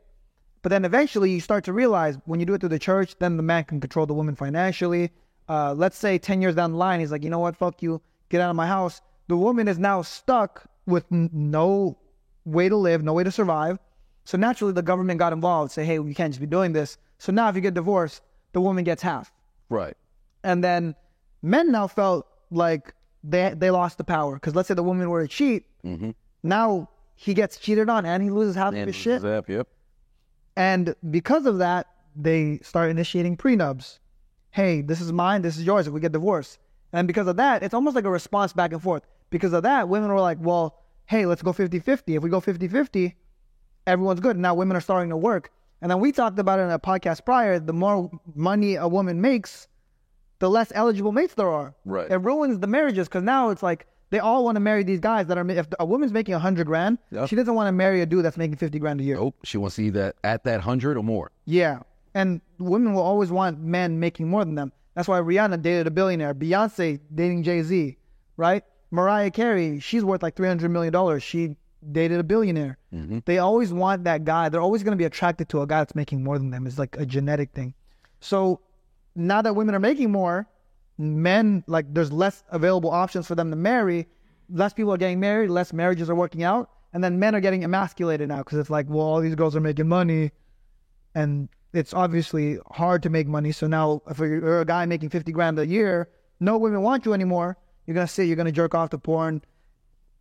But 0.63 0.71
then 0.71 0.85
eventually 0.85 1.31
you 1.31 1.41
start 1.41 1.65
to 1.65 1.73
realize 1.73 2.19
when 2.25 2.41
you 2.41 2.47
do 2.47 2.55
it 2.55 2.61
through 2.61 2.69
the 2.71 2.79
church, 2.79 3.17
then 3.19 3.37
the 3.37 3.43
man 3.43 3.65
can 3.65 3.81
control 3.81 4.07
the 4.07 4.15
woman 4.15 4.35
financially. 4.35 5.11
Uh, 5.49 5.75
let's 5.75 5.97
say 5.97 6.19
10 6.19 6.43
years 6.43 6.55
down 6.55 6.73
the 6.73 6.77
line, 6.77 7.01
he's 7.01 7.13
like, 7.13 7.23
you 7.25 7.31
know 7.31 7.39
what, 7.39 7.57
fuck 7.57 7.83
you, 7.83 8.01
get 8.29 8.41
out 8.41 8.51
of 8.51 8.57
my 8.57 8.67
house. 8.67 9.01
The 9.29 9.37
woman 9.37 9.69
is 9.69 9.79
now 9.79 10.03
stuck 10.03 10.65
with 10.87 11.05
n- 11.13 11.31
no 11.33 11.97
way 12.45 12.69
to 12.69 12.77
live, 12.77 13.03
no 13.03 13.13
way 13.13 13.25
to 13.25 13.31
survive. 13.31 13.79
So 14.25 14.37
naturally, 14.37 14.73
the 14.73 14.83
government 14.83 15.19
got 15.19 15.33
involved, 15.33 15.73
say, 15.73 15.85
hey, 15.85 15.95
you 15.95 16.15
can't 16.15 16.33
just 16.33 16.41
be 16.41 16.47
doing 16.47 16.73
this. 16.73 16.99
So 17.19 17.33
now 17.33 17.49
if 17.49 17.55
you 17.55 17.63
get 17.63 17.75
divorced, 17.75 18.23
the 18.53 18.61
woman 18.61 18.85
gets 18.85 19.03
half. 19.03 19.33
Right. 19.71 19.97
And 20.45 20.63
then 20.63 20.95
men 21.43 21.73
now 21.73 21.87
felt 21.87 22.27
like 22.51 22.95
they 23.25 23.53
they 23.57 23.71
lost 23.71 23.99
the 23.99 24.05
power 24.05 24.35
because 24.35 24.55
let's 24.55 24.69
say 24.69 24.75
the 24.75 24.83
woman 24.83 25.09
were 25.11 25.23
to 25.23 25.29
cheat, 25.29 25.65
now 26.43 26.89
he 27.21 27.35
gets 27.35 27.59
cheated 27.59 27.91
on 27.91 28.07
and 28.07 28.23
he 28.23 28.31
loses 28.31 28.55
half 28.55 28.73
of 28.73 28.87
his 28.87 28.95
shit. 28.95 29.23
Zap, 29.23 29.49
yep. 29.49 29.67
And 30.57 30.95
because 31.11 31.47
of 31.47 31.59
that, 31.59 31.89
they 32.15 32.61
start 32.63 32.93
initiating 32.93 33.37
prenups. 33.37 33.99
Hey, 34.53 34.83
this 34.83 35.01
is 35.01 35.13
mine, 35.13 35.43
this 35.43 35.57
is 35.57 35.65
yours 35.65 35.89
if 35.89 35.93
we 35.93 35.99
get 35.99 36.13
divorced. 36.13 36.61
And 36.93 37.09
because 37.09 37.27
of 37.27 37.35
that, 37.35 37.65
it's 37.65 37.75
almost 37.75 37.97
like 37.97 38.05
a 38.05 38.11
response 38.11 38.53
back 38.53 38.73
and 38.73 38.81
forth. 38.81 39.03
Because 39.31 39.53
of 39.53 39.65
that, 39.65 39.89
women 39.89 40.11
were 40.11 40.21
like, 40.21 40.39
well, 40.41 40.79
hey, 41.07 41.27
let's 41.27 41.43
go 41.43 41.53
50 41.53 41.81
50. 41.81 42.15
If 42.15 42.23
we 42.23 42.31
go 42.31 42.39
50 42.39 42.69
50, 42.69 43.17
everyone's 43.89 44.21
good. 44.21 44.39
Now 44.39 44.55
women 44.55 44.77
are 44.77 44.81
starting 44.81 45.11
to 45.11 45.17
work. 45.17 45.51
And 45.83 45.91
then 45.91 45.99
we 45.99 46.13
talked 46.13 46.39
about 46.39 46.61
it 46.61 46.63
in 46.63 46.71
a 46.71 46.79
podcast 46.79 47.25
prior 47.25 47.59
the 47.59 47.73
more 47.73 48.09
money 48.37 48.77
a 48.77 48.87
woman 48.87 49.21
makes, 49.21 49.67
the 50.39 50.49
less 50.49 50.71
eligible 50.73 51.11
mates 51.11 51.35
there 51.35 51.51
are. 51.51 51.75
Right. 51.85 52.09
It 52.09 52.19
ruins 52.19 52.61
the 52.61 52.69
marriages 52.69 53.09
because 53.09 53.25
now 53.25 53.51
it's 53.51 53.65
like 53.65 53.89
they 54.11 54.19
all 54.19 54.45
want 54.45 54.57
to 54.57 54.61
marry 54.61 54.83
these 54.85 55.01
guys 55.01 55.27
that 55.27 55.37
are, 55.39 55.45
ma- 55.45 55.53
if 55.55 55.67
a 55.79 55.85
woman's 55.85 56.13
making 56.13 56.35
a 56.35 56.39
100 56.39 56.67
grand, 56.67 56.99
Yeah. 57.11 57.27
she 57.27 57.37
doesn't 57.37 57.55
want 57.55 57.69
to 57.69 57.73
marry 57.73 58.01
a 58.01 58.07
dude 58.07 58.25
that's 58.25 58.37
making 58.37 58.57
50 58.57 58.79
grand 58.79 59.01
a 59.01 59.05
year. 59.05 59.17
Nope. 59.17 59.37
She 59.45 59.59
wants 59.59 59.77
to 59.77 59.83
see 59.83 59.91
that 59.91 60.17
at 60.25 60.45
that 60.45 60.61
hundred 60.63 60.97
or 60.97 61.03
more. 61.03 61.31
Yeah. 61.45 61.81
And 62.15 62.41
women 62.59 62.95
will 62.95 63.03
always 63.03 63.31
want 63.31 63.61
men 63.61 64.01
making 64.01 64.29
more 64.29 64.45
than 64.45 64.55
them. 64.55 64.73
That's 64.95 65.07
why 65.09 65.21
Rihanna 65.21 65.63
dated 65.63 65.87
a 65.87 65.91
billionaire. 65.91 66.35
Beyonce 66.35 66.99
dating 67.15 67.43
Jay 67.45 67.63
Z, 67.63 67.97
right? 68.37 68.65
Mariah 68.91 69.31
Carey, 69.31 69.79
she's 69.81 70.03
worth 70.05 70.23
like 70.23 70.35
$300 70.35 70.71
million. 70.71 71.21
She 71.21 71.57
dated 71.93 72.19
a 72.19 72.25
billionaire. 72.25 72.79
Mm-hmm. 72.93 73.19
They 73.27 73.39
always 73.39 73.73
want 73.73 74.05
that 74.05 74.25
guy. 74.25 74.49
They're 74.49 74.63
always 74.63 74.83
going 74.83 74.93
to 74.93 74.97
be 74.97 75.05
attracted 75.05 75.49
to 75.51 75.61
a 75.63 75.67
guy 75.67 75.81
that's 75.81 75.95
making 75.95 76.25
more 76.25 76.39
than 76.39 76.51
them. 76.51 76.67
It's 76.67 76.79
like 76.79 76.97
a 76.99 77.05
genetic 77.07 77.53
thing. 77.53 77.75
So 78.21 78.61
now 79.15 79.43
that 79.43 79.55
women 79.55 79.75
are 79.75 79.81
making 79.81 80.11
more, 80.11 80.49
men, 80.99 81.65
like, 81.67 81.87
there's 81.95 82.13
less 82.13 82.45
available 82.51 82.91
options 82.91 83.27
for 83.27 83.35
them 83.35 83.51
to 83.51 83.57
marry. 83.57 84.07
Less 84.51 84.73
people 84.73 84.93
are 84.93 84.99
getting 84.99 85.21
married, 85.21 85.51
less 85.51 85.73
marriages 85.73 86.11
are 86.11 86.15
working 86.15 86.43
out. 86.43 86.71
And 86.93 87.05
then 87.05 87.19
men 87.19 87.35
are 87.35 87.41
getting 87.41 87.65
emasculated 87.65 88.29
now 88.29 88.39
because 88.39 88.59
it's 88.59 88.71
like, 88.71 88.87
well, 88.89 89.07
all 89.07 89.21
these 89.21 89.35
girls 89.35 89.55
are 89.55 89.61
making 89.61 89.89
money 89.89 90.31
and 91.15 91.49
it's 91.73 91.93
obviously 91.93 92.59
hard 92.71 93.03
to 93.03 93.11
make 93.11 93.27
money. 93.27 93.53
So 93.53 93.67
now, 93.67 94.03
if 94.09 94.19
you're 94.19 94.63
a 94.63 94.65
guy 94.65 94.87
making 94.87 95.11
fifty 95.11 95.33
grand 95.33 95.59
a 95.59 95.67
year, 95.67 96.09
no 96.41 96.57
women 96.57 96.83
want 96.83 97.05
you 97.05 97.13
anymore. 97.13 97.59
You're 97.87 97.95
gonna 97.95 98.09
sit, 98.09 98.27
you're 98.27 98.37
gonna 98.37 98.53
jerk 98.53 98.75
off 98.75 98.91
to 98.91 98.99
porn. 98.99 99.43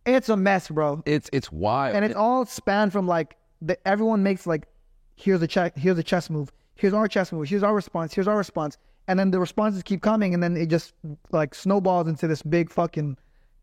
It's 0.04 0.28
a 0.28 0.36
mess, 0.36 0.68
bro, 0.68 1.02
It's 1.06 1.28
it's 1.32 1.50
wild. 1.52 1.94
and 1.96 2.04
it's 2.04 2.14
all 2.14 2.46
spanned 2.46 2.92
from 2.92 3.06
like 3.06 3.36
the, 3.60 3.76
everyone 3.86 4.22
makes 4.22 4.46
like, 4.46 4.66
here's 5.16 5.42
a 5.42 5.46
check, 5.46 5.76
here's 5.76 5.98
a 5.98 6.02
chess 6.02 6.30
move, 6.30 6.52
here's 6.74 6.94
our 6.94 7.08
chess 7.08 7.32
move, 7.32 7.48
here's 7.48 7.62
our 7.62 7.74
response, 7.74 8.14
here's 8.14 8.28
our 8.28 8.36
response, 8.36 8.78
and 9.08 9.18
then 9.18 9.30
the 9.30 9.40
responses 9.40 9.82
keep 9.82 10.02
coming, 10.02 10.34
and 10.34 10.42
then 10.42 10.56
it 10.56 10.66
just 10.66 10.92
like 11.32 11.54
snowballs 11.54 12.06
into 12.06 12.28
this 12.28 12.42
big 12.42 12.70
fucking 12.70 13.16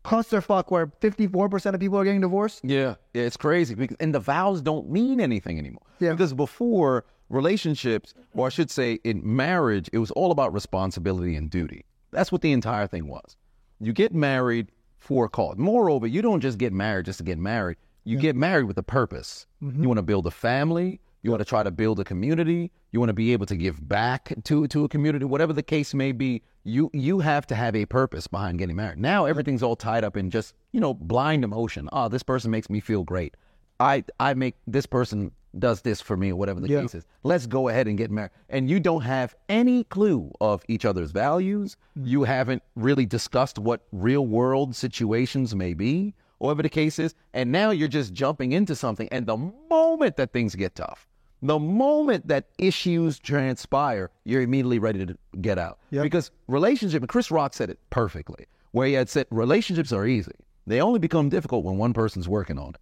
clusterfuck 0.04 0.70
where 0.70 0.86
54% 0.86 1.74
of 1.74 1.80
people 1.80 1.98
are 1.98 2.04
getting 2.04 2.20
divorced. 2.20 2.60
Yeah, 2.62 2.96
yeah, 3.14 3.22
it's 3.22 3.36
crazy. 3.36 3.74
Because, 3.74 3.96
and 3.98 4.14
the 4.14 4.20
vows 4.20 4.60
don't 4.60 4.90
mean 4.90 5.20
anything 5.20 5.58
anymore. 5.58 5.82
Yeah. 5.98 6.12
Because 6.12 6.34
before 6.34 7.04
relationships, 7.28 8.14
or 8.34 8.46
I 8.46 8.50
should 8.50 8.70
say, 8.70 8.98
in 9.04 9.20
marriage, 9.24 9.88
it 9.92 9.98
was 9.98 10.10
all 10.12 10.30
about 10.30 10.52
responsibility 10.52 11.34
and 11.34 11.50
duty. 11.50 11.84
That's 12.10 12.30
what 12.30 12.42
the 12.42 12.52
entire 12.52 12.86
thing 12.86 13.08
was. 13.08 13.36
You 13.80 13.92
get 13.92 14.14
married 14.14 14.70
for 14.98 15.26
a 15.26 15.28
cause. 15.28 15.56
Moreover, 15.58 16.06
you 16.06 16.22
don't 16.22 16.40
just 16.40 16.58
get 16.58 16.72
married 16.72 17.06
just 17.06 17.18
to 17.18 17.24
get 17.24 17.38
married. 17.38 17.76
You 18.04 18.16
get 18.16 18.36
married 18.36 18.64
with 18.64 18.78
a 18.78 18.84
purpose. 18.84 19.46
Mm-hmm. 19.62 19.82
You 19.82 19.88
want 19.88 19.98
to 19.98 20.02
build 20.02 20.26
a 20.26 20.30
family. 20.30 21.00
You 21.26 21.32
want 21.32 21.40
to 21.40 21.44
try 21.44 21.64
to 21.64 21.72
build 21.72 21.98
a 21.98 22.04
community. 22.04 22.70
You 22.92 23.00
want 23.00 23.08
to 23.10 23.12
be 23.14 23.32
able 23.32 23.46
to 23.46 23.56
give 23.56 23.88
back 23.88 24.32
to 24.44 24.68
to 24.68 24.84
a 24.84 24.88
community, 24.88 25.24
whatever 25.24 25.52
the 25.52 25.62
case 25.62 25.92
may 25.92 26.12
be. 26.12 26.42
You 26.62 26.88
you 26.92 27.18
have 27.18 27.48
to 27.48 27.56
have 27.56 27.74
a 27.74 27.84
purpose 27.84 28.28
behind 28.28 28.60
getting 28.60 28.76
married. 28.76 29.00
Now 29.00 29.24
everything's 29.24 29.60
all 29.60 29.74
tied 29.74 30.04
up 30.04 30.16
in 30.16 30.30
just 30.30 30.54
you 30.70 30.78
know 30.78 30.94
blind 30.94 31.42
emotion. 31.42 31.88
Oh, 31.92 32.08
this 32.08 32.22
person 32.22 32.52
makes 32.52 32.70
me 32.70 32.78
feel 32.78 33.02
great. 33.02 33.36
I 33.80 34.04
I 34.20 34.34
make 34.34 34.54
this 34.68 34.86
person 34.86 35.32
does 35.58 35.80
this 35.80 36.00
for 36.00 36.16
me, 36.16 36.30
or 36.30 36.36
whatever 36.36 36.60
the 36.60 36.68
Yeah. 36.68 36.82
case 36.82 36.94
is. 36.94 37.06
Let's 37.24 37.46
go 37.48 37.66
ahead 37.70 37.88
and 37.88 37.98
get 37.98 38.12
married. 38.12 38.30
And 38.48 38.70
you 38.70 38.78
don't 38.78 39.02
have 39.02 39.34
any 39.48 39.82
clue 39.82 40.30
of 40.40 40.62
each 40.68 40.84
other's 40.84 41.10
values. 41.10 41.76
Mm. 41.98 42.06
You 42.06 42.22
haven't 42.22 42.62
really 42.76 43.04
discussed 43.06 43.58
what 43.58 43.80
real 43.90 44.24
world 44.28 44.76
situations 44.76 45.56
may 45.56 45.74
be, 45.74 46.14
or 46.38 46.48
whatever 46.48 46.62
the 46.62 46.68
case 46.68 47.00
is. 47.00 47.16
And 47.34 47.50
now 47.50 47.70
you're 47.70 47.88
just 47.88 48.12
jumping 48.12 48.52
into 48.52 48.76
something. 48.76 49.08
And 49.10 49.26
the 49.26 49.38
moment 49.70 50.16
that 50.18 50.32
things 50.32 50.54
get 50.54 50.76
tough, 50.76 51.08
the 51.46 51.58
moment 51.58 52.28
that 52.28 52.46
issues 52.58 53.18
transpire, 53.18 54.10
you're 54.24 54.42
immediately 54.42 54.78
ready 54.78 55.04
to 55.06 55.16
get 55.40 55.58
out. 55.58 55.78
Yep. 55.90 56.02
Because 56.02 56.30
relationship, 56.48 57.02
and 57.02 57.08
Chris 57.08 57.30
Rock 57.30 57.54
said 57.54 57.70
it 57.70 57.78
perfectly, 57.90 58.46
where 58.72 58.86
he 58.86 58.94
had 58.94 59.08
said 59.08 59.26
relationships 59.30 59.92
are 59.92 60.06
easy. 60.06 60.32
They 60.66 60.80
only 60.80 60.98
become 60.98 61.28
difficult 61.28 61.64
when 61.64 61.76
one 61.76 61.92
person's 61.92 62.28
working 62.28 62.58
on 62.58 62.70
it. 62.70 62.80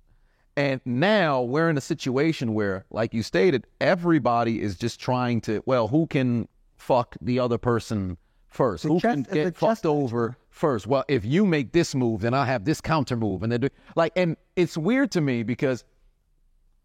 And 0.56 0.80
now 0.84 1.42
we're 1.42 1.68
in 1.68 1.76
a 1.76 1.80
situation 1.80 2.54
where, 2.54 2.84
like 2.90 3.12
you 3.12 3.22
stated, 3.22 3.66
everybody 3.80 4.62
is 4.62 4.76
just 4.76 5.00
trying 5.00 5.40
to, 5.42 5.62
well, 5.66 5.88
who 5.88 6.06
can 6.06 6.46
fuck 6.76 7.16
the 7.20 7.40
other 7.40 7.58
person 7.58 8.16
first? 8.48 8.84
The 8.84 8.88
who 8.90 9.00
chess- 9.00 9.14
can 9.14 9.22
get 9.24 9.56
fucked 9.56 9.84
over 9.84 10.36
first? 10.50 10.86
Well, 10.86 11.04
if 11.08 11.24
you 11.24 11.44
make 11.44 11.72
this 11.72 11.94
move, 11.94 12.20
then 12.20 12.34
I'll 12.34 12.44
have 12.44 12.64
this 12.64 12.80
counter 12.80 13.16
move. 13.16 13.42
And 13.42 13.50
then 13.50 13.62
do, 13.62 13.68
like, 13.96 14.12
and 14.14 14.36
it's 14.54 14.76
weird 14.76 15.10
to 15.12 15.20
me 15.20 15.42
because 15.42 15.84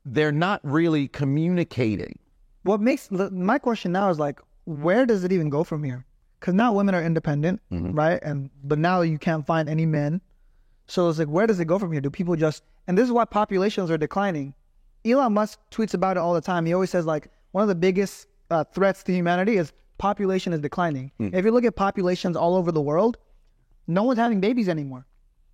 they're 0.05 0.31
not 0.31 0.59
really 0.63 1.07
communicating. 1.07 2.17
what 2.63 2.81
makes 2.81 3.09
my 3.11 3.57
question 3.57 3.91
now 3.91 4.09
is 4.09 4.19
like 4.19 4.39
where 4.65 5.05
does 5.05 5.23
it 5.23 5.31
even 5.31 5.49
go 5.49 5.63
from 5.63 5.83
here? 5.83 6.05
Because 6.39 6.53
now 6.53 6.73
women 6.73 6.95
are 6.95 7.03
independent 7.03 7.61
mm-hmm. 7.71 7.91
right? 7.91 8.19
And 8.21 8.49
but 8.63 8.79
now 8.79 9.01
you 9.01 9.17
can't 9.17 9.45
find 9.45 9.67
any 9.69 9.85
men. 9.85 10.21
So 10.87 11.09
it's 11.09 11.19
like 11.19 11.27
where 11.27 11.47
does 11.47 11.59
it 11.59 11.65
go 11.65 11.79
from 11.79 11.91
here? 11.91 12.01
Do 12.01 12.09
people 12.09 12.35
just 12.35 12.63
and 12.87 12.97
this 12.97 13.05
is 13.05 13.11
why 13.11 13.25
populations 13.25 13.91
are 13.91 13.97
declining. 13.97 14.53
Elon 15.05 15.33
musk 15.33 15.59
tweets 15.71 15.93
about 15.93 16.17
it 16.17 16.19
all 16.19 16.33
the 16.33 16.41
time. 16.41 16.65
He 16.65 16.73
always 16.73 16.89
says 16.89 17.05
like 17.05 17.29
one 17.51 17.61
of 17.61 17.67
the 17.67 17.75
biggest 17.75 18.27
uh, 18.51 18.63
threats 18.63 19.03
to 19.03 19.13
humanity 19.13 19.57
is 19.57 19.73
population 19.97 20.53
is 20.53 20.59
declining. 20.59 21.11
Hmm. 21.17 21.29
If 21.33 21.45
you 21.45 21.51
look 21.51 21.65
at 21.65 21.75
populations 21.75 22.35
all 22.35 22.55
over 22.55 22.71
the 22.71 22.81
world 22.81 23.17
no 23.89 24.03
one's 24.03 24.19
having 24.19 24.39
babies 24.39 24.69
anymore. 24.69 25.05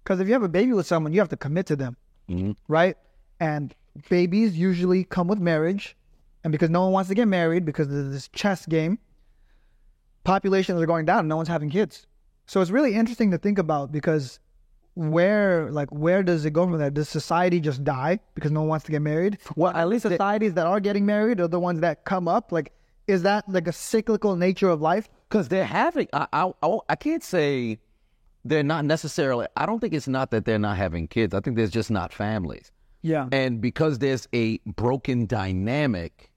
Because 0.03 0.19
if 0.19 0.27
you 0.27 0.33
have 0.33 0.43
a 0.43 0.49
baby 0.49 0.73
with 0.73 0.85
someone 0.85 1.13
you 1.13 1.19
have 1.19 1.29
to 1.29 1.37
commit 1.37 1.65
to 1.67 1.75
them. 1.75 1.97
Mm-hmm. 2.29 2.51
Right? 2.67 2.97
And 3.39 3.73
babies 4.09 4.57
usually 4.57 5.03
come 5.03 5.27
with 5.27 5.39
marriage, 5.39 5.95
and 6.43 6.51
because 6.51 6.69
no 6.69 6.83
one 6.83 6.91
wants 6.91 7.09
to 7.09 7.15
get 7.15 7.27
married 7.27 7.65
because 7.65 7.87
of 7.87 8.11
this 8.11 8.27
chess 8.29 8.65
game, 8.65 8.99
populations 10.23 10.81
are 10.81 10.85
going 10.85 11.05
down 11.05 11.19
and 11.19 11.29
no 11.29 11.37
one's 11.37 11.47
having 11.47 11.69
kids. 11.69 12.07
So 12.47 12.61
it's 12.61 12.71
really 12.71 12.93
interesting 12.93 13.31
to 13.31 13.37
think 13.37 13.57
about 13.57 13.91
because 13.91 14.39
where 14.93 15.71
like 15.71 15.89
where 15.89 16.23
does 16.23 16.45
it 16.45 16.51
go 16.51 16.65
from 16.65 16.77
there? 16.77 16.91
Does 16.91 17.09
society 17.09 17.59
just 17.59 17.83
die 17.83 18.19
because 18.33 18.51
no 18.51 18.61
one 18.61 18.69
wants 18.69 18.85
to 18.85 18.91
get 18.91 19.01
married? 19.01 19.39
Well, 19.55 19.75
at 19.75 19.87
least 19.87 20.03
societies 20.03 20.53
that 20.53 20.67
are 20.67 20.79
getting 20.79 21.05
married 21.05 21.39
are 21.39 21.47
the 21.47 21.59
ones 21.59 21.81
that 21.81 22.05
come 22.05 22.27
up. 22.27 22.51
Like, 22.51 22.71
is 23.07 23.23
that 23.23 23.49
like 23.49 23.67
a 23.67 23.73
cyclical 23.73 24.35
nature 24.35 24.69
of 24.69 24.81
life? 24.81 25.09
because 25.29 25.47
they're 25.49 25.65
having 25.65 26.07
I, 26.13 26.27
I 26.31 26.51
I 26.63 26.77
I 26.89 26.95
can't 26.95 27.23
say 27.23 27.79
they're 28.43 28.63
not 28.63 28.85
necessarily 28.85 29.47
I 29.55 29.65
don't 29.65 29.79
think 29.79 29.93
it's 29.93 30.07
not 30.07 30.31
that 30.31 30.45
they're 30.45 30.59
not 30.59 30.77
having 30.77 31.07
kids 31.07 31.33
I 31.33 31.39
think 31.39 31.57
there's 31.57 31.71
just 31.71 31.91
not 31.91 32.13
families 32.13 32.71
Yeah. 33.05 33.27
and 33.31 33.61
because 33.61 33.99
there's 33.99 34.27
a 34.33 34.57
broken 34.65 35.27
dynamic 35.27 36.31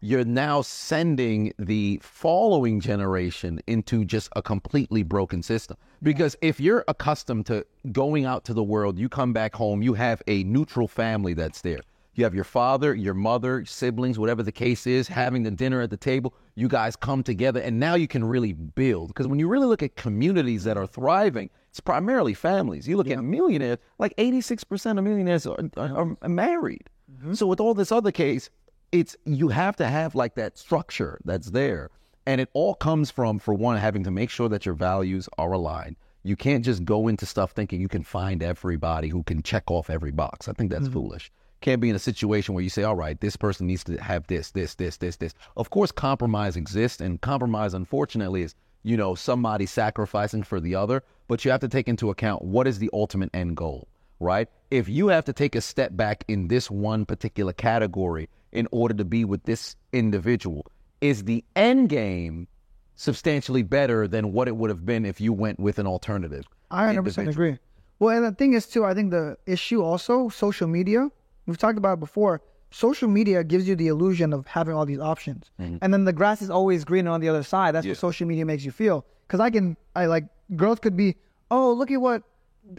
you're 0.00 0.24
now 0.24 0.62
sending 0.62 1.52
the 1.58 1.98
following 2.00 2.78
generation 2.78 3.58
into 3.66 4.04
just 4.04 4.28
a 4.36 4.42
completely 4.42 5.02
broken 5.02 5.42
system 5.42 5.76
because 6.00 6.36
if 6.40 6.60
you're 6.60 6.84
accustomed 6.86 7.46
to 7.46 7.66
going 7.90 8.24
out 8.24 8.44
to 8.44 8.54
the 8.54 8.62
world 8.62 8.96
you 8.96 9.08
come 9.08 9.32
back 9.32 9.56
home 9.56 9.82
you 9.82 9.94
have 9.94 10.22
a 10.28 10.44
neutral 10.44 10.86
family 10.86 11.34
that's 11.34 11.62
there 11.62 11.80
you 12.18 12.24
have 12.24 12.34
your 12.34 12.42
father, 12.42 12.96
your 12.96 13.14
mother, 13.14 13.64
siblings, 13.64 14.18
whatever 14.18 14.42
the 14.42 14.50
case 14.50 14.88
is, 14.88 15.06
having 15.06 15.44
the 15.44 15.52
dinner 15.52 15.80
at 15.82 15.90
the 15.90 15.96
table. 15.96 16.34
You 16.56 16.66
guys 16.66 16.96
come 16.96 17.22
together, 17.22 17.60
and 17.60 17.78
now 17.78 17.94
you 17.94 18.08
can 18.08 18.24
really 18.24 18.54
build. 18.54 19.06
Because 19.06 19.28
when 19.28 19.38
you 19.38 19.46
really 19.46 19.68
look 19.68 19.84
at 19.84 19.94
communities 19.94 20.64
that 20.64 20.76
are 20.76 20.88
thriving, 20.88 21.48
it's 21.78 21.84
primarily 21.84 22.34
families. 22.34 22.88
You 22.88 22.96
look 22.96 23.08
at 23.08 23.22
millionaires, 23.22 23.78
like 24.00 24.14
86% 24.16 24.98
of 24.98 25.04
millionaires 25.04 25.46
are, 25.46 25.52
are, 25.76 25.96
are 25.96 26.06
mm-hmm. 26.06 26.34
married. 26.34 26.90
Mm-hmm. 27.12 27.34
So 27.34 27.46
with 27.46 27.60
all 27.60 27.72
this 27.72 27.92
other 27.92 28.10
case, 28.10 28.50
it's 28.90 29.16
you 29.24 29.48
have 29.48 29.76
to 29.76 29.86
have 29.86 30.16
like 30.16 30.34
that 30.34 30.58
structure 30.58 31.20
that's 31.24 31.50
there. 31.50 31.90
And 32.26 32.40
it 32.40 32.48
all 32.52 32.74
comes 32.74 33.12
from, 33.12 33.38
for 33.38 33.54
one, 33.54 33.76
having 33.76 34.02
to 34.04 34.10
make 34.10 34.28
sure 34.28 34.48
that 34.48 34.66
your 34.66 34.74
values 34.74 35.28
are 35.38 35.52
aligned. 35.52 35.94
You 36.24 36.34
can't 36.34 36.64
just 36.64 36.84
go 36.84 37.06
into 37.06 37.26
stuff 37.26 37.52
thinking 37.52 37.80
you 37.80 37.88
can 37.88 38.02
find 38.02 38.42
everybody 38.42 39.08
who 39.08 39.22
can 39.22 39.40
check 39.42 39.70
off 39.70 39.88
every 39.88 40.10
box. 40.10 40.48
I 40.48 40.54
think 40.54 40.72
that's 40.72 40.84
mm-hmm. 40.84 40.94
foolish. 40.94 41.30
Can't 41.60 41.80
be 41.80 41.90
in 41.90 41.96
a 41.96 42.00
situation 42.00 42.54
where 42.54 42.64
you 42.64 42.70
say, 42.70 42.82
all 42.82 42.96
right, 42.96 43.20
this 43.20 43.36
person 43.36 43.68
needs 43.68 43.84
to 43.84 43.96
have 43.98 44.26
this, 44.26 44.50
this, 44.50 44.74
this, 44.74 44.96
this, 44.96 45.16
this. 45.16 45.34
Of 45.56 45.70
course, 45.70 45.92
compromise 45.92 46.56
exists, 46.56 47.00
and 47.00 47.20
compromise, 47.20 47.72
unfortunately, 47.72 48.42
is, 48.42 48.56
you 48.82 48.96
know, 48.96 49.14
somebody 49.14 49.66
sacrificing 49.66 50.42
for 50.42 50.60
the 50.60 50.74
other, 50.74 51.02
but 51.28 51.44
you 51.44 51.50
have 51.50 51.60
to 51.60 51.68
take 51.68 51.86
into 51.86 52.10
account 52.10 52.42
what 52.42 52.66
is 52.66 52.78
the 52.78 52.90
ultimate 52.92 53.30
end 53.32 53.56
goal, 53.56 53.86
right? 54.18 54.48
If 54.70 54.88
you 54.88 55.08
have 55.08 55.24
to 55.26 55.32
take 55.32 55.54
a 55.54 55.60
step 55.60 55.96
back 55.96 56.24
in 56.26 56.48
this 56.48 56.70
one 56.70 57.04
particular 57.04 57.52
category 57.52 58.28
in 58.52 58.66
order 58.72 58.94
to 58.94 59.04
be 59.04 59.24
with 59.24 59.44
this 59.44 59.76
individual, 59.92 60.66
is 61.00 61.24
the 61.24 61.44
end 61.54 61.90
game 61.90 62.48
substantially 62.96 63.62
better 63.62 64.08
than 64.08 64.32
what 64.32 64.48
it 64.48 64.56
would 64.56 64.70
have 64.70 64.84
been 64.84 65.06
if 65.06 65.20
you 65.20 65.32
went 65.32 65.60
with 65.60 65.78
an 65.78 65.86
alternative? 65.86 66.44
I 66.70 66.86
100% 66.86 66.96
individual? 66.96 67.28
agree. 67.28 67.58
Well, 68.00 68.16
and 68.16 68.24
the 68.24 68.32
thing 68.32 68.54
is, 68.54 68.66
too, 68.66 68.84
I 68.84 68.94
think 68.94 69.10
the 69.10 69.36
issue 69.46 69.82
also, 69.82 70.28
social 70.28 70.66
media, 70.66 71.08
we've 71.46 71.58
talked 71.58 71.78
about 71.78 71.94
it 71.94 72.00
before. 72.00 72.40
Social 72.70 73.08
media 73.08 73.42
gives 73.44 73.66
you 73.66 73.74
the 73.74 73.88
illusion 73.88 74.32
of 74.32 74.46
having 74.46 74.74
all 74.74 74.84
these 74.84 75.00
options. 75.00 75.50
Mm-hmm. 75.60 75.78
And 75.80 75.92
then 75.92 76.04
the 76.04 76.12
grass 76.12 76.42
is 76.42 76.50
always 76.50 76.84
greener 76.84 77.10
on 77.10 77.20
the 77.20 77.28
other 77.28 77.42
side. 77.42 77.74
That's 77.74 77.86
what 77.86 77.96
social 77.96 78.26
media 78.26 78.44
makes 78.44 78.64
you 78.64 78.70
feel. 78.70 79.06
Because 79.28 79.40
I 79.40 79.50
can, 79.50 79.76
I 79.94 80.06
like, 80.06 80.24
girls 80.56 80.80
could 80.80 80.96
be, 80.96 81.16
oh, 81.50 81.72
look 81.72 81.90
at 81.90 82.00
what, 82.00 82.22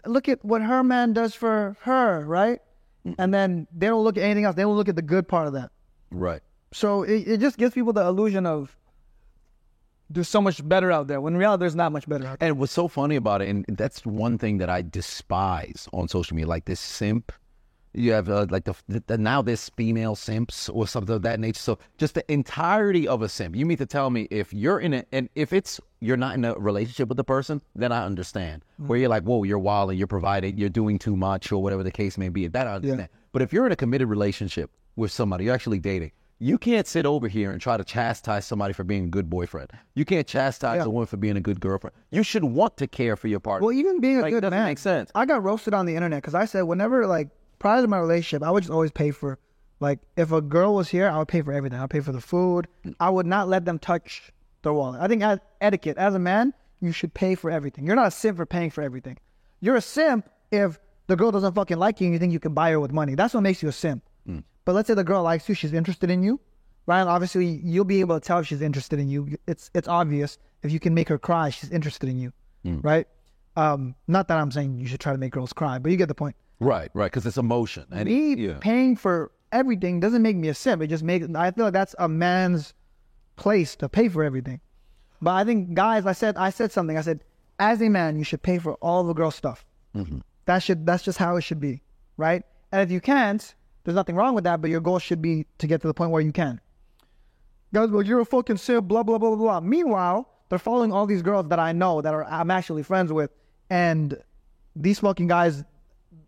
look 0.06 0.28
at 0.28 0.43
what 0.43 0.64
her 0.64 0.84
man 0.84 1.14
does 1.14 1.36
for 1.36 1.78
her, 1.82 2.26
right? 2.26 2.60
And 3.18 3.34
then 3.34 3.68
they 3.72 3.88
don't 3.88 4.04
look 4.04 4.18
at 4.18 4.24
anything 4.24 4.45
else. 4.45 4.56
They 4.56 4.64
don't 4.64 4.76
look 4.76 4.89
at 4.89 4.95
the 4.95 5.02
good 5.02 5.28
part 5.28 5.47
of 5.47 5.54
that. 5.54 5.72
Right. 6.12 6.41
So 6.72 7.04
it, 7.04 7.28
it 7.28 7.39
just 7.39 7.58
gives 7.58 7.74
people 7.74 7.93
the 7.93 8.06
illusion 8.06 8.45
of 8.45 8.76
there's 10.10 10.28
so 10.28 10.41
much 10.41 10.68
better 10.68 10.91
out 10.91 11.08
there. 11.08 11.22
When 11.22 11.34
in 11.34 11.39
reality, 11.39 11.62
there's 11.62 11.76
not 11.76 11.91
much 11.91 12.10
better 12.10 12.26
out 12.26 12.39
there. 12.39 12.50
And 12.50 12.60
what's 12.60 12.74
so 12.74 12.88
funny 12.88 13.16
about 13.16 13.41
it, 13.41 13.50
and 13.50 13.66
that's 13.70 14.06
one 14.06 14.38
thing 14.38 14.58
that 14.58 14.70
I 14.70 14.82
despise 14.82 15.88
on 15.93 16.08
social 16.08 16.36
media, 16.36 16.47
like 16.47 16.66
this 16.66 16.80
simp. 16.80 17.32
You 17.94 18.12
have 18.12 18.30
uh, 18.30 18.46
like 18.50 18.66
the, 18.66 18.76
the 19.08 19.18
now 19.18 19.42
this 19.42 19.70
female 19.70 20.16
simps 20.16 20.70
or 20.70 20.88
something 20.88 21.16
of 21.16 21.24
that 21.24 21.40
nature. 21.40 21.60
So 21.60 21.80
just 21.98 22.14
the 22.14 22.32
entirety 22.32 23.08
of 23.08 23.22
a 23.24 23.30
simp. 23.30 23.56
You 23.56 23.66
mean 23.66 23.78
to 23.78 23.86
tell 23.86 24.10
me 24.12 24.28
if 24.30 24.54
you're 24.54 24.80
in 24.80 24.94
a 24.94 25.06
and 25.12 25.28
if 25.36 25.54
it's 25.54 25.80
you're 26.00 26.18
not 26.18 26.36
in 26.36 26.46
a 26.46 26.54
relationship 26.54 27.10
with 27.10 27.18
the 27.18 27.24
person, 27.24 27.62
then 27.76 27.92
I 27.92 28.06
understand. 28.06 28.64
Where 28.78 29.00
you're 29.00 29.10
like, 29.10 29.24
whoa, 29.24 29.44
you're 29.44 29.58
wild 29.60 29.90
and 29.90 29.98
you're 29.98 30.08
provided, 30.08 30.60
you're 30.60 30.70
doing 30.70 31.00
too 31.00 31.16
much 31.16 31.52
or 31.52 31.62
whatever 31.64 31.84
the 31.84 31.92
case 31.92 32.18
may 32.18 32.30
be. 32.30 32.48
That 32.48 32.68
I 32.68 32.76
understand. 32.76 33.10
But 33.32 33.42
if 33.42 33.52
you're 33.52 33.66
in 33.66 33.72
a 33.72 33.76
committed 33.76 34.08
relationship 34.08 34.70
with 34.96 35.12
somebody, 35.12 35.46
you're 35.46 35.54
actually 35.56 35.80
dating. 35.80 36.12
You 36.42 36.58
can't 36.58 36.88
sit 36.88 37.06
over 37.06 37.28
here 37.28 37.52
and 37.52 37.60
try 37.60 37.76
to 37.76 37.84
chastise 37.84 38.46
somebody 38.46 38.72
for 38.74 38.86
being 38.86 39.06
a 39.06 39.08
good 39.08 39.30
boyfriend. 39.30 39.72
You 39.96 40.06
can't 40.06 40.26
chastise 40.26 40.78
Yeah. 40.78 40.86
a 40.86 40.90
woman 40.90 41.06
for 41.08 41.18
being 41.18 41.36
a 41.36 41.42
good 41.42 41.60
girlfriend. 41.60 41.94
You 42.12 42.24
should 42.24 42.46
want 42.46 42.78
to 42.78 42.88
care 42.88 43.18
for 43.18 43.28
your 43.28 43.42
partner. 43.42 43.66
Well, 43.68 43.76
even 43.76 44.00
being 44.00 44.20
a 44.20 44.22
Like, 44.22 44.32
good 44.34 44.44
man, 44.50 44.66
make 44.68 44.78
sense. 44.78 45.12
I 45.14 45.26
got 45.26 45.44
roasted 45.44 45.74
on 45.74 45.86
the 45.86 45.96
internet 45.96 46.22
because 46.22 46.36
I 46.36 46.46
said 46.46 46.62
whenever 46.62 47.06
like 47.08 47.28
prior 47.60 47.82
to 47.82 47.88
my 47.88 47.99
relationship, 47.99 48.43
I 48.43 48.51
would 48.51 48.64
just 48.64 48.72
always 48.72 48.91
pay 48.91 49.12
for 49.12 49.38
like 49.80 49.99
if 50.18 50.32
a 50.32 50.41
girl 50.41 50.76
was 50.76 50.89
here, 50.89 51.07
I 51.07 51.18
would 51.18 51.28
pay 51.28 51.41
for 51.41 51.53
everything. 51.53 51.80
I'd 51.80 51.89
pay 51.89 51.99
for 52.01 52.12
the 52.12 52.22
food. 52.22 52.68
I 52.99 53.10
would 53.10 53.26
not 53.26 53.47
let 53.47 53.66
them 53.66 53.80
touch 53.80 54.32
their 54.64 54.74
wallet. 54.74 55.01
I 55.01 55.07
think 55.07 55.22
as 55.22 55.39
etiquette, 55.62 55.97
as 55.97 56.16
a 56.16 56.20
man, 56.20 56.53
you 56.82 56.91
should 56.91 57.14
pay 57.14 57.36
for 57.36 57.49
everything. 57.49 57.86
You're 57.86 57.95
not 57.95 58.07
a 58.07 58.12
simp 58.12 58.38
for 58.38 58.45
paying 58.45 58.70
for 58.72 58.82
everything. 58.82 59.18
You're 59.62 59.76
a 59.76 59.82
simp 59.82 60.30
if 60.51 60.80
the 61.07 61.16
girl 61.16 61.32
doesn't 61.32 61.53
fucking 61.53 61.78
like 61.78 61.99
you 62.01 62.07
and 62.07 62.14
you 62.14 62.20
think 62.20 62.34
you 62.34 62.39
can 62.39 62.53
buy 62.53 62.72
her 62.72 62.80
with 62.80 62.91
money. 62.91 63.16
That's 63.16 63.34
what 63.34 63.41
makes 63.41 63.62
you 63.64 63.70
a 63.70 63.74
simp. 63.74 64.03
But 64.66 64.76
let's 64.76 64.88
say 64.88 64.93
the 64.93 65.03
girl 65.03 65.24
likes 65.24 65.47
you, 65.49 65.55
she's 65.55 65.74
interested 65.74 66.10
in 66.10 66.22
you. 66.24 66.39
Ryan, 66.86 67.07
obviously 67.07 67.45
you'll 67.64 67.86
be 67.86 67.99
able 68.01 68.20
to 68.20 68.26
tell 68.26 68.39
if 68.39 68.47
she's 68.47 68.62
interested 68.62 68.99
in 68.99 69.10
you. 69.10 69.38
It's 69.47 69.70
it's 69.74 69.88
obvious 69.88 70.38
if 70.64 70.72
you 70.72 70.80
can 70.80 70.93
make 70.93 71.07
her 71.10 71.18
cry, 71.18 71.49
she's 71.49 71.72
interested 71.72 72.10
in 72.10 72.20
you, 72.20 72.34
right? 72.82 73.07
Um, 73.55 73.95
not 74.07 74.28
that 74.28 74.38
I'm 74.38 74.51
saying 74.51 74.80
you 74.80 74.88
should 74.88 74.99
try 74.99 75.12
to 75.12 75.18
make 75.18 75.32
girls 75.32 75.53
cry, 75.53 75.80
but 75.80 75.91
you 75.91 75.97
get 75.97 76.07
the 76.07 76.16
point. 76.16 76.36
Right, 76.60 76.91
right, 76.93 77.12
because 77.12 77.26
it's 77.26 77.38
emotion. 77.38 77.86
And 77.91 78.05
Me 78.05 78.36
yeah. 78.36 78.57
paying 78.60 78.95
for 78.95 79.32
everything 79.51 79.99
doesn't 79.99 80.22
make 80.22 80.36
me 80.36 80.49
a 80.49 80.53
simp. 80.53 80.82
It 80.82 80.88
just 80.88 81.03
makes 81.03 81.28
I 81.34 81.51
feel 81.51 81.66
like 81.66 81.74
that's 81.74 81.95
a 81.99 82.07
man's 82.10 82.74
place 83.36 83.76
to 83.78 83.89
pay 83.89 84.10
for 84.10 84.24
everything. 84.24 84.60
But 85.22 85.32
I 85.32 85.43
think 85.43 85.74
guys, 85.74 86.05
I 86.05 86.14
said 86.14 86.38
I 86.38 86.49
said 86.49 86.72
something. 86.72 86.97
I 86.97 87.01
said, 87.01 87.24
as 87.60 87.82
a 87.82 87.89
man, 87.89 88.18
you 88.18 88.24
should 88.24 88.41
pay 88.41 88.57
for 88.57 88.74
all 88.76 89.03
the 89.03 89.14
girl 89.14 89.32
stuff. 89.32 89.66
Mm-hmm. 89.95 90.20
That 90.45 90.60
should 90.60 90.86
that's 90.86 91.03
just 91.03 91.18
how 91.18 91.36
it 91.36 91.41
should 91.41 91.60
be, 91.60 91.82
right? 92.18 92.43
And 92.72 92.82
if 92.82 92.91
you 92.91 93.01
can't, 93.01 93.53
there's 93.84 93.95
nothing 93.95 94.16
wrong 94.16 94.36
with 94.36 94.43
that. 94.43 94.62
But 94.62 94.70
your 94.70 94.82
goal 94.82 94.99
should 94.99 95.22
be 95.22 95.45
to 95.57 95.68
get 95.68 95.82
to 95.82 95.88
the 95.88 95.93
point 95.93 96.12
where 96.12 96.22
you 96.22 96.32
can. 96.32 96.60
Guys, 97.74 97.89
well, 97.89 98.01
you're 98.01 98.20
a 98.20 98.26
fucking 98.26 98.57
simp, 98.57 98.88
blah 98.88 99.03
blah 99.03 99.18
blah 99.18 99.30
blah 99.30 99.38
blah. 99.38 99.60
Meanwhile, 99.60 100.30
they're 100.49 100.60
following 100.60 100.91
all 100.91 101.05
these 101.05 101.22
girls 101.22 101.47
that 101.49 101.60
I 101.60 101.72
know 101.72 102.01
that 102.01 102.14
are 102.14 102.26
I'm 102.26 102.51
actually 102.51 102.84
friends 102.84 103.14
with, 103.14 103.32
and 103.70 104.18
these 104.76 104.99
fucking 104.99 105.28
guys, 105.28 105.64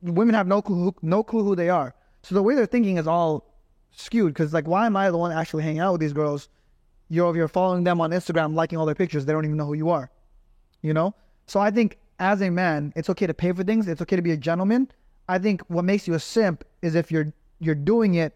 women 0.02 0.36
have 0.36 0.48
no 0.48 0.62
clue, 0.62 0.94
no 1.02 1.24
clue 1.24 1.44
who 1.44 1.56
they 1.56 1.70
are. 1.70 1.94
So 2.24 2.36
the 2.36 2.44
way 2.44 2.56
they're 2.56 2.66
thinking 2.66 2.98
is 2.98 3.08
all 3.08 3.48
skewed. 3.92 4.34
Because 4.34 4.54
like, 4.54 4.68
why 4.68 4.86
am 4.86 4.96
I 4.96 5.10
the 5.10 5.18
one 5.18 5.32
actually 5.32 5.64
hanging 5.64 5.80
out 5.80 5.94
with 5.94 6.02
these 6.02 6.14
girls? 6.14 6.50
You're 7.10 7.26
over 7.26 7.38
here 7.38 7.48
following 7.48 7.84
them 7.84 8.00
on 8.00 8.12
Instagram, 8.12 8.54
liking 8.54 8.78
all 8.78 8.86
their 8.86 8.96
pictures. 8.96 9.26
They 9.26 9.34
don't 9.34 9.46
even 9.46 9.58
know 9.58 9.66
who 9.66 9.74
you 9.74 9.90
are. 9.90 10.10
You 10.82 10.94
know. 10.94 11.14
So 11.48 11.60
I 11.60 11.72
think 11.72 11.98
as 12.20 12.42
a 12.42 12.50
man, 12.50 12.94
it's 12.96 13.10
okay 13.10 13.28
to 13.28 13.34
pay 13.34 13.52
for 13.52 13.64
things. 13.64 13.88
It's 13.88 14.02
okay 14.02 14.16
to 14.16 14.22
be 14.22 14.32
a 14.32 14.38
gentleman. 14.38 14.90
I 15.28 15.40
think 15.40 15.62
what 15.68 15.86
makes 15.86 16.08
you 16.08 16.14
a 16.14 16.20
simp 16.20 16.64
is 16.82 16.96
if 16.96 17.12
you're 17.12 17.34
you're 17.60 17.76
doing 17.76 18.16
it 18.16 18.36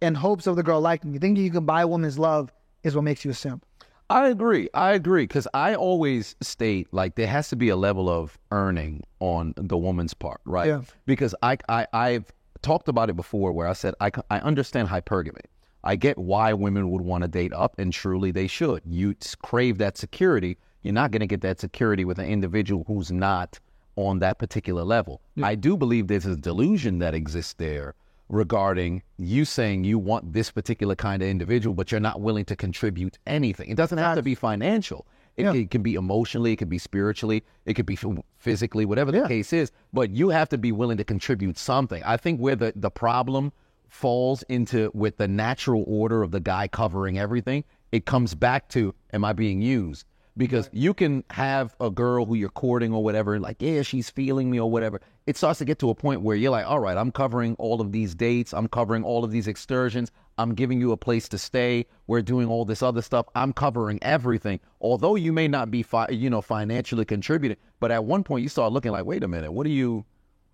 in 0.00 0.14
hopes 0.14 0.46
of 0.46 0.56
the 0.56 0.62
girl 0.62 0.80
liking 0.80 1.12
you. 1.12 1.18
Thinking 1.18 1.44
you 1.44 1.50
can 1.50 1.64
buy 1.64 1.82
a 1.82 1.86
woman's 1.86 2.18
love 2.18 2.52
is 2.82 2.94
what 2.94 3.02
makes 3.02 3.24
you 3.24 3.30
a 3.30 3.34
simp. 3.34 3.64
I 4.12 4.28
agree. 4.28 4.68
I 4.74 4.92
agree 4.92 5.24
because 5.24 5.48
I 5.54 5.74
always 5.74 6.36
state 6.42 6.86
like 6.92 7.14
there 7.14 7.26
has 7.26 7.48
to 7.48 7.56
be 7.56 7.70
a 7.70 7.76
level 7.76 8.10
of 8.10 8.38
earning 8.50 9.02
on 9.20 9.54
the 9.56 9.78
woman's 9.78 10.12
part, 10.12 10.42
right? 10.44 10.68
Yeah. 10.68 10.82
Because 11.06 11.34
I, 11.42 11.56
I 11.68 11.86
I've 11.94 12.26
talked 12.60 12.88
about 12.88 13.08
it 13.08 13.16
before 13.16 13.52
where 13.52 13.66
I 13.66 13.72
said 13.72 13.94
I 14.00 14.10
I 14.30 14.38
understand 14.40 14.88
hypergamy. 14.88 15.46
I 15.82 15.96
get 15.96 16.18
why 16.18 16.52
women 16.52 16.90
would 16.90 17.00
want 17.00 17.22
to 17.22 17.28
date 17.28 17.54
up, 17.54 17.74
and 17.78 17.90
truly 17.92 18.30
they 18.30 18.46
should. 18.46 18.82
You 18.84 19.16
crave 19.42 19.78
that 19.78 19.96
security. 19.96 20.58
You're 20.82 20.94
not 20.94 21.10
going 21.10 21.20
to 21.20 21.26
get 21.26 21.40
that 21.40 21.58
security 21.58 22.04
with 22.04 22.18
an 22.18 22.26
individual 22.26 22.84
who's 22.86 23.10
not 23.10 23.58
on 23.96 24.18
that 24.18 24.38
particular 24.38 24.84
level. 24.84 25.22
I 25.42 25.54
do 25.54 25.76
believe 25.76 26.06
there's 26.06 26.26
a 26.26 26.36
delusion 26.36 26.98
that 26.98 27.14
exists 27.14 27.54
there 27.54 27.94
regarding 28.32 29.02
you 29.18 29.44
saying 29.44 29.84
you 29.84 29.98
want 29.98 30.32
this 30.32 30.50
particular 30.50 30.96
kind 30.96 31.22
of 31.22 31.28
individual, 31.28 31.74
but 31.74 31.92
you're 31.92 32.00
not 32.00 32.20
willing 32.20 32.46
to 32.46 32.56
contribute 32.56 33.18
anything. 33.26 33.68
It 33.68 33.76
doesn't 33.76 33.98
have 33.98 34.16
to 34.16 34.22
be 34.22 34.34
financial. 34.34 35.06
It, 35.36 35.44
Yeah. 35.44 35.52
it 35.54 35.70
can 35.70 35.82
be 35.82 35.94
emotionally, 35.94 36.52
it 36.52 36.56
could 36.56 36.70
be 36.70 36.78
spiritually, 36.78 37.44
it 37.66 37.74
could 37.74 37.86
be 37.86 37.98
physically, 38.38 38.86
whatever 38.86 39.12
the 39.12 39.18
Yeah. 39.18 39.28
case 39.28 39.52
is. 39.52 39.70
But 39.92 40.10
you 40.10 40.30
have 40.30 40.48
to 40.48 40.58
be 40.58 40.72
willing 40.72 40.96
to 40.96 41.04
contribute 41.04 41.58
something. 41.58 42.02
I 42.04 42.16
think 42.16 42.40
where 42.40 42.56
the, 42.56 42.72
the 42.74 42.90
problem 42.90 43.52
falls 43.88 44.42
into 44.48 44.90
with 44.94 45.18
the 45.18 45.28
natural 45.28 45.84
order 45.86 46.22
of 46.22 46.30
the 46.30 46.40
guy 46.40 46.68
covering 46.68 47.18
everything, 47.18 47.64
it 47.92 48.06
comes 48.06 48.34
back 48.34 48.68
to 48.70 48.94
am 49.12 49.24
I 49.26 49.34
being 49.34 49.60
used? 49.60 50.06
Because 50.36 50.70
you 50.72 50.94
can 50.94 51.24
have 51.30 51.76
a 51.78 51.90
girl 51.90 52.24
who 52.24 52.34
you're 52.34 52.48
courting 52.48 52.92
or 52.92 53.04
whatever, 53.04 53.38
like, 53.38 53.60
yeah, 53.60 53.82
she's 53.82 54.08
feeling 54.08 54.50
me 54.50 54.58
or 54.58 54.70
whatever. 54.70 55.00
It 55.26 55.36
starts 55.36 55.58
to 55.58 55.66
get 55.66 55.78
to 55.80 55.90
a 55.90 55.94
point 55.94 56.22
where 56.22 56.34
you're 56.36 56.50
like, 56.50 56.66
all 56.66 56.80
right, 56.80 56.96
I'm 56.96 57.12
covering 57.12 57.54
all 57.58 57.82
of 57.82 57.92
these 57.92 58.14
dates. 58.14 58.54
I'm 58.54 58.66
covering 58.66 59.04
all 59.04 59.24
of 59.24 59.30
these 59.30 59.46
excursions. 59.46 60.10
I'm 60.38 60.54
giving 60.54 60.80
you 60.80 60.92
a 60.92 60.96
place 60.96 61.28
to 61.28 61.38
stay. 61.38 61.84
We're 62.06 62.22
doing 62.22 62.48
all 62.48 62.64
this 62.64 62.82
other 62.82 63.02
stuff. 63.02 63.26
I'm 63.34 63.52
covering 63.52 63.98
everything. 64.00 64.58
Although 64.80 65.16
you 65.16 65.34
may 65.34 65.48
not 65.48 65.70
be, 65.70 65.82
fi- 65.82 66.08
you 66.08 66.30
know, 66.30 66.40
financially 66.40 67.04
contributing, 67.04 67.58
but 67.78 67.90
at 67.90 68.04
one 68.04 68.24
point 68.24 68.42
you 68.42 68.48
start 68.48 68.72
looking 68.72 68.92
like, 68.92 69.04
wait 69.04 69.22
a 69.22 69.28
minute, 69.28 69.52
what 69.52 69.66
are 69.66 69.70
you? 69.70 70.04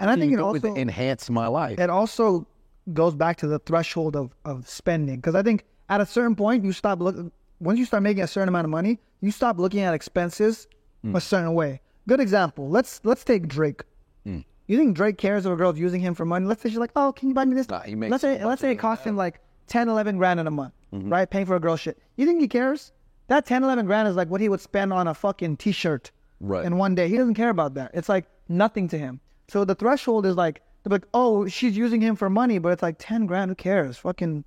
And 0.01 0.11
I 0.11 0.17
think 0.17 0.33
it 0.33 0.41
also 0.41 0.75
enhance 0.75 1.31
my 1.31 1.47
life. 1.47 1.79
it 1.79 1.91
also 1.91 2.47
goes 2.93 3.15
back 3.15 3.37
to 3.39 3.47
the 3.47 3.59
threshold 3.61 4.17
of, 4.17 4.35
of 4.45 4.69
spending 4.69 5.17
because 5.17 5.35
I 5.35 5.43
think 5.43 5.65
at 5.89 6.01
a 6.01 6.07
certain 6.07 6.35
point 6.35 6.65
you 6.65 6.73
stop 6.73 7.01
looking 7.01 7.31
once 7.61 7.79
you 7.79 7.85
start 7.85 8.03
making 8.03 8.23
a 8.23 8.27
certain 8.27 8.49
amount 8.49 8.65
of 8.65 8.71
money, 8.71 8.99
you 9.21 9.31
stop 9.31 9.59
looking 9.59 9.81
at 9.81 9.95
expenses 9.95 10.67
Hmm. 11.03 11.15
a 11.15 11.21
certain 11.21 11.55
way. 11.55 11.81
Good 12.09 12.19
example. 12.21 12.69
Let's 12.69 13.01
let's 13.05 13.23
take 13.25 13.47
Drake. 13.49 13.83
Hmm. 14.25 14.41
You 14.67 14.77
think 14.79 14.97
Drake 14.97 15.17
cares 15.19 15.47
if 15.47 15.53
a 15.53 15.57
girl's 15.57 15.79
using 15.79 16.01
him 16.01 16.15
for 16.15 16.25
money? 16.25 16.45
Let's 16.47 16.63
say 16.63 16.69
she's 16.71 16.79
like, 16.79 16.91
oh, 16.97 17.13
can 17.13 17.29
you 17.29 17.35
buy 17.35 17.45
me 17.45 17.55
this? 17.55 17.69
Nah, 17.69 17.81
he 17.83 17.95
makes 17.95 18.11
let's 18.11 18.23
say 18.23 18.45
let's 18.45 18.61
say 18.61 18.73
it 18.73 18.77
costs 18.77 19.05
him 19.05 19.17
like 19.17 19.41
10, 19.69 19.89
11 19.89 20.17
grand 20.19 20.41
in 20.41 20.47
a 20.47 20.51
month, 20.51 20.73
Mm-hmm. 20.93 21.11
right? 21.11 21.29
Paying 21.31 21.47
for 21.47 21.57
a 21.57 21.61
girl 21.61 21.77
shit. 21.77 21.99
You 22.17 22.27
think 22.27 22.41
he 22.41 22.49
cares? 22.49 22.93
That 23.29 23.45
10, 23.47 23.63
11 23.63 23.85
grand 23.87 24.09
is 24.09 24.17
like 24.17 24.29
what 24.29 24.41
he 24.41 24.49
would 24.49 24.61
spend 24.61 24.93
on 24.93 25.07
a 25.07 25.15
fucking 25.15 25.59
t-shirt 25.59 26.11
Right. 26.41 26.65
in 26.65 26.79
one 26.79 26.95
day. 26.95 27.09
He 27.09 27.17
doesn't 27.17 27.35
care 27.35 27.51
about 27.51 27.75
that. 27.75 27.91
It's 27.95 28.09
like 28.09 28.25
nothing 28.49 28.89
to 28.89 28.99
him. 28.99 29.21
So 29.49 29.65
the 29.65 29.75
threshold 29.75 30.25
is 30.25 30.35
like, 30.37 30.63
like, 30.87 31.05
oh, 31.13 31.47
she's 31.47 31.77
using 31.77 32.01
him 32.01 32.17
for 32.17 32.31
money, 32.31 32.59
but 32.59 32.71
it's 32.73 32.83
like 32.83 32.97
10 32.99 33.27
grand. 33.27 33.51
Who 33.51 33.55
cares? 33.55 33.99
Fucking, 33.99 34.45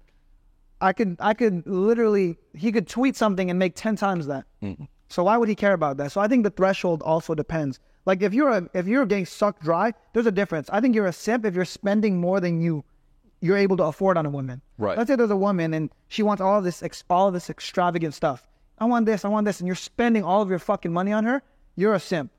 I 0.82 0.94
could, 0.94 1.16
I 1.20 1.34
could 1.34 1.66
literally, 1.66 2.38
he 2.54 2.72
could 2.72 2.88
tweet 2.88 3.16
something 3.16 3.50
and 3.50 3.58
make 3.60 3.76
10 3.76 3.96
times 3.96 4.28
that. 4.28 4.46
Mm-hmm. 4.64 4.86
So 5.10 5.24
why 5.24 5.38
would 5.38 5.50
he 5.50 5.56
care 5.56 5.74
about 5.74 5.98
that? 5.98 6.12
So 6.12 6.22
I 6.22 6.28
think 6.28 6.44
the 6.44 6.50
threshold 6.50 7.02
also 7.04 7.36
depends. 7.36 7.80
Like 8.06 8.22
if 8.22 8.34
you're 8.34 8.50
a, 8.50 8.70
if 8.74 8.88
you're 8.88 9.06
getting 9.06 9.26
sucked 9.26 9.62
dry, 9.62 9.94
there's 10.14 10.26
a 10.26 10.32
difference. 10.32 10.70
I 10.72 10.82
think 10.82 10.96
you're 10.96 11.06
a 11.06 11.14
simp 11.14 11.46
if 11.46 11.54
you're 11.54 11.66
spending 11.66 12.20
more 12.20 12.40
than 12.40 12.62
you, 12.62 12.84
you're 13.42 13.58
able 13.58 13.78
to 13.78 13.84
afford 13.84 14.18
on 14.18 14.26
a 14.26 14.30
woman. 14.30 14.62
Right. 14.78 14.98
Let's 14.98 15.10
say 15.10 15.16
there's 15.16 15.30
a 15.30 15.36
woman 15.36 15.74
and 15.74 15.92
she 16.08 16.24
wants 16.24 16.42
all 16.42 16.62
this, 16.62 16.82
ex, 16.82 17.04
all 17.10 17.28
of 17.28 17.34
this 17.34 17.50
extravagant 17.50 18.14
stuff. 18.14 18.48
I 18.80 18.86
want 18.86 19.06
this, 19.06 19.24
I 19.24 19.28
want 19.28 19.46
this, 19.46 19.60
and 19.60 19.68
you're 19.68 19.76
spending 19.76 20.24
all 20.24 20.42
of 20.42 20.50
your 20.50 20.58
fucking 20.58 20.92
money 20.92 21.12
on 21.12 21.24
her. 21.26 21.44
You're 21.76 21.94
a 21.94 22.00
simp. 22.00 22.32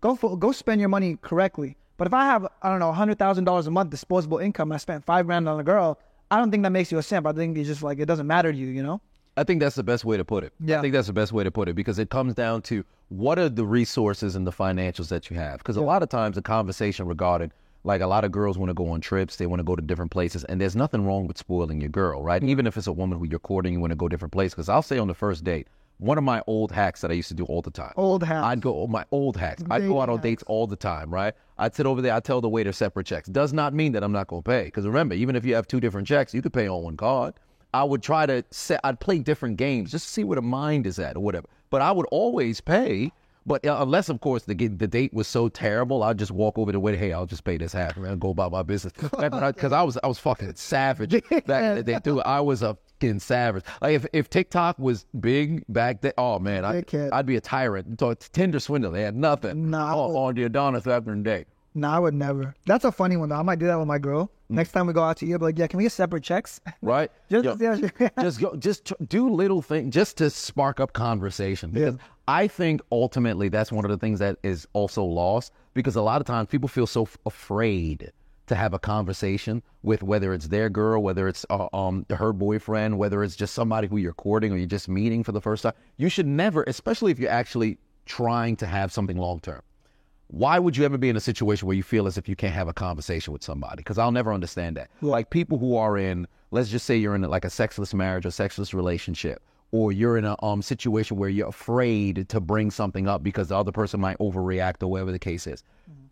Go 0.00 0.16
for, 0.16 0.38
go 0.38 0.50
spend 0.52 0.80
your 0.80 0.88
money 0.88 1.18
correctly. 1.20 1.76
But 1.98 2.06
if 2.06 2.14
I 2.14 2.24
have 2.24 2.46
I 2.62 2.70
don't 2.70 2.80
know 2.80 2.92
hundred 2.92 3.18
thousand 3.18 3.44
dollars 3.44 3.66
a 3.66 3.70
month 3.70 3.90
disposable 3.90 4.38
income, 4.38 4.72
I 4.72 4.78
spent 4.78 5.04
five 5.04 5.26
grand 5.26 5.48
on 5.48 5.60
a 5.60 5.62
girl. 5.62 6.00
I 6.32 6.38
don't 6.38 6.50
think 6.50 6.62
that 6.62 6.70
makes 6.70 6.90
you 6.90 6.96
a 6.96 7.02
simp. 7.02 7.26
I 7.26 7.32
think 7.32 7.58
it's 7.58 7.68
just 7.68 7.82
like 7.82 7.98
it 7.98 8.06
doesn't 8.06 8.26
matter 8.26 8.50
to 8.50 8.56
you. 8.56 8.68
You 8.68 8.82
know? 8.82 9.02
I 9.36 9.44
think 9.44 9.60
that's 9.60 9.76
the 9.76 9.82
best 9.82 10.04
way 10.06 10.16
to 10.16 10.24
put 10.24 10.44
it. 10.44 10.54
Yeah. 10.60 10.78
I 10.78 10.80
think 10.80 10.94
that's 10.94 11.06
the 11.06 11.12
best 11.12 11.30
way 11.30 11.44
to 11.44 11.50
put 11.50 11.68
it 11.68 11.74
because 11.74 11.98
it 11.98 12.08
comes 12.08 12.34
down 12.34 12.62
to 12.62 12.84
what 13.10 13.38
are 13.38 13.50
the 13.50 13.66
resources 13.66 14.34
and 14.34 14.46
the 14.46 14.50
financials 14.50 15.08
that 15.08 15.28
you 15.28 15.36
have. 15.36 15.58
Because 15.58 15.76
a 15.76 15.82
lot 15.82 16.02
of 16.02 16.08
times 16.08 16.36
the 16.36 16.42
conversation 16.42 17.06
regarding 17.06 17.52
like 17.84 18.00
a 18.00 18.06
lot 18.06 18.24
of 18.24 18.32
girls 18.32 18.56
want 18.56 18.70
to 18.70 18.74
go 18.74 18.88
on 18.88 19.00
trips, 19.02 19.36
they 19.36 19.46
want 19.46 19.60
to 19.60 19.64
go 19.64 19.76
to 19.76 19.82
different 19.82 20.10
places, 20.10 20.44
and 20.44 20.60
there's 20.60 20.76
nothing 20.76 21.04
wrong 21.04 21.26
with 21.26 21.36
spoiling 21.36 21.80
your 21.80 21.90
girl, 21.90 22.22
right? 22.22 22.42
Even 22.44 22.66
if 22.66 22.76
it's 22.76 22.86
a 22.86 22.92
woman 22.92 23.18
who 23.18 23.26
you're 23.26 23.40
courting, 23.40 23.74
you 23.74 23.80
want 23.80 23.90
to 23.90 23.96
go 23.96 24.08
different 24.08 24.32
places. 24.32 24.54
Because 24.54 24.68
I'll 24.68 24.82
say 24.82 24.98
on 24.98 25.08
the 25.08 25.14
first 25.14 25.44
date, 25.44 25.66
one 25.98 26.18
of 26.18 26.24
my 26.24 26.42
old 26.46 26.72
hacks 26.72 27.00
that 27.00 27.10
I 27.10 27.14
used 27.14 27.28
to 27.28 27.34
do 27.34 27.44
all 27.44 27.62
the 27.62 27.70
time. 27.70 27.92
Old 27.96 28.22
hacks. 28.22 28.44
I'd 28.44 28.60
go 28.60 28.82
oh, 28.82 28.86
my 28.86 29.04
old 29.10 29.36
hacks. 29.36 29.62
I'd 29.70 29.86
go 29.86 30.00
out 30.00 30.08
on 30.08 30.20
dates 30.20 30.42
all 30.46 30.66
the 30.66 30.76
time, 30.76 31.10
right? 31.10 31.34
I'd 31.62 31.76
sit 31.76 31.86
over 31.86 32.02
there. 32.02 32.12
I'd 32.14 32.24
tell 32.24 32.40
the 32.40 32.48
waiter 32.48 32.72
separate 32.72 33.06
checks. 33.06 33.28
Does 33.28 33.52
not 33.52 33.72
mean 33.72 33.92
that 33.92 34.02
I'm 34.02 34.10
not 34.10 34.26
going 34.26 34.42
to 34.42 34.50
pay. 34.50 34.64
Because 34.64 34.84
remember, 34.84 35.14
even 35.14 35.36
if 35.36 35.44
you 35.44 35.54
have 35.54 35.68
two 35.68 35.78
different 35.78 36.08
checks, 36.08 36.34
you 36.34 36.42
could 36.42 36.52
pay 36.52 36.68
on 36.68 36.82
one 36.82 36.96
card. 36.96 37.34
I 37.72 37.84
would 37.84 38.02
try 38.02 38.26
to 38.26 38.44
set. 38.50 38.80
I'd 38.82 38.98
play 38.98 39.20
different 39.20 39.58
games 39.58 39.92
just 39.92 40.06
to 40.06 40.12
see 40.12 40.24
where 40.24 40.34
the 40.36 40.42
mind 40.42 40.88
is 40.88 40.98
at 40.98 41.16
or 41.16 41.20
whatever. 41.20 41.46
But 41.70 41.80
I 41.80 41.92
would 41.92 42.06
always 42.10 42.60
pay. 42.60 43.12
But 43.46 43.64
uh, 43.64 43.78
unless, 43.80 44.08
of 44.08 44.20
course, 44.20 44.42
the 44.42 44.54
the 44.54 44.88
date 44.88 45.14
was 45.14 45.28
so 45.28 45.48
terrible, 45.48 46.02
I'd 46.02 46.18
just 46.18 46.32
walk 46.32 46.58
over 46.58 46.72
to 46.72 46.76
the 46.76 46.80
waiter. 46.80 46.98
Hey, 46.98 47.12
I'll 47.12 47.26
just 47.26 47.44
pay 47.44 47.56
this 47.56 47.72
half 47.72 47.96
and 47.96 48.20
go 48.20 48.30
about 48.30 48.50
my 48.50 48.62
business. 48.62 48.92
Because 48.92 49.72
I 49.72 49.82
was 49.82 49.98
I 50.02 50.08
was 50.08 50.18
fucking 50.18 50.54
savage 50.56 51.10
back 51.46 51.64
in 51.64 51.76
the 51.76 51.82
day, 51.84 51.98
dude. 52.02 52.22
I 52.24 52.40
was 52.40 52.62
a 52.62 52.76
fucking 53.02 53.18
savage. 53.20 53.64
Like 53.80 53.94
if, 53.94 54.06
if 54.12 54.30
TikTok 54.30 54.78
was 54.78 55.06
big 55.20 55.64
back 55.68 56.00
then, 56.00 56.12
oh 56.18 56.38
man, 56.38 56.64
I, 56.64 56.82
I'd 57.12 57.26
be 57.26 57.36
a 57.36 57.40
tyrant. 57.40 57.98
So 57.98 58.10
it's 58.10 58.28
Tinder 58.28 58.60
swindle. 58.60 58.92
They 58.92 59.02
had 59.02 59.16
nothing. 59.16 59.70
Nah, 59.70 59.92
I 59.92 59.94
on, 59.94 60.34
the 60.34 60.44
Adonis 60.44 60.86
after 60.86 61.14
the 61.14 61.22
day. 61.22 61.44
No, 61.74 61.88
I 61.88 61.98
would 61.98 62.14
never. 62.14 62.54
That's 62.66 62.84
a 62.84 62.92
funny 62.92 63.16
one 63.16 63.30
though. 63.30 63.36
I 63.36 63.42
might 63.42 63.58
do 63.58 63.66
that 63.66 63.78
with 63.78 63.88
my 63.88 63.98
girl. 63.98 64.30
Mm. 64.50 64.56
Next 64.56 64.72
time 64.72 64.86
we 64.86 64.92
go 64.92 65.02
out 65.02 65.16
to 65.18 65.26
eat, 65.26 65.32
I'll 65.32 65.38
be 65.38 65.46
like, 65.46 65.58
yeah, 65.58 65.66
can 65.66 65.78
we 65.78 65.84
get 65.84 65.92
separate 65.92 66.22
checks? 66.22 66.60
Right? 66.82 67.10
Just 67.30 67.44
Yo, 67.44 67.74
see 67.74 67.88
just 68.20 68.40
go, 68.40 68.56
just 68.56 68.86
tr- 68.86 68.94
do 69.08 69.30
little 69.30 69.62
things 69.62 69.94
just 69.94 70.16
to 70.18 70.28
spark 70.30 70.80
up 70.80 70.92
conversation. 70.92 71.70
Because 71.70 71.96
I 72.28 72.46
think 72.48 72.82
ultimately 72.90 73.48
that's 73.48 73.72
one 73.72 73.84
of 73.84 73.90
the 73.90 73.96
things 73.96 74.18
that 74.18 74.36
is 74.42 74.66
also 74.74 75.04
lost 75.04 75.52
because 75.74 75.96
a 75.96 76.02
lot 76.02 76.20
of 76.20 76.26
times 76.26 76.48
people 76.48 76.68
feel 76.68 76.86
so 76.86 77.02
f- 77.02 77.16
afraid 77.24 78.12
to 78.52 78.56
have 78.56 78.74
a 78.74 78.78
conversation 78.78 79.62
with 79.82 80.02
whether 80.02 80.34
it's 80.34 80.48
their 80.48 80.68
girl, 80.68 81.02
whether 81.02 81.26
it's 81.26 81.46
uh, 81.48 81.68
um 81.72 82.04
her 82.10 82.32
boyfriend, 82.32 82.98
whether 82.98 83.24
it's 83.24 83.34
just 83.34 83.54
somebody 83.54 83.88
who 83.88 83.96
you're 83.96 84.12
courting 84.12 84.52
or 84.52 84.56
you're 84.56 84.66
just 84.66 84.88
meeting 84.88 85.24
for 85.24 85.32
the 85.32 85.40
first 85.40 85.62
time. 85.62 85.72
You 85.96 86.08
should 86.08 86.26
never, 86.26 86.62
especially 86.64 87.10
if 87.12 87.18
you're 87.18 87.30
actually 87.30 87.78
trying 88.04 88.56
to 88.56 88.66
have 88.66 88.92
something 88.92 89.16
long 89.16 89.40
term. 89.40 89.62
Why 90.28 90.58
would 90.58 90.76
you 90.76 90.84
ever 90.84 90.98
be 90.98 91.08
in 91.08 91.16
a 91.16 91.20
situation 91.20 91.66
where 91.66 91.76
you 91.76 91.82
feel 91.82 92.06
as 92.06 92.16
if 92.16 92.28
you 92.28 92.36
can't 92.36 92.54
have 92.54 92.68
a 92.68 92.72
conversation 92.72 93.32
with 93.32 93.42
somebody? 93.42 93.76
Because 93.76 93.98
I'll 93.98 94.12
never 94.12 94.32
understand 94.32 94.76
that. 94.76 94.90
Like 95.00 95.30
people 95.30 95.58
who 95.58 95.76
are 95.76 95.96
in, 95.98 96.26
let's 96.50 96.70
just 96.70 96.86
say 96.86 96.96
you're 96.96 97.14
in 97.14 97.22
like 97.22 97.44
a 97.44 97.50
sexless 97.50 97.92
marriage 97.94 98.24
or 98.24 98.30
sexless 98.30 98.72
relationship, 98.72 99.42
or 99.72 99.90
you're 99.90 100.16
in 100.16 100.24
a 100.24 100.36
um 100.44 100.62
situation 100.62 101.16
where 101.16 101.28
you're 101.28 101.48
afraid 101.48 102.28
to 102.28 102.40
bring 102.40 102.70
something 102.70 103.08
up 103.08 103.22
because 103.22 103.48
the 103.48 103.56
other 103.56 103.72
person 103.72 104.00
might 104.00 104.18
overreact 104.18 104.82
or 104.82 104.86
whatever 104.86 105.10
the 105.10 105.18
case 105.18 105.46
is. 105.46 105.64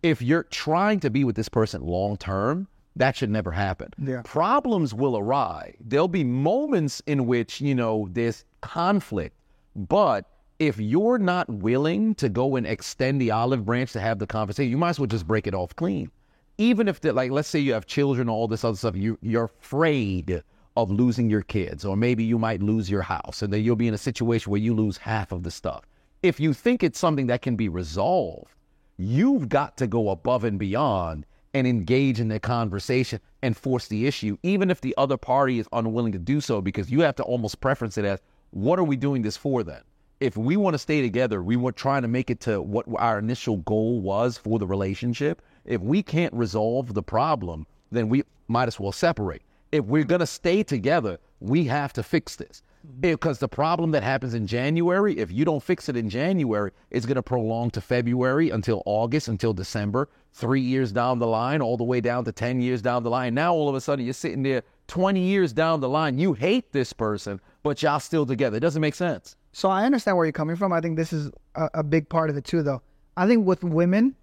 If 0.03 0.21
you're 0.21 0.43
trying 0.43 0.99
to 1.01 1.09
be 1.09 1.23
with 1.23 1.35
this 1.35 1.49
person 1.49 1.81
long 1.81 2.17
term, 2.17 2.67
that 2.95 3.15
should 3.15 3.29
never 3.29 3.51
happen. 3.51 3.89
Yeah. 4.03 4.21
Problems 4.23 4.93
will 4.93 5.17
arise. 5.17 5.75
There'll 5.79 6.07
be 6.09 6.25
moments 6.25 7.01
in 7.05 7.25
which, 7.25 7.61
you 7.61 7.73
know, 7.73 8.09
there's 8.11 8.43
conflict, 8.61 9.35
but 9.75 10.25
if 10.59 10.77
you're 10.79 11.17
not 11.17 11.49
willing 11.49 12.13
to 12.15 12.29
go 12.29 12.55
and 12.55 12.67
extend 12.67 13.21
the 13.21 13.31
olive 13.31 13.65
branch 13.65 13.93
to 13.93 13.99
have 13.99 14.19
the 14.19 14.27
conversation, 14.27 14.69
you 14.69 14.77
might 14.77 14.89
as 14.89 14.99
well 14.99 15.07
just 15.07 15.25
break 15.25 15.47
it 15.47 15.53
off 15.53 15.75
clean. 15.75 16.11
Even 16.57 16.87
if, 16.87 16.99
the, 17.01 17.13
like, 17.13 17.31
let's 17.31 17.47
say 17.47 17.57
you 17.57 17.73
have 17.73 17.87
children, 17.87 18.29
or 18.29 18.33
all 18.33 18.47
this 18.47 18.63
other 18.63 18.77
stuff, 18.77 18.95
you, 18.95 19.17
you're 19.21 19.45
afraid 19.45 20.43
of 20.81 20.91
losing 20.91 21.29
your 21.29 21.41
kids, 21.41 21.85
or 21.85 21.95
maybe 21.95 22.23
you 22.23 22.37
might 22.37 22.61
lose 22.61 22.89
your 22.89 23.01
house, 23.01 23.41
and 23.41 23.51
then 23.51 23.63
you'll 23.63 23.75
be 23.75 23.87
in 23.87 23.93
a 23.93 23.97
situation 23.97 24.51
where 24.51 24.61
you 24.61 24.73
lose 24.73 24.97
half 24.97 25.31
of 25.31 25.43
the 25.43 25.51
stuff. 25.51 25.83
If 26.23 26.39
you 26.39 26.53
think 26.53 26.83
it's 26.83 26.99
something 26.99 27.27
that 27.27 27.41
can 27.41 27.55
be 27.55 27.69
resolved, 27.69 28.53
you've 28.97 29.49
got 29.49 29.77
to 29.77 29.87
go 29.87 30.09
above 30.09 30.43
and 30.43 30.59
beyond 30.59 31.25
and 31.53 31.67
engage 31.67 32.19
in 32.19 32.27
the 32.27 32.39
conversation 32.39 33.19
and 33.41 33.57
force 33.57 33.87
the 33.87 34.07
issue, 34.07 34.37
even 34.43 34.69
if 34.69 34.81
the 34.81 34.93
other 34.97 35.17
party 35.17 35.59
is 35.59 35.67
unwilling 35.73 36.11
to 36.11 36.19
do 36.19 36.39
so, 36.39 36.61
because 36.61 36.91
you 36.91 37.01
have 37.01 37.15
to 37.15 37.23
almost 37.23 37.59
preference 37.59 37.97
it 37.97 38.05
as, 38.05 38.19
what 38.51 38.79
are 38.79 38.83
we 38.83 38.95
doing 38.95 39.21
this 39.21 39.37
for 39.37 39.63
then? 39.63 39.81
If 40.19 40.37
we 40.37 40.55
want 40.55 40.75
to 40.75 40.77
stay 40.77 41.01
together, 41.01 41.41
we 41.41 41.55
were 41.55 41.71
trying 41.71 42.03
to 42.03 42.07
make 42.07 42.29
it 42.29 42.39
to 42.41 42.61
what 42.61 42.85
our 42.97 43.17
initial 43.17 43.57
goal 43.57 43.99
was 44.01 44.37
for 44.37 44.59
the 44.59 44.67
relationship. 44.67 45.41
If 45.65 45.81
we 45.81 46.03
can't 46.03 46.33
resolve 46.33 46.93
the 46.93 47.01
problem, 47.03 47.65
then 47.91 48.07
we 48.07 48.23
might 48.47 48.67
as 48.67 48.79
well 48.79 48.91
separate. 48.91 49.41
If 49.71 49.85
we're 49.85 50.03
going 50.03 50.19
to 50.19 50.27
stay 50.27 50.63
together, 50.63 51.17
we 51.39 51.63
have 51.65 51.93
to 51.93 52.03
fix 52.03 52.35
this. 52.35 52.63
Mm-hmm. 52.85 53.01
Because 53.01 53.39
the 53.39 53.47
problem 53.47 53.91
that 53.91 54.03
happens 54.03 54.33
in 54.33 54.47
January, 54.47 55.17
if 55.17 55.31
you 55.31 55.45
don't 55.45 55.61
fix 55.61 55.87
it 55.89 55.95
in 55.95 56.09
January, 56.09 56.71
it's 56.89 57.05
going 57.05 57.15
to 57.15 57.23
prolong 57.23 57.69
to 57.71 57.81
February 57.81 58.49
until 58.49 58.81
August, 58.85 59.27
until 59.27 59.53
December, 59.53 60.09
three 60.33 60.61
years 60.61 60.91
down 60.91 61.19
the 61.19 61.27
line, 61.27 61.61
all 61.61 61.77
the 61.77 61.83
way 61.83 62.01
down 62.01 62.25
to 62.25 62.31
10 62.31 62.61
years 62.61 62.81
down 62.81 63.03
the 63.03 63.09
line. 63.09 63.33
Now, 63.33 63.53
all 63.53 63.69
of 63.69 63.75
a 63.75 63.81
sudden, 63.81 64.03
you're 64.03 64.13
sitting 64.13 64.43
there 64.43 64.63
20 64.87 65.19
years 65.19 65.53
down 65.53 65.79
the 65.79 65.89
line. 65.89 66.17
You 66.17 66.33
hate 66.33 66.71
this 66.71 66.91
person, 66.91 67.39
but 67.63 67.81
y'all 67.81 67.99
still 67.99 68.25
together. 68.25 68.57
It 68.57 68.61
doesn't 68.61 68.81
make 68.81 68.95
sense. 68.95 69.35
So 69.53 69.69
I 69.69 69.85
understand 69.85 70.17
where 70.17 70.25
you're 70.25 70.33
coming 70.33 70.55
from. 70.55 70.73
I 70.73 70.81
think 70.81 70.97
this 70.97 71.13
is 71.13 71.31
a, 71.55 71.69
a 71.75 71.83
big 71.83 72.07
part 72.09 72.29
of 72.29 72.37
it 72.37 72.45
too, 72.45 72.63
though. 72.63 72.81
I 73.17 73.27
think 73.27 73.45
with 73.45 73.63
women, 73.63 74.15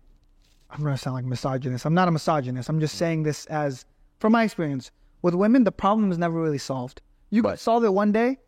I'm 0.71 0.83
gonna 0.83 0.97
sound 0.97 1.15
like 1.15 1.25
misogynist. 1.25 1.85
I'm 1.85 1.95
not 1.95 2.09
a 2.09 2.11
misogynist. 2.11 2.69
I'm 2.69 2.81
just 2.81 2.95
mm. 2.97 2.99
saying 2.99 3.23
this 3.23 3.47
as 3.47 3.85
from 4.19 4.33
my 4.33 4.45
experience. 4.45 4.91
With 5.23 5.35
women, 5.35 5.65
the 5.65 5.73
problem 5.73 6.11
is 6.13 6.19
never 6.19 6.41
really 6.41 6.59
solved. 6.59 7.03
You 7.31 7.43
can 7.43 7.51
Right. 7.51 7.59
solve 7.59 7.85
it 7.85 7.93
one 7.93 8.13
day, 8.13 8.39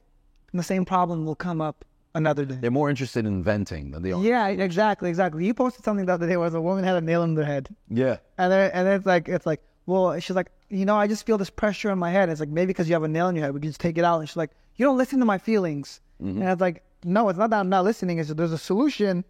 and 0.52 0.58
the 0.58 0.62
same 0.64 0.84
problem 0.84 1.24
will 1.26 1.34
come 1.34 1.60
up 1.60 1.84
another 2.14 2.44
day. 2.44 2.56
They're 2.60 2.70
more 2.70 2.90
interested 2.90 3.26
in 3.26 3.42
venting 3.42 3.90
than 3.90 4.02
they 4.02 4.12
are. 4.12 4.22
Yeah, 4.22 4.46
exactly, 4.48 5.08
exactly. 5.08 5.44
You 5.46 5.54
posted 5.54 5.84
something 5.84 6.06
the 6.06 6.12
other 6.14 6.26
day 6.26 6.36
where 6.36 6.50
the 6.50 6.60
woman 6.60 6.84
had 6.84 6.96
a 6.96 7.00
nail 7.00 7.22
in 7.22 7.34
their 7.34 7.44
head, 7.44 7.68
Yeah. 7.88 8.16
and 8.38 8.50
then 8.52 8.70
and 8.72 8.88
it's 8.88 9.06
like 9.06 9.28
it's 9.28 9.46
like, 9.46 9.62
well, 9.86 10.18
she's 10.20 10.36
like, 10.36 10.50
you 10.68 10.84
know, 10.84 10.96
I 10.96 11.06
just 11.06 11.26
feel 11.26 11.38
this 11.38 11.50
pressure 11.50 11.90
in 11.90 11.98
my 11.98 12.10
head. 12.10 12.28
It's 12.28 12.40
like 12.40 12.48
maybe 12.48 12.68
because 12.68 12.88
you 12.88 12.94
have 12.94 13.02
a 13.02 13.08
nail 13.08 13.28
in 13.28 13.36
your 13.36 13.44
head, 13.44 13.54
we 13.54 13.60
can 13.60 13.70
just 13.70 13.80
take 13.80 13.98
it 13.98 14.04
out. 14.04 14.20
And 14.20 14.28
she's 14.28 14.36
like, 14.36 14.50
you 14.76 14.84
don't 14.86 14.98
listen 14.98 15.18
to 15.18 15.24
my 15.24 15.38
feelings, 15.38 16.00
mm-hmm. 16.22 16.40
and 16.40 16.48
I 16.48 16.52
was 16.52 16.60
like, 16.60 16.82
no, 17.04 17.28
it's 17.28 17.38
not 17.38 17.50
that 17.50 17.60
I'm 17.60 17.68
not 17.68 17.84
listening. 17.84 18.18
It's 18.18 18.28
that 18.28 18.36
there's 18.36 18.52
a 18.52 18.58
solution. 18.58 19.24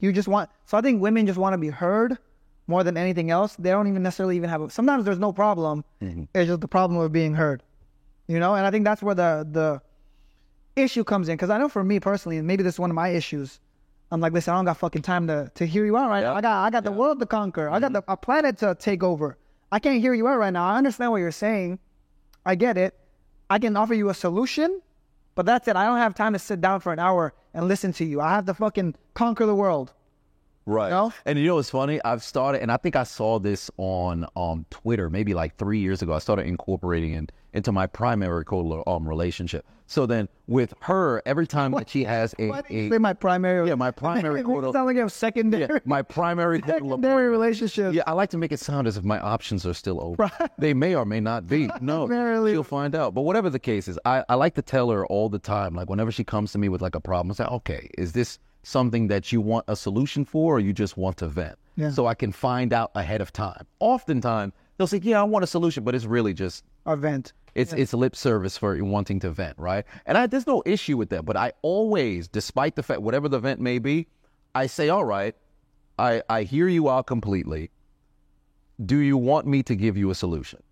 You 0.00 0.12
just 0.12 0.28
want. 0.28 0.50
So 0.66 0.76
I 0.78 0.80
think 0.80 1.00
women 1.02 1.26
just 1.26 1.38
want 1.38 1.54
to 1.54 1.58
be 1.58 1.68
heard 1.70 2.18
more 2.68 2.84
than 2.84 2.96
anything 2.96 3.30
else. 3.30 3.56
They 3.56 3.70
don't 3.70 3.88
even 3.88 4.02
necessarily 4.02 4.36
even 4.36 4.50
have. 4.50 4.60
A, 4.62 4.70
sometimes 4.70 5.04
there's 5.04 5.18
no 5.18 5.32
problem. 5.32 5.84
Mm-hmm. 6.00 6.24
It's 6.34 6.48
just 6.48 6.60
the 6.60 6.68
problem 6.68 7.00
of 7.00 7.10
being 7.10 7.34
heard. 7.34 7.64
You 8.28 8.38
know, 8.38 8.54
and 8.54 8.64
I 8.64 8.70
think 8.70 8.84
that's 8.84 9.02
where 9.02 9.14
the 9.14 9.48
the 9.50 9.82
issue 10.80 11.02
comes 11.02 11.28
in, 11.28 11.36
because 11.36 11.50
I 11.50 11.58
know 11.58 11.68
for 11.68 11.82
me 11.82 11.98
personally, 11.98 12.36
and 12.36 12.46
maybe 12.46 12.62
this 12.62 12.74
is 12.74 12.78
one 12.78 12.90
of 12.90 12.94
my 12.94 13.08
issues. 13.08 13.58
I'm 14.10 14.20
like, 14.20 14.32
listen, 14.32 14.54
I 14.54 14.56
don't 14.56 14.66
got 14.66 14.76
fucking 14.76 15.02
time 15.02 15.26
to 15.26 15.50
to 15.54 15.66
hear 15.66 15.84
you 15.84 15.96
out 15.96 16.08
right 16.08 16.22
now. 16.22 16.34
I 16.34 16.40
got 16.40 16.64
I 16.66 16.70
got 16.70 16.84
the 16.84 16.92
world 16.92 17.18
to 17.20 17.26
conquer. 17.26 17.68
I 17.68 17.80
got 17.80 17.92
the 17.92 18.02
mm-hmm. 18.02 18.12
a 18.12 18.16
planet 18.16 18.58
to 18.58 18.76
take 18.78 19.02
over. 19.02 19.36
I 19.72 19.78
can't 19.78 20.00
hear 20.00 20.14
you 20.14 20.28
out 20.28 20.38
right 20.38 20.52
now. 20.52 20.66
I 20.66 20.76
understand 20.78 21.10
what 21.10 21.18
you're 21.18 21.30
saying. 21.30 21.78
I 22.46 22.54
get 22.54 22.78
it. 22.78 22.94
I 23.50 23.58
can 23.58 23.76
offer 23.76 23.94
you 23.94 24.08
a 24.10 24.14
solution, 24.14 24.80
but 25.34 25.46
that's 25.46 25.68
it. 25.68 25.76
I 25.76 25.84
don't 25.84 25.98
have 25.98 26.14
time 26.14 26.32
to 26.34 26.38
sit 26.38 26.60
down 26.60 26.80
for 26.80 26.92
an 26.92 26.98
hour 26.98 27.34
and 27.54 27.66
listen 27.66 27.92
to 27.94 28.04
you. 28.04 28.20
I 28.20 28.30
have 28.30 28.46
to 28.46 28.54
fucking 28.54 28.94
conquer 29.14 29.46
the 29.46 29.54
world. 29.54 29.92
Right. 30.68 30.90
No? 30.90 31.12
And 31.24 31.38
you 31.38 31.46
know 31.46 31.54
what's 31.54 31.70
funny? 31.70 31.98
I've 32.04 32.22
started, 32.22 32.60
and 32.60 32.70
I 32.70 32.76
think 32.76 32.94
I 32.94 33.04
saw 33.04 33.38
this 33.38 33.70
on 33.78 34.26
um, 34.36 34.66
Twitter 34.68 35.08
maybe 35.08 35.32
like 35.32 35.56
three 35.56 35.78
years 35.78 36.02
ago. 36.02 36.12
I 36.12 36.18
started 36.18 36.46
incorporating 36.46 37.14
it 37.14 37.32
into 37.54 37.72
my 37.72 37.86
primary 37.86 38.44
co- 38.44 38.84
um, 38.86 39.08
relationship. 39.08 39.64
So 39.86 40.04
then 40.04 40.28
with 40.46 40.74
her, 40.80 41.22
every 41.24 41.46
time 41.46 41.72
that 41.72 41.88
she 41.88 42.04
has 42.04 42.34
a, 42.38 42.48
Why 42.48 42.60
do 42.60 42.74
you 42.74 42.88
a 42.88 42.90
say 42.90 42.98
my 42.98 43.14
primary? 43.14 43.66
yeah, 43.66 43.74
my 43.76 43.90
primary 43.90 44.40
It 44.42 44.46
makes 44.46 44.72
sound 44.74 44.84
like 44.86 44.96
you 44.96 45.00
have 45.00 45.10
secondary, 45.12 45.62
yeah, 45.72 45.78
my 45.86 46.02
primary 46.02 46.60
co- 46.60 46.72
secondary 46.72 47.30
relationships. 47.30 47.94
Yeah, 47.94 48.02
I 48.06 48.12
like 48.12 48.28
to 48.30 48.36
make 48.36 48.52
it 48.52 48.60
sound 48.60 48.86
as 48.86 48.98
if 48.98 49.04
my 49.04 49.18
options 49.18 49.64
are 49.64 49.72
still 49.72 50.02
open. 50.02 50.30
They 50.58 50.74
may 50.74 50.94
or 50.94 51.06
may 51.06 51.20
not 51.20 51.46
be. 51.46 51.70
No, 51.80 52.06
Primarily- 52.06 52.52
she'll 52.52 52.62
find 52.64 52.94
out. 52.94 53.14
But 53.14 53.22
whatever 53.22 53.48
the 53.48 53.58
case 53.58 53.88
is, 53.88 53.98
I, 54.04 54.22
I 54.28 54.34
like 54.34 54.54
to 54.56 54.62
tell 54.62 54.90
her 54.90 55.06
all 55.06 55.30
the 55.30 55.38
time, 55.38 55.74
like 55.74 55.88
whenever 55.88 56.12
she 56.12 56.24
comes 56.24 56.52
to 56.52 56.58
me 56.58 56.68
with 56.68 56.82
like 56.82 56.94
a 56.94 57.00
problem, 57.00 57.30
I 57.30 57.34
say, 57.36 57.44
okay, 57.44 57.88
is 57.96 58.12
this 58.12 58.38
something 58.68 59.08
that 59.08 59.32
you 59.32 59.40
want 59.40 59.64
a 59.68 59.76
solution 59.76 60.24
for 60.24 60.56
or 60.56 60.60
you 60.60 60.72
just 60.72 60.96
want 60.96 61.16
to 61.18 61.28
vent? 61.28 61.56
Yeah. 61.76 61.90
So 61.90 62.06
I 62.06 62.14
can 62.14 62.32
find 62.32 62.72
out 62.72 62.90
ahead 62.94 63.20
of 63.20 63.32
time. 63.32 63.64
Oftentimes, 63.80 64.52
they'll 64.76 64.86
say, 64.86 65.00
yeah, 65.02 65.20
I 65.20 65.24
want 65.24 65.44
a 65.44 65.46
solution, 65.46 65.84
but 65.84 65.94
it's 65.94 66.04
really 66.04 66.34
just 66.34 66.64
Event. 66.86 67.32
it's 67.54 67.72
it's 67.72 67.92
lip 67.92 68.16
service 68.16 68.56
for 68.56 68.82
wanting 68.84 69.20
to 69.20 69.30
vent, 69.30 69.56
right? 69.58 69.84
And 70.06 70.18
I, 70.18 70.26
there's 70.26 70.46
no 70.46 70.62
issue 70.66 70.96
with 70.96 71.10
that. 71.10 71.24
But 71.24 71.36
I 71.36 71.52
always, 71.62 72.28
despite 72.28 72.76
the 72.76 72.82
fact, 72.82 73.00
whatever 73.02 73.28
the 73.28 73.38
vent 73.38 73.60
may 73.60 73.78
be, 73.78 74.06
I 74.54 74.66
say, 74.66 74.88
all 74.88 75.04
right, 75.04 75.34
I 75.98 76.22
I 76.28 76.42
hear 76.42 76.68
you 76.68 76.88
out 76.88 77.06
completely. 77.06 77.70
Do 78.84 78.98
you 78.98 79.16
want 79.16 79.46
me 79.46 79.62
to 79.64 79.74
give 79.74 79.96
you 79.96 80.10
a 80.10 80.14
solution? 80.14 80.62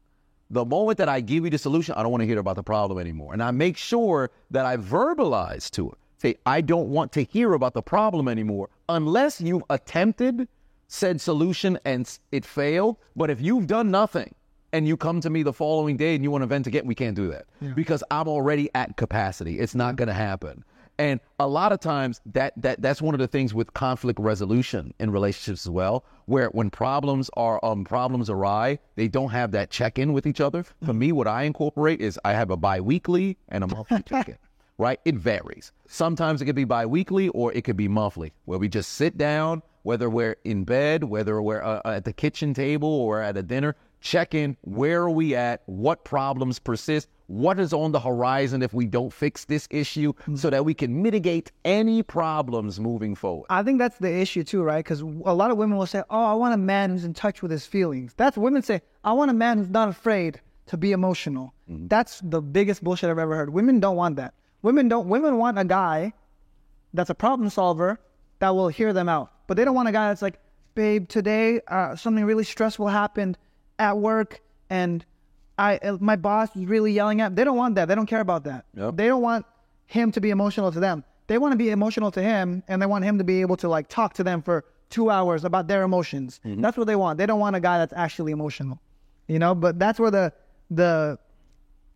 The 0.51 0.65
moment 0.65 0.99
that 0.99 1.09
I 1.09 1.21
give 1.21 1.45
you 1.45 1.51
the 1.51 1.59
solution, 1.59 1.95
I 1.97 2.03
don't 2.03 2.13
want 2.13 2.23
to 2.23 2.27
hear 2.27 2.39
about 2.39 2.55
the 2.57 2.63
problem 2.63 2.99
anymore, 3.01 3.33
and 3.33 3.43
I 3.43 3.51
make 3.51 3.77
sure 3.77 4.31
that 4.53 4.65
I 4.65 4.77
verbalize 4.77 5.71
to 5.73 5.89
her, 5.89 5.97
say, 6.19 6.37
I 6.45 6.61
don't 6.61 6.89
want 6.89 7.13
to 7.13 7.23
hear 7.25 7.53
about 7.53 7.75
the 7.75 7.83
problem 7.83 8.29
anymore 8.29 8.69
unless 8.89 9.41
you've 9.41 9.65
attempted 9.71 10.49
said 10.89 11.21
solution 11.21 11.79
and 11.85 12.19
it 12.33 12.45
failed. 12.45 12.97
But 13.15 13.31
if 13.31 13.41
you've 13.41 13.67
done 13.67 13.91
nothing 13.91 14.35
and 14.73 14.87
you 14.87 14.97
come 14.97 15.21
to 15.21 15.31
me 15.31 15.43
the 15.43 15.53
following 15.53 15.97
day 15.97 16.15
and 16.15 16.23
you 16.23 16.31
want 16.31 16.43
to 16.43 16.47
vent 16.47 16.67
again, 16.67 16.87
we 16.87 16.95
can't 16.95 17.17
do 17.17 17.29
that 17.29 17.47
because 17.75 18.03
I'm 18.11 18.29
already 18.29 18.71
at 18.75 18.97
capacity. 18.97 19.59
It's 19.59 19.75
not 19.75 19.97
going 19.97 20.09
to 20.09 20.15
happen. 20.15 20.65
And 20.99 21.21
a 21.39 21.47
lot 21.47 21.73
of 21.73 21.81
times 21.81 22.23
that, 22.33 22.55
that 22.57 22.81
that's 22.81 23.03
one 23.03 23.15
of 23.15 23.19
the 23.19 23.29
things 23.29 23.53
with 23.53 23.75
conflict 23.75 24.19
resolution 24.19 24.95
in 24.99 25.11
relationships 25.11 25.67
as 25.67 25.71
well, 25.71 26.07
where 26.25 26.49
when 26.49 26.71
problems 26.71 27.29
are 27.37 27.63
um 27.63 27.85
problems 27.85 28.31
awry, 28.31 28.79
they 28.95 29.07
don't 29.07 29.29
have 29.29 29.51
that 29.53 29.71
check 29.71 29.99
in 29.99 30.15
with 30.15 30.27
each 30.27 30.41
other. 30.41 30.65
For 30.87 30.95
me, 30.95 31.13
what 31.13 31.27
I 31.27 31.43
incorporate 31.43 32.01
is 32.01 32.19
I 32.25 32.33
have 32.33 32.51
a 32.51 32.57
biweekly 32.57 33.37
and 33.49 33.63
a 33.63 33.67
monthly 33.67 34.03
check 34.07 34.31
in. 34.31 34.39
Right? 34.79 35.01
It 35.05 35.15
varies. 35.15 35.73
Sometimes 35.87 36.43
it 36.43 36.45
could 36.45 36.55
be 36.55 36.65
biweekly 36.65 37.29
or 37.31 37.53
it 37.53 37.65
could 37.65 37.77
be 37.77 37.89
monthly, 37.89 38.33
where 38.45 38.59
we 38.59 38.69
just 38.69 38.93
sit 38.93 39.17
down, 39.17 39.63
whether 39.85 40.11
we're 40.11 40.37
in 40.45 40.65
bed, 40.65 41.05
whether 41.05 41.41
we're 41.41 41.63
uh, 41.63 41.81
uh, 41.85 41.91
at 41.93 42.05
the 42.05 42.13
kitchen 42.13 42.53
table 42.53 42.89
or 42.89 43.23
at 43.23 43.37
a 43.37 43.43
dinner, 43.43 43.77
check 44.01 44.35
in. 44.35 44.57
Where 44.63 45.03
are 45.03 45.11
we 45.11 45.35
at? 45.35 45.63
What 45.67 46.05
problems 46.05 46.59
persist? 46.59 47.09
What 47.29 47.59
is 47.59 47.73
on 47.73 47.93
the 47.93 48.01
horizon 48.01 48.63
if 48.63 48.75
we 48.75 48.87
don't 48.87 49.13
fix 49.13 49.45
this 49.45 49.67
issue 49.71 50.13
mm-hmm. 50.13 50.37
so 50.37 50.51
that 50.51 50.65
we 50.65 50.75
can 50.75 51.03
mitigate 51.03 51.51
any 51.65 52.03
problems 52.03 52.79
moving 52.79 53.15
forward? 53.15 53.47
I 53.49 53.63
think 53.63 53.79
that's 53.79 53.99
the 53.99 54.13
issue 54.13 54.45
too, 54.45 54.63
right? 54.63 54.85
Because 54.85 55.01
a 55.01 55.35
lot 55.35 55.51
of 55.51 55.57
women 55.57 55.77
will 55.77 55.87
say, 55.87 56.03
"Oh, 56.11 56.25
I 56.25 56.35
want 56.35 56.55
a 56.55 56.59
man 56.59 56.91
who's 56.91 57.05
in 57.05 57.15
touch 57.15 57.43
with 57.43 57.51
his 57.51 57.67
feelings." 57.67 58.15
That's 58.17 58.37
women 58.37 58.63
say, 58.63 58.81
"I 59.03 59.13
want 59.13 59.31
a 59.31 59.35
man 59.35 59.59
who's 59.59 59.71
not 59.71 59.89
afraid 59.89 60.41
to 60.67 60.77
be 60.77 60.93
emotional." 60.93 61.53
Mm-hmm. 61.71 61.89
That's 61.89 62.21
the 62.21 62.41
biggest 62.41 62.85
bullshit 62.85 63.11
I've 63.11 63.19
ever 63.19 63.35
heard. 63.35 63.51
Women 63.51 63.81
don't 63.81 63.97
want 63.97 64.17
that. 64.17 64.35
Women 64.63 64.89
don't. 64.89 65.09
Women 65.09 65.39
want 65.39 65.59
a 65.59 65.65
guy 65.65 66.13
that's 66.95 67.11
a 67.11 67.15
problem 67.15 67.51
solver 67.51 68.01
that 68.39 68.51
will 68.51 68.69
hear 68.69 68.93
them 68.93 69.09
out, 69.09 69.33
but 69.47 69.57
they 69.57 69.65
don't 69.65 69.75
want 69.75 69.89
a 69.89 69.93
guy 69.93 70.09
that's 70.09 70.23
like, 70.23 70.39
"Babe, 70.75 71.09
today 71.09 71.61
uh, 71.69 71.97
something 71.97 72.25
really 72.25 72.45
stressful 72.45 72.89
happened 72.89 73.39
at 73.79 73.97
work, 73.99 74.41
and 74.71 75.05
I 75.59 75.77
uh, 75.79 75.99
my 76.01 76.17
boss 76.17 76.55
is 76.57 76.67
really 76.67 76.93
yelling 76.93 77.21
at." 77.21 77.37
They 77.37 77.45
don't 77.45 77.57
want 77.57 77.75
that. 77.77 77.89
They 77.89 77.95
don't 77.95 78.07
care 78.07 78.21
about 78.21 78.45
that. 78.45 78.65
Yep. 78.75 78.97
They 78.97 79.07
don't 79.07 79.23
want 79.23 79.47
him 79.87 80.11
to 80.13 80.21
be 80.21 80.31
emotional 80.31 80.73
to 80.73 80.81
them. 80.81 81.05
They 81.29 81.39
want 81.39 81.53
to 81.53 81.59
be 81.59 81.71
emotional 81.71 82.11
to 82.13 82.23
him, 82.23 82.63
and 82.69 82.81
they 82.81 82.87
want 82.87 83.05
him 83.05 83.19
to 83.19 83.25
be 83.25 83.41
able 83.41 83.57
to 83.59 83.69
like 83.69 83.89
talk 83.89 84.15
to 84.15 84.25
them 84.25 84.43
for 84.43 84.65
two 84.91 85.11
hours 85.11 85.45
about 85.45 85.67
their 85.67 85.83
emotions. 85.83 86.41
That's 86.45 86.77
what 86.77 86.87
they 86.87 86.97
want. 86.97 87.19
They 87.19 87.27
don't 87.27 87.41
want 87.41 87.57
a 87.57 87.61
guy 87.61 87.79
that's 87.79 87.93
actually 87.93 88.33
emotional, 88.33 88.81
you 89.27 89.39
know. 89.39 89.55
But 89.55 89.79
that's 89.79 89.99
where 89.99 90.11
the 90.11 90.33
the 90.71 91.19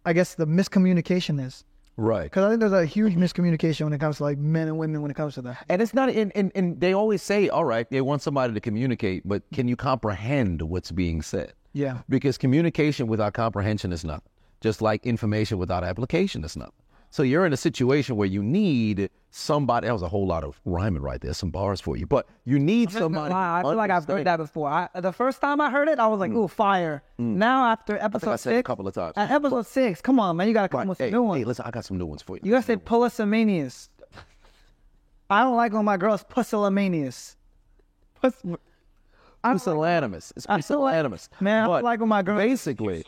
I 0.04 0.12
guess 0.12 0.34
the 0.34 0.46
miscommunication 0.46 1.44
is 1.44 1.64
Right. 2.00 2.24
because 2.24 2.44
I 2.44 2.48
think 2.48 2.60
there's 2.60 2.72
a 2.72 2.86
huge 2.86 3.14
miscommunication 3.14 3.84
when 3.84 3.92
it 3.92 3.98
comes 3.98 4.16
to 4.16 4.22
like 4.22 4.38
men 4.38 4.68
and 4.68 4.78
women 4.78 5.02
when 5.02 5.10
it 5.10 5.14
comes 5.14 5.34
to 5.34 5.42
that. 5.42 5.66
And 5.68 5.82
it's 5.82 5.92
not, 5.92 6.08
and, 6.08 6.32
and, 6.34 6.50
and 6.54 6.80
they 6.80 6.94
always 6.94 7.22
say, 7.22 7.50
all 7.50 7.66
right, 7.66 7.88
they 7.90 8.00
want 8.00 8.22
somebody 8.22 8.54
to 8.54 8.60
communicate, 8.60 9.28
but 9.28 9.42
can 9.52 9.68
you 9.68 9.76
comprehend 9.76 10.62
what's 10.62 10.90
being 10.90 11.20
said? 11.20 11.52
Yeah. 11.74 11.98
Because 12.08 12.38
communication 12.38 13.06
without 13.06 13.34
comprehension 13.34 13.92
is 13.92 14.02
nothing, 14.02 14.30
just 14.62 14.80
like 14.80 15.04
information 15.04 15.58
without 15.58 15.84
application 15.84 16.42
is 16.42 16.56
nothing. 16.56 16.72
So 17.12 17.24
you're 17.24 17.44
in 17.44 17.52
a 17.52 17.56
situation 17.56 18.14
where 18.16 18.28
you 18.28 18.40
need 18.42 19.10
somebody. 19.30 19.88
That 19.88 19.92
was 19.92 20.02
a 20.02 20.08
whole 20.08 20.26
lot 20.28 20.44
of 20.44 20.60
rhyming 20.64 21.02
right 21.02 21.20
there, 21.20 21.34
some 21.34 21.50
bars 21.50 21.80
for 21.80 21.96
you, 21.96 22.06
but 22.06 22.28
you 22.44 22.58
need 22.58 22.92
somebody. 22.92 23.34
I 23.34 23.62
feel 23.62 23.74
like 23.74 23.90
I've 23.90 24.04
heard 24.04 24.26
that 24.26 24.36
before. 24.36 24.68
I, 24.68 24.88
the 24.94 25.12
first 25.12 25.40
time 25.40 25.60
I 25.60 25.70
heard 25.70 25.88
it, 25.88 25.98
I 25.98 26.06
was 26.06 26.20
like, 26.20 26.30
"Ooh, 26.30 26.46
fire!" 26.46 27.02
Now 27.18 27.64
after 27.66 27.96
episode 27.98 28.28
Mm. 28.28 28.32
I 28.32 28.36
said 28.36 28.50
it 28.50 28.54
a 28.54 28.58
six, 28.58 28.66
couple 28.66 28.86
of 28.86 28.94
times. 28.94 29.14
At 29.16 29.30
episode 29.32 29.66
six, 29.66 30.00
come 30.00 30.20
on, 30.20 30.36
man, 30.36 30.46
you 30.46 30.54
gotta 30.54 30.68
come 30.68 30.78
Right. 30.80 30.88
with 30.88 30.98
Hey, 30.98 31.06
some 31.10 31.14
new 31.14 31.22
ones. 31.24 31.38
hey, 31.40 31.44
listen, 31.44 31.64
I 31.66 31.70
got 31.72 31.84
some 31.84 31.98
new 31.98 32.06
ones 32.06 32.22
for 32.22 32.36
you. 32.36 32.42
You 32.44 32.52
gotta 32.52 32.62
say 32.64 32.76
pusillanimous. 32.76 33.88
I 35.28 35.42
don't 35.42 35.56
like 35.56 35.72
when 35.72 35.84
my 35.84 35.96
girl's 35.96 36.22
pusillanimous. 36.24 37.36
Pus- 38.22 38.34
I 38.44 38.48
don't 38.48 38.50
like- 38.52 39.62
pusillanimous. 39.62 40.32
It's 40.36 40.46
I 40.48 40.60
feel 40.60 40.78
pusillanimous. 40.78 41.28
man, 41.40 41.62
I 41.62 41.66
feel 41.66 41.72
But 41.74 41.84
like 41.84 42.00
when 42.00 42.08
my 42.08 42.22
girl- 42.22 42.36
basically, 42.36 43.04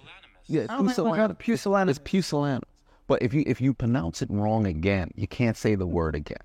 yeah, 0.46 0.62
I 0.62 0.76
don't 0.78 0.86
like 0.86 0.96
when 0.98 1.06
my 1.06 1.16
girl 1.16 1.28
pusillanimous. 1.36 1.90
It's 1.90 1.98
pusillanimous. 2.04 2.62
But 3.06 3.22
if 3.22 3.34
you 3.34 3.44
if 3.46 3.60
you 3.60 3.74
pronounce 3.74 4.22
it 4.22 4.30
wrong 4.30 4.66
again, 4.66 5.10
you 5.14 5.26
can't 5.26 5.56
say 5.56 5.74
the 5.74 5.86
word 5.86 6.14
again. 6.14 6.38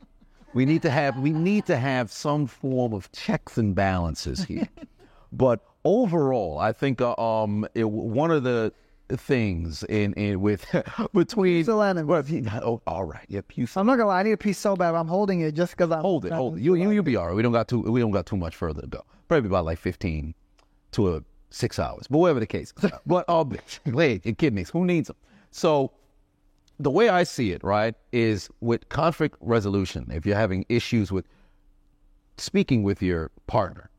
We 0.54 0.66
need 0.66 0.82
to 0.84 0.90
have 0.90 1.18
we 1.20 1.32
need 1.32 1.66
to 1.68 1.78
have 1.78 2.12
some 2.12 2.48
form 2.48 2.94
of 2.94 3.12
checks 3.12 3.58
and 3.58 3.76
balances 3.76 4.44
here. 4.44 4.68
but 5.32 5.64
overall, 5.86 6.58
I 6.60 6.72
think 6.74 7.02
uh, 7.02 7.14
um 7.18 7.68
it, 7.76 7.90
one 7.90 8.32
of 8.32 8.44
the 8.44 8.74
things 9.16 9.84
in, 9.84 10.14
in 10.14 10.42
with 10.42 10.66
between 11.14 11.64
Pusillanimous. 11.64 12.06
well, 12.06 12.26
you, 12.26 12.46
oh, 12.62 12.82
all 12.88 13.06
right, 13.06 13.26
yeah, 13.30 13.42
pusillanimous. 13.42 13.78
I'm 13.78 13.86
not 13.86 13.96
gonna 13.98 14.08
lie, 14.08 14.20
I 14.20 14.24
need 14.24 14.34
a 14.34 14.38
piece 14.38 14.58
so 14.58 14.76
bad. 14.76 14.96
I'm 14.96 15.08
holding 15.08 15.42
it 15.42 15.54
just 15.54 15.72
because 15.78 15.92
I'm 15.92 16.02
Hold 16.02 16.26
it, 16.26 16.34
hold 16.34 16.58
it. 16.58 16.62
You, 16.62 16.76
you, 16.76 16.92
you'll 16.92 17.04
be 17.04 17.16
all 17.16 17.28
right. 17.28 17.36
We 17.36 17.42
don't 17.42 17.54
got 17.54 17.68
too, 17.68 17.82
we 17.82 18.02
don't 18.02 18.12
got 18.12 18.26
too 18.26 18.38
much 18.38 18.56
further 18.56 18.82
to 18.82 18.88
go. 18.88 19.04
Probably 19.28 19.48
about 19.48 19.66
like 19.66 19.80
15 19.80 20.34
to 20.94 21.16
a 21.16 21.24
six 21.50 21.80
hours, 21.80 22.08
but 22.10 22.18
whatever 22.18 22.40
the 22.40 22.48
case. 22.48 22.74
but 23.06 23.26
uh, 23.28 23.46
wait, 23.86 24.26
your 24.26 24.36
kidneys, 24.36 24.70
who 24.70 24.86
needs 24.86 25.08
them? 25.08 25.18
So 25.52 25.92
the 26.80 26.92
way 26.92 27.10
I 27.10 27.24
see 27.24 27.52
it, 27.52 27.64
right, 27.64 27.96
is 28.12 28.50
with 28.62 28.90
conflict 28.90 29.38
resolution. 29.42 30.08
If 30.12 30.26
you're 30.26 30.36
having 30.36 30.66
issues 30.70 31.12
with 31.12 31.26
speaking 32.38 32.84
with 32.84 33.02
your 33.02 33.32
partner, 33.48 33.90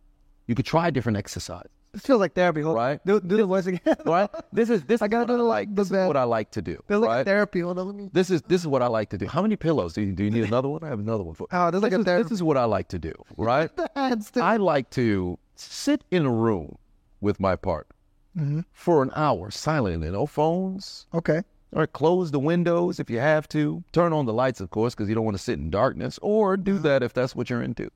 you 0.46 0.54
could 0.54 0.66
try 0.66 0.88
a 0.88 0.90
different 0.90 1.18
exercises. 1.18 1.70
It 1.94 2.02
feels 2.02 2.20
like 2.20 2.34
therapy. 2.34 2.60
Hold 2.60 2.76
Right. 2.76 3.04
Do, 3.06 3.18
do 3.18 3.38
the 3.38 3.46
voice 3.46 3.66
again. 3.66 3.80
Right? 4.04 4.28
This 4.52 4.68
is 4.70 4.84
this. 4.84 5.00
I 5.02 5.06
is 5.06 5.10
gotta 5.10 5.24
what 5.24 5.28
do 5.28 5.36
the, 5.38 5.42
like. 5.42 5.74
This 5.74 5.86
is 5.90 5.92
what 6.06 6.16
I 6.16 6.24
like 6.24 6.50
to 6.52 6.62
do. 6.62 6.80
Feels 6.86 7.00
like 7.00 7.08
right? 7.08 7.26
therapy. 7.26 7.60
Hold 7.60 7.78
on, 7.78 7.86
let 7.86 7.96
me. 7.96 8.10
This 8.12 8.30
is 8.30 8.42
this 8.42 8.60
is 8.60 8.66
what 8.66 8.82
I 8.82 8.86
like 8.88 9.08
to 9.10 9.18
do. 9.18 9.26
How 9.26 9.40
many 9.42 9.56
pillows 9.56 9.94
do 9.94 10.02
you 10.02 10.12
do? 10.12 10.24
You 10.24 10.30
need 10.30 10.44
another 10.44 10.68
one? 10.68 10.84
I 10.84 10.88
have 10.88 11.00
another 11.00 11.24
one 11.24 11.34
for. 11.34 11.46
Oh, 11.52 11.70
like 11.72 11.72
this, 11.72 11.92
a 11.94 11.98
is, 11.98 12.04
therapy. 12.04 12.22
this 12.24 12.32
is 12.32 12.42
what 12.42 12.56
I 12.58 12.64
like 12.64 12.88
to 12.88 12.98
do, 12.98 13.12
right? 13.36 13.74
The 13.74 13.90
hands. 13.96 14.30
I 14.36 14.58
like 14.58 14.90
to 14.90 15.38
sit 15.56 16.04
in 16.10 16.26
a 16.26 16.30
room 16.30 16.76
with 17.20 17.40
my 17.40 17.56
partner 17.56 17.94
Mm-hmm. 18.36 18.60
for 18.72 19.02
an 19.02 19.10
hour 19.16 19.50
silently, 19.50 20.08
no 20.10 20.24
phones. 20.26 21.06
Okay. 21.12 21.42
Or 21.72 21.86
close 21.86 22.30
the 22.30 22.38
windows 22.38 22.98
if 22.98 23.10
you 23.10 23.18
have 23.18 23.46
to. 23.48 23.82
Turn 23.92 24.12
on 24.12 24.24
the 24.24 24.32
lights, 24.32 24.60
of 24.60 24.70
course, 24.70 24.94
because 24.94 25.08
you 25.08 25.14
don't 25.14 25.24
want 25.24 25.36
to 25.36 25.42
sit 25.42 25.58
in 25.58 25.68
darkness. 25.70 26.18
Or 26.22 26.56
do 26.56 26.74
Uh-huh. 26.74 26.82
that 26.82 27.02
if 27.02 27.12
that's 27.12 27.36
what 27.36 27.50
you're 27.50 27.62
into, 27.62 27.90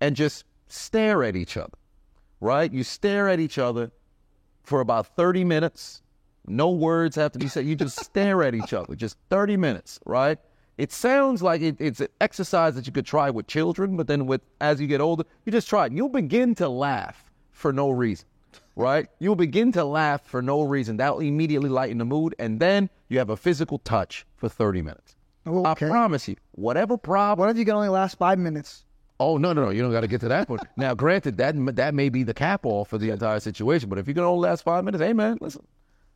and 0.00 0.16
just 0.16 0.44
stare 0.68 1.22
at 1.22 1.36
each 1.36 1.56
other. 1.56 1.78
Right? 2.40 2.72
You 2.72 2.82
stare 2.82 3.28
at 3.28 3.38
each 3.40 3.56
other 3.58 3.92
for 4.64 4.80
about 4.80 5.06
30 5.16 5.44
minutes. 5.44 6.02
No 6.46 6.70
words 6.70 7.16
have 7.16 7.32
to 7.32 7.38
be 7.38 7.48
said. 7.48 7.64
You 7.66 7.76
just 7.76 7.98
stare 8.04 8.42
at 8.42 8.54
each 8.54 8.72
other, 8.72 8.94
just 8.96 9.16
30 9.30 9.56
minutes, 9.56 10.00
right? 10.04 10.38
It 10.76 10.90
sounds 10.90 11.40
like 11.40 11.62
it, 11.62 11.76
it's 11.78 12.00
an 12.00 12.08
exercise 12.20 12.74
that 12.74 12.86
you 12.86 12.92
could 12.92 13.06
try 13.06 13.30
with 13.30 13.46
children, 13.46 13.96
but 13.96 14.08
then 14.08 14.26
with 14.26 14.40
as 14.60 14.80
you 14.80 14.88
get 14.88 15.00
older, 15.00 15.24
you 15.44 15.52
just 15.52 15.68
try 15.68 15.86
it. 15.86 15.92
You'll 15.92 16.08
begin 16.08 16.54
to 16.56 16.68
laugh 16.68 17.30
for 17.52 17.72
no 17.72 17.90
reason, 17.90 18.26
right? 18.76 19.08
You'll 19.18 19.36
begin 19.36 19.72
to 19.72 19.84
laugh 19.84 20.24
for 20.26 20.42
no 20.42 20.62
reason. 20.62 20.96
That'll 20.96 21.20
immediately 21.20 21.70
lighten 21.70 21.98
the 21.98 22.04
mood, 22.04 22.34
and 22.38 22.60
then 22.60 22.90
you 23.08 23.18
have 23.18 23.30
a 23.30 23.36
physical 23.36 23.78
touch 23.78 24.26
for 24.36 24.48
30 24.48 24.82
minutes. 24.82 25.16
Oh, 25.46 25.66
okay. 25.66 25.86
I 25.86 25.90
promise 25.90 26.28
you, 26.28 26.36
whatever 26.52 26.96
problem. 26.96 27.46
What 27.46 27.50
if 27.50 27.58
you 27.58 27.64
can 27.64 27.74
only 27.74 27.88
last 27.88 28.16
five 28.16 28.38
minutes? 28.38 28.84
Oh 29.20 29.36
no, 29.36 29.52
no, 29.52 29.66
no! 29.66 29.70
You 29.70 29.82
don't 29.82 29.92
got 29.92 30.00
to 30.00 30.08
get 30.08 30.20
to 30.22 30.28
that 30.28 30.48
point. 30.48 30.62
now, 30.76 30.94
granted, 30.94 31.36
that 31.36 31.54
that 31.76 31.94
may 31.94 32.08
be 32.08 32.24
the 32.24 32.34
cap 32.34 32.66
off 32.66 32.88
for 32.88 32.98
the 32.98 33.10
entire 33.10 33.40
situation, 33.40 33.88
but 33.88 33.98
if 33.98 34.08
you 34.08 34.14
can 34.14 34.24
only 34.24 34.48
last 34.48 34.64
five 34.64 34.84
minutes, 34.84 35.02
hey 35.02 35.12
man, 35.12 35.38
listen, 35.40 35.64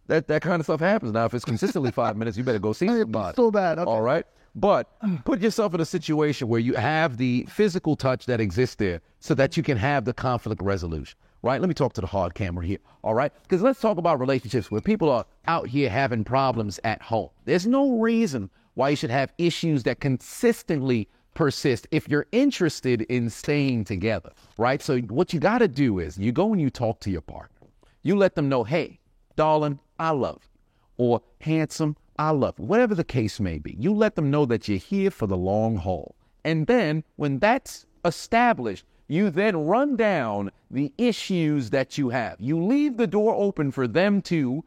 that 0.08 0.26
that 0.28 0.42
kind 0.42 0.58
of 0.58 0.66
stuff 0.66 0.80
happens. 0.80 1.12
Now, 1.12 1.26
if 1.26 1.34
it's 1.34 1.44
consistently 1.44 1.92
five 1.92 2.16
minutes, 2.16 2.36
you 2.36 2.42
better 2.42 2.58
go 2.58 2.72
see 2.72 2.86
somebody. 2.88 3.36
So 3.36 3.50
bad. 3.50 3.78
Okay. 3.78 3.88
All 3.88 4.02
right. 4.02 4.24
But 4.54 4.90
put 5.24 5.40
yourself 5.40 5.74
in 5.74 5.80
a 5.80 5.84
situation 5.84 6.48
where 6.48 6.58
you 6.58 6.74
have 6.74 7.16
the 7.16 7.46
physical 7.48 7.94
touch 7.94 8.26
that 8.26 8.40
exists 8.40 8.74
there 8.76 9.00
so 9.20 9.34
that 9.34 9.56
you 9.56 9.62
can 9.62 9.76
have 9.76 10.04
the 10.04 10.12
conflict 10.12 10.60
resolution. 10.62 11.16
Right? 11.42 11.60
Let 11.60 11.68
me 11.68 11.74
talk 11.74 11.92
to 11.94 12.00
the 12.00 12.06
hard 12.06 12.34
camera 12.34 12.66
here. 12.66 12.78
All 13.02 13.14
right? 13.14 13.32
Because 13.42 13.62
let's 13.62 13.80
talk 13.80 13.98
about 13.98 14.18
relationships 14.18 14.70
where 14.70 14.80
people 14.80 15.08
are 15.10 15.24
out 15.46 15.68
here 15.68 15.88
having 15.88 16.24
problems 16.24 16.80
at 16.84 17.00
home. 17.00 17.30
There's 17.44 17.66
no 17.66 17.98
reason 17.98 18.50
why 18.74 18.90
you 18.90 18.96
should 18.96 19.10
have 19.10 19.32
issues 19.38 19.84
that 19.84 20.00
consistently 20.00 21.08
persist 21.34 21.86
if 21.92 22.08
you're 22.08 22.26
interested 22.32 23.02
in 23.02 23.30
staying 23.30 23.84
together. 23.84 24.32
Right? 24.56 24.82
So 24.82 24.98
what 25.02 25.32
you 25.32 25.38
got 25.38 25.58
to 25.58 25.68
do 25.68 26.00
is 26.00 26.18
you 26.18 26.32
go 26.32 26.52
and 26.52 26.60
you 26.60 26.70
talk 26.70 26.98
to 27.00 27.10
your 27.10 27.20
partner. 27.20 27.68
You 28.02 28.16
let 28.16 28.34
them 28.34 28.48
know, 28.48 28.64
hey, 28.64 28.98
darling, 29.36 29.78
I 29.98 30.10
love 30.10 30.40
you. 30.42 31.04
Or 31.04 31.22
handsome, 31.40 31.96
I 32.18 32.30
love 32.30 32.54
you. 32.58 32.64
Whatever 32.64 32.96
the 32.96 33.04
case 33.04 33.38
may 33.38 33.58
be. 33.58 33.76
You 33.78 33.94
let 33.94 34.16
them 34.16 34.30
know 34.30 34.44
that 34.46 34.66
you're 34.66 34.78
here 34.78 35.12
for 35.12 35.28
the 35.28 35.36
long 35.36 35.76
haul. 35.76 36.16
And 36.44 36.66
then 36.66 37.04
when 37.16 37.38
that's 37.38 37.86
established, 38.04 38.84
you 39.08 39.30
then 39.30 39.56
run 39.66 39.96
down 39.96 40.50
the 40.70 40.92
issues 40.98 41.70
that 41.70 41.96
you 41.96 42.10
have. 42.10 42.36
You 42.38 42.62
leave 42.62 42.96
the 42.96 43.06
door 43.06 43.34
open 43.34 43.72
for 43.72 43.88
them 43.88 44.20
to 44.22 44.64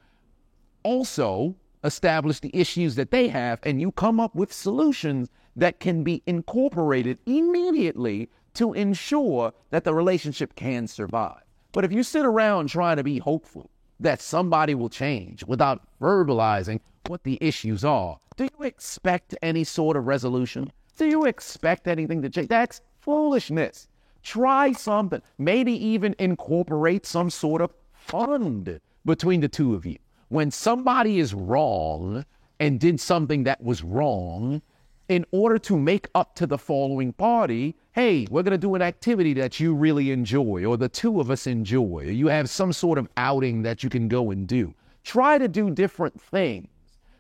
also 0.84 1.56
establish 1.84 2.40
the 2.40 2.56
issues 2.56 2.96
that 2.96 3.12
they 3.12 3.28
have, 3.28 3.60
and 3.64 3.80
you 3.80 3.92
come 3.92 4.20
up 4.20 4.36
with 4.36 4.52
solutions 4.52 5.30
that 5.56 5.80
can 5.80 6.04
be 6.04 6.24
incorporated 6.26 7.20
immediately 7.26 8.30
to 8.56 8.74
ensure 8.74 9.54
that 9.70 9.84
the 9.84 9.94
relationship 9.94 10.56
can 10.56 10.88
survive. 10.88 11.42
But 11.72 11.86
if 11.86 11.92
you 11.92 12.04
sit 12.04 12.26
around 12.26 12.70
trying 12.70 12.98
to 12.98 13.04
be 13.04 13.20
hopeful 13.20 13.70
that 14.00 14.22
somebody 14.22 14.76
will 14.76 14.90
change 14.90 15.44
without 15.46 15.82
verbalizing 16.02 16.80
what 17.08 17.24
the 17.24 17.38
issues 17.42 17.86
are, 17.86 18.20
do 18.38 18.46
you 18.46 18.66
expect 18.66 19.36
any 19.42 19.64
sort 19.64 19.96
of 19.96 20.08
resolution? 20.08 20.72
Do 20.98 21.06
you 21.06 21.26
expect 21.26 21.88
anything 21.88 22.22
to 22.24 22.30
change? 22.30 22.48
That's 22.48 22.82
foolishness. 23.00 23.88
Try 24.24 24.72
something. 24.72 25.22
Maybe 25.38 25.74
even 25.74 26.16
incorporate 26.20 27.06
some 27.06 27.30
sort 27.30 27.62
of 27.62 27.74
fund 27.94 28.80
between 29.06 29.42
the 29.42 29.48
two 29.48 29.74
of 29.74 29.86
you. 29.86 29.98
When 30.30 30.52
somebody 30.52 31.20
is 31.20 31.34
wrong 31.34 32.26
and 32.60 32.80
did 32.80 33.00
something 33.00 33.44
that 33.44 33.62
was 33.64 33.84
wrong, 33.84 34.62
in 35.10 35.26
order 35.32 35.58
to 35.60 35.78
make 35.78 36.08
up 36.16 36.36
to 36.36 36.48
the 36.48 36.58
following 36.58 37.12
party, 37.12 37.76
hey, 37.92 38.26
we're 38.32 38.44
going 38.44 38.52
to 38.52 38.58
do 38.58 38.76
an 38.76 38.82
activity 38.82 39.34
that 39.34 39.60
you 39.60 39.74
really 39.74 40.10
enjoy, 40.12 40.64
or 40.64 40.78
the 40.78 40.88
two 40.88 41.20
of 41.20 41.30
us 41.30 41.48
enjoy. 41.48 42.06
Or 42.08 42.12
you 42.12 42.28
have 42.28 42.50
some 42.50 42.72
sort 42.72 42.98
of 42.98 43.10
outing 43.18 43.62
that 43.64 43.84
you 43.84 43.90
can 43.90 44.08
go 44.08 44.32
and 44.32 44.48
do. 44.48 44.74
Try 45.04 45.38
to 45.38 45.50
do 45.50 45.70
different 45.70 46.22
things 46.22 46.70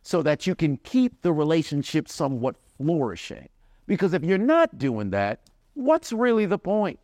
so 0.03 0.21
that 0.21 0.47
you 0.47 0.55
can 0.55 0.77
keep 0.77 1.21
the 1.21 1.33
relationship 1.33 2.07
somewhat 2.07 2.55
flourishing. 2.77 3.49
Because 3.87 4.13
if 4.13 4.23
you're 4.23 4.37
not 4.37 4.77
doing 4.77 5.09
that, 5.09 5.41
what's 5.73 6.11
really 6.11 6.45
the 6.45 6.57
point? 6.57 6.99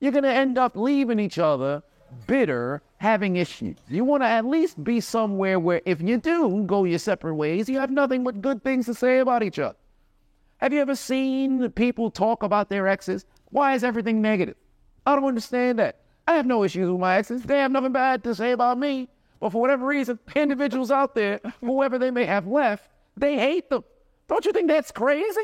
You're 0.00 0.12
going 0.12 0.24
to 0.24 0.32
end 0.32 0.58
up 0.58 0.76
leaving 0.76 1.18
each 1.18 1.38
other 1.38 1.82
bitter, 2.26 2.82
having 2.98 3.36
issues. 3.36 3.76
You 3.88 4.04
want 4.04 4.22
to 4.22 4.26
at 4.28 4.44
least 4.44 4.82
be 4.82 5.00
somewhere 5.00 5.58
where 5.58 5.80
if 5.84 6.00
you 6.00 6.18
do 6.18 6.64
go 6.64 6.84
your 6.84 6.98
separate 6.98 7.34
ways, 7.34 7.68
you 7.68 7.78
have 7.78 7.90
nothing 7.90 8.24
but 8.24 8.42
good 8.42 8.62
things 8.62 8.86
to 8.86 8.94
say 8.94 9.18
about 9.18 9.42
each 9.42 9.58
other. 9.58 9.76
Have 10.58 10.72
you 10.72 10.80
ever 10.80 10.94
seen 10.94 11.70
people 11.70 12.10
talk 12.10 12.42
about 12.42 12.68
their 12.68 12.86
exes? 12.86 13.24
Why 13.50 13.74
is 13.74 13.82
everything 13.82 14.22
negative? 14.22 14.56
I 15.06 15.14
don't 15.14 15.24
understand 15.24 15.78
that. 15.78 16.00
I 16.28 16.34
have 16.34 16.46
no 16.46 16.62
issues 16.62 16.88
with 16.88 17.00
my 17.00 17.16
exes. 17.16 17.42
They 17.42 17.58
have 17.58 17.72
nothing 17.72 17.92
bad 17.92 18.22
to 18.24 18.34
say 18.34 18.52
about 18.52 18.78
me. 18.78 19.08
But 19.40 19.50
for 19.50 19.60
whatever 19.60 19.86
reason, 19.86 20.20
individuals 20.36 20.90
out 20.90 21.14
there, 21.14 21.40
whoever 21.60 21.98
they 21.98 22.12
may 22.12 22.24
have 22.24 22.46
left, 22.46 22.88
they 23.16 23.36
hate 23.36 23.68
them. 23.70 23.82
Don't 24.28 24.44
you 24.44 24.52
think 24.52 24.68
that's 24.68 24.92
crazy? 24.92 25.42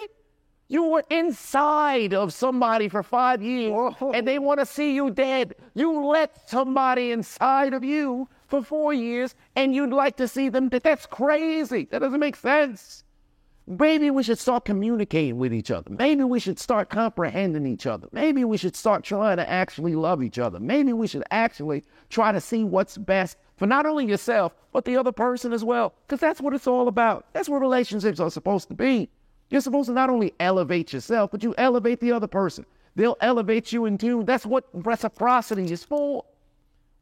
You 0.71 0.85
were 0.85 1.05
inside 1.09 2.13
of 2.13 2.35
somebody 2.35 2.89
for 2.89 3.03
five 3.03 3.43
years 3.43 3.95
oh. 4.01 4.13
and 4.13 4.29
they 4.29 4.39
want 4.39 4.61
to 4.61 4.67
see 4.67 4.95
you 4.95 5.11
dead. 5.11 5.55
You 5.75 6.05
let 6.05 6.49
somebody 6.49 7.11
inside 7.11 7.73
of 7.73 7.83
you 7.83 8.29
for 8.49 8.63
four 8.63 8.93
years 8.93 9.35
and 9.57 9.75
you'd 9.75 9.91
like 9.95 10.17
to 10.19 10.29
see 10.29 10.51
them 10.51 10.69
dead. 10.69 10.83
That's 10.83 11.07
crazy. 11.07 11.89
That 11.91 12.01
doesn't 12.01 12.21
make 12.21 12.37
sense. 12.37 13.05
Maybe 13.67 14.11
we 14.11 14.23
should 14.23 14.39
start 14.39 14.67
communicating 14.67 15.39
with 15.39 15.55
each 15.55 15.71
other. 15.71 15.91
Maybe 15.91 16.25
we 16.25 16.41
should 16.41 16.59
start 16.59 16.91
comprehending 16.91 17.67
each 17.67 17.87
other. 17.87 18.09
Maybe 18.13 18.45
we 18.45 18.57
should 18.57 18.77
start 18.77 19.05
trying 19.05 19.39
to 19.39 19.49
actually 19.49 19.95
love 19.95 20.23
each 20.23 20.39
other. 20.39 20.61
Maybe 20.61 20.93
we 20.93 21.07
should 21.07 21.25
actually 21.31 21.85
try 22.11 22.33
to 22.33 22.41
see 22.41 22.65
what's 22.65 22.97
best 22.97 23.39
for 23.57 23.67
not 23.67 23.85
only 23.87 24.07
yourself, 24.07 24.55
but 24.73 24.85
the 24.85 24.97
other 24.97 25.13
person 25.13 25.53
as 25.53 25.65
well. 25.65 25.95
Because 26.07 26.21
that's 26.21 26.41
what 26.41 26.55
it's 26.55 26.67
all 26.67 26.89
about. 26.89 27.27
That's 27.33 27.49
what 27.49 27.61
relationships 27.61 28.21
are 28.21 28.31
supposed 28.31 28.69
to 28.69 28.75
be. 28.75 29.11
You're 29.51 29.61
supposed 29.61 29.89
to 29.89 29.95
not 29.95 30.11
only 30.11 30.35
elevate 30.41 30.93
yourself, 30.93 31.31
but 31.31 31.43
you 31.43 31.55
elevate 31.57 32.01
the 32.01 32.13
other 32.13 32.27
person. 32.27 32.67
They'll 32.97 33.17
elevate 33.21 33.73
you 33.73 33.87
in 33.87 33.97
tune. 33.97 34.25
That's 34.25 34.45
what 34.45 34.65
reciprocity 34.73 35.73
is 35.73 35.85
for. 35.85 36.25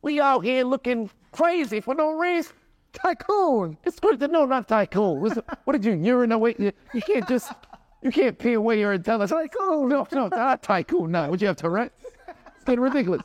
We 0.03 0.21
out 0.21 0.45
here 0.45 0.65
looking 0.65 1.11
crazy 1.33 1.81
for 1.81 1.95
no 1.95 2.13
reason. 2.13 2.53
Tycoon. 2.93 3.77
It's 3.85 3.99
good 3.99 4.21
to 4.21 4.29
know, 4.29 4.45
not 4.47 4.69
tycoon. 4.69 5.23
The- 5.23 5.45
what 5.65 5.73
did 5.73 5.85
you 5.85 5.93
urine 5.93 6.33
away? 6.33 6.55
You, 6.59 6.73
you 6.95 7.03
can't 7.03 7.27
just, 7.29 7.53
you 8.03 8.11
can't 8.11 8.39
pee 8.39 8.55
away 8.55 8.79
your 8.79 8.93
intelligence. 8.93 9.31
Tycoon. 9.31 9.89
No, 9.89 10.07
no, 10.13 10.29
not 10.29 10.63
tycoon. 10.63 11.11
No, 11.11 11.31
would 11.31 11.41
you 11.41 11.49
have 11.49 11.57
Tourette's? 11.57 11.95
It's 12.05 12.65
getting 12.65 12.81
ridiculous. 12.81 13.23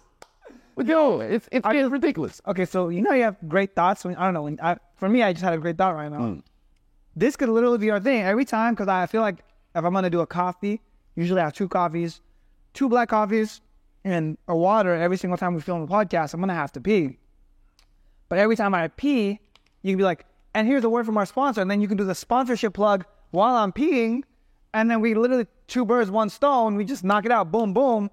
But 0.76 0.86
no, 0.86 1.20
it's 1.20 1.48
it's 1.52 1.66
getting 1.66 1.90
ridiculous. 1.90 2.42
Okay, 2.48 2.66
so 2.66 2.90
you 2.90 3.02
know 3.02 3.12
you 3.12 3.24
have 3.24 3.36
great 3.48 3.76
thoughts. 3.76 4.06
When 4.06 4.16
I 4.16 4.26
don't 4.26 4.34
know. 4.34 4.44
When 4.44 4.60
I, 4.62 4.78
for 4.96 5.10
me, 5.10 5.22
I 5.22 5.34
just 5.34 5.44
had 5.44 5.54
a 5.54 5.58
great 5.58 5.78
thought 5.78 5.96
right 5.96 6.12
now. 6.12 6.20
Mm. 6.20 6.44
This 7.16 7.36
could 7.36 7.50
literally 7.50 7.78
be 7.78 7.92
our 7.92 8.00
thing 8.00 8.22
every 8.22 8.46
time 8.46 8.74
because 8.74 8.88
I 8.88 9.06
feel 9.06 9.22
like 9.22 9.40
if 9.76 9.84
I'm 9.84 9.94
gonna 9.94 10.10
do 10.10 10.22
a 10.22 10.28
coffee, 10.28 10.82
usually 11.16 11.42
I 11.42 11.46
have 11.46 11.54
two 11.54 11.68
coffees, 11.68 12.22
two 12.74 12.88
black 12.90 13.10
coffees, 13.10 13.62
and 14.04 14.38
a 14.48 14.56
water 14.56 14.94
every 14.96 15.18
single 15.18 15.38
time 15.38 15.54
we 15.54 15.62
film 15.62 15.82
a 15.82 15.88
podcast. 15.88 16.34
I'm 16.34 16.40
gonna 16.40 16.54
have 16.54 16.72
to 16.74 16.82
pee. 16.82 17.18
But 18.30 18.40
every 18.40 18.56
time 18.56 18.74
I 18.74 18.88
pee, 18.88 19.40
you 19.82 19.92
can 19.92 19.98
be 19.98 20.04
like, 20.04 20.26
and 20.54 20.68
here's 20.68 20.84
a 20.84 20.90
word 20.90 21.06
from 21.06 21.18
our 21.18 21.26
sponsor, 21.26 21.62
and 21.62 21.70
then 21.70 21.82
you 21.82 21.88
can 21.88 21.98
do 21.98 22.06
the 22.06 22.16
sponsorship 22.16 22.74
plug 22.74 23.06
while 23.32 23.56
I'm 23.56 23.72
peeing, 23.72 24.24
and 24.74 24.90
then 24.90 25.02
we 25.02 25.14
literally 25.14 25.48
two 25.68 25.86
birds, 25.86 26.10
one 26.10 26.30
stone. 26.30 26.76
We 26.76 26.86
just 26.86 27.04
knock 27.04 27.26
it 27.26 27.32
out, 27.32 27.52
boom, 27.52 27.74
boom, 27.74 28.10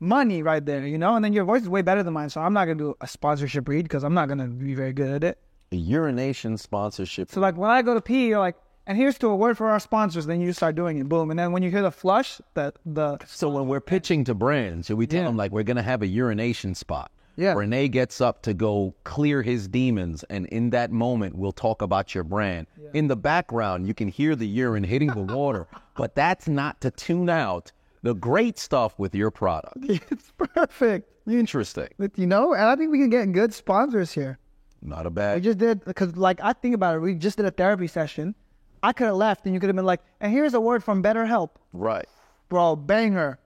money 0.00 0.42
right 0.42 0.64
there, 0.64 0.86
you 0.86 0.98
know. 0.98 1.14
And 1.14 1.24
then 1.24 1.32
your 1.32 1.44
voice 1.44 1.62
is 1.62 1.68
way 1.68 1.82
better 1.82 2.02
than 2.02 2.12
mine, 2.12 2.28
so 2.28 2.40
I'm 2.40 2.52
not 2.52 2.64
gonna 2.64 2.78
do 2.78 2.96
a 3.00 3.06
sponsorship 3.06 3.68
read 3.68 3.84
because 3.84 4.02
I'm 4.02 4.14
not 4.14 4.28
gonna 4.28 4.48
be 4.48 4.74
very 4.74 4.92
good 4.92 5.10
at 5.10 5.24
it. 5.24 5.38
A 5.72 5.76
urination 5.76 6.56
sponsorship. 6.58 7.30
So 7.30 7.40
like 7.40 7.56
when 7.56 7.70
I 7.70 7.82
go 7.82 7.94
to 7.94 8.00
pee, 8.00 8.26
you're 8.28 8.40
like, 8.40 8.56
and 8.86 8.98
here's 8.98 9.18
to 9.18 9.28
a 9.28 9.36
word 9.36 9.56
for 9.56 9.68
our 9.70 9.78
sponsors. 9.78 10.26
Then 10.26 10.40
you 10.40 10.52
start 10.52 10.74
doing 10.74 10.98
it, 10.98 11.08
boom. 11.08 11.30
And 11.30 11.38
then 11.38 11.52
when 11.52 11.62
you 11.62 11.70
hear 11.70 11.82
the 11.82 11.92
flush, 11.92 12.40
that 12.54 12.74
the 12.84 13.18
So 13.26 13.48
when 13.48 13.68
we're 13.68 13.80
pitching 13.80 14.24
to 14.24 14.34
brands, 14.34 14.88
should 14.88 14.96
we 14.98 15.06
tell 15.06 15.20
Yeah. 15.20 15.26
them 15.26 15.36
like 15.36 15.52
we're 15.52 15.62
gonna 15.62 15.82
have 15.82 16.02
a 16.02 16.08
urination 16.08 16.74
spot? 16.74 17.12
Yeah. 17.36 17.54
Rene 17.54 17.86
gets 17.88 18.20
up 18.20 18.42
to 18.42 18.52
go 18.52 18.94
clear 19.04 19.42
his 19.42 19.68
demons, 19.68 20.24
and 20.24 20.46
in 20.46 20.70
that 20.70 20.90
moment, 20.90 21.36
we'll 21.36 21.52
talk 21.52 21.80
about 21.82 22.14
your 22.16 22.24
brand. 22.24 22.66
In 22.92 23.06
the 23.06 23.16
background, 23.16 23.86
you 23.86 23.94
can 23.94 24.08
hear 24.08 24.34
the 24.34 24.48
urine 24.48 24.82
hitting 24.84 25.08
the 25.14 25.22
water, 25.22 25.68
but 25.96 26.16
that's 26.16 26.48
not 26.48 26.80
to 26.80 26.90
tune 26.90 27.30
out 27.30 27.70
the 28.02 28.14
great 28.14 28.58
stuff 28.58 28.98
with 28.98 29.14
your 29.14 29.30
product. 29.30 29.76
it's 29.88 30.32
perfect, 30.36 31.08
Interesting. 31.28 31.88
You 32.16 32.26
know. 32.26 32.54
And 32.54 32.64
I 32.64 32.74
think 32.74 32.90
we 32.90 32.98
can 32.98 33.08
get 33.10 33.30
good 33.32 33.54
sponsors 33.54 34.10
here. 34.10 34.39
Not 34.82 35.06
a 35.06 35.10
bad. 35.10 35.36
We 35.36 35.40
just 35.42 35.58
did 35.58 35.84
because 35.84 36.16
like 36.16 36.40
I 36.42 36.52
think 36.52 36.74
about 36.74 36.96
it. 36.96 37.00
We 37.00 37.14
just 37.14 37.36
did 37.36 37.46
a 37.46 37.50
therapy 37.50 37.86
session. 37.86 38.34
I 38.82 38.92
could 38.94 39.08
have 39.08 39.16
left, 39.16 39.44
and 39.44 39.52
you 39.54 39.60
could 39.60 39.68
have 39.68 39.76
been 39.76 39.84
like, 39.84 40.00
and 40.20 40.32
here's 40.32 40.54
a 40.54 40.60
word 40.60 40.82
from 40.82 41.02
BetterHelp. 41.02 41.50
Right. 41.74 42.06
bro, 42.48 42.76
banger, 42.76 43.38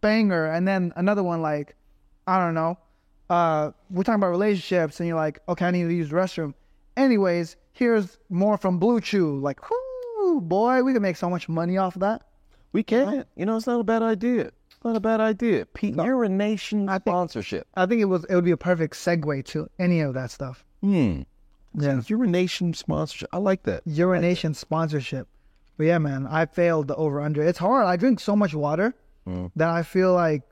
banger. 0.00 0.46
And 0.46 0.66
then 0.66 0.92
another 0.96 1.22
one 1.22 1.40
like, 1.40 1.76
I 2.26 2.38
don't 2.44 2.54
know, 2.54 2.76
uh, 3.30 3.70
we're 3.90 4.02
talking 4.02 4.16
about 4.16 4.30
relationships, 4.30 4.98
and 4.98 5.06
you're 5.06 5.16
like, 5.16 5.38
okay, 5.48 5.66
I 5.66 5.70
need 5.70 5.84
to 5.84 5.94
use 5.94 6.10
the 6.10 6.16
restroom. 6.16 6.52
Anyways, 6.96 7.56
here's 7.72 8.18
more 8.28 8.58
from 8.58 8.80
BlueChew. 8.80 9.40
Like, 9.40 9.60
whoo, 9.70 10.40
boy, 10.40 10.82
we 10.82 10.92
can 10.92 11.00
make 11.00 11.16
so 11.16 11.30
much 11.30 11.48
money 11.48 11.78
off 11.78 11.94
of 11.94 12.00
that. 12.00 12.22
We 12.72 12.82
can. 12.82 13.24
You 13.36 13.46
know, 13.46 13.56
it's 13.56 13.66
not 13.68 13.80
a 13.80 13.84
bad 13.84 14.02
idea. 14.02 14.50
It's 14.70 14.84
not 14.84 14.96
a 14.96 15.00
bad 15.00 15.20
idea. 15.20 15.64
P- 15.66 15.90
urination 15.90 16.88
sponsorship. 17.00 17.68
I 17.76 17.86
think 17.86 18.00
it 18.02 18.06
was 18.06 18.24
it 18.24 18.34
would 18.34 18.44
be 18.44 18.50
a 18.50 18.56
perfect 18.56 18.94
segue 18.94 19.44
to 19.46 19.70
any 19.78 20.00
of 20.00 20.14
that 20.14 20.30
stuff. 20.32 20.64
Hmm. 20.82 21.22
Yeah, 21.74 22.00
Urination 22.06 22.74
sponsorship. 22.74 23.28
I 23.32 23.38
like 23.38 23.62
that. 23.62 23.82
urination 23.86 24.52
sponsorship. 24.54 25.26
But 25.78 25.84
yeah, 25.86 25.98
man, 25.98 26.26
I 26.26 26.44
failed 26.44 26.88
the 26.88 26.96
over 26.96 27.20
under. 27.20 27.42
It's 27.42 27.58
hard. 27.58 27.86
I 27.86 27.96
drink 27.96 28.20
so 28.20 28.36
much 28.36 28.54
water 28.54 28.94
that 29.56 29.68
I 29.70 29.82
feel 29.82 30.12
like 30.12 30.42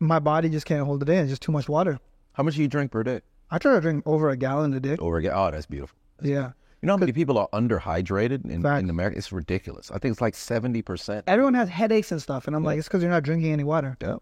my 0.00 0.18
body 0.18 0.48
just 0.48 0.66
can't 0.66 0.84
hold 0.84 1.02
it 1.02 1.08
in. 1.08 1.18
It's 1.18 1.30
just 1.30 1.42
too 1.42 1.52
much 1.52 1.68
water. 1.68 1.98
How 2.32 2.42
much 2.42 2.56
do 2.56 2.62
you 2.62 2.68
drink 2.68 2.90
per 2.90 3.02
day? 3.02 3.20
I 3.50 3.58
try 3.58 3.74
to 3.74 3.80
drink 3.80 4.02
over 4.06 4.30
a 4.30 4.36
gallon 4.36 4.72
a 4.74 4.80
day. 4.80 4.96
Over 4.98 5.18
again. 5.18 5.32
Oh, 5.34 5.50
that's 5.50 5.66
beautiful. 5.66 5.96
Yeah. 6.22 6.52
You 6.82 6.86
know 6.86 6.94
how 6.94 6.96
many 6.98 7.12
people 7.12 7.36
are 7.36 7.48
underhydrated 7.52 8.46
in, 8.46 8.64
in 8.66 8.90
America? 8.90 9.18
It's 9.18 9.30
ridiculous. 9.32 9.90
I 9.90 9.98
think 9.98 10.12
it's 10.12 10.20
like 10.22 10.34
seventy 10.34 10.80
percent. 10.80 11.24
Everyone 11.26 11.52
has 11.54 11.68
headaches 11.68 12.10
and 12.10 12.22
stuff, 12.22 12.46
and 12.46 12.56
I'm 12.56 12.64
like, 12.64 12.78
it's 12.78 12.88
because 12.88 13.02
you're 13.02 13.10
not 13.12 13.22
drinking 13.22 13.52
any 13.52 13.64
water. 13.64 13.98
Yeah. 14.00 14.16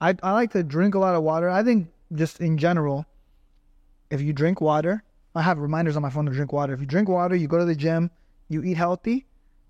I 0.00 0.14
I 0.22 0.32
like 0.32 0.52
to 0.52 0.62
drink 0.62 0.94
a 0.94 0.98
lot 1.00 1.16
of 1.16 1.24
water. 1.24 1.50
I 1.50 1.64
think 1.64 1.88
just 2.14 2.40
in 2.40 2.56
general, 2.56 3.04
if 4.14 4.20
you 4.22 4.32
drink 4.32 4.60
water, 4.60 5.02
I 5.34 5.42
have 5.42 5.58
reminders 5.58 5.96
on 5.96 6.02
my 6.02 6.10
phone 6.10 6.26
to 6.26 6.32
drink 6.32 6.52
water. 6.52 6.72
If 6.72 6.80
you 6.80 6.86
drink 6.86 7.08
water, 7.08 7.34
you 7.34 7.48
go 7.48 7.58
to 7.58 7.64
the 7.64 7.74
gym, 7.74 8.10
you 8.48 8.62
eat 8.62 8.76
healthy, 8.76 9.26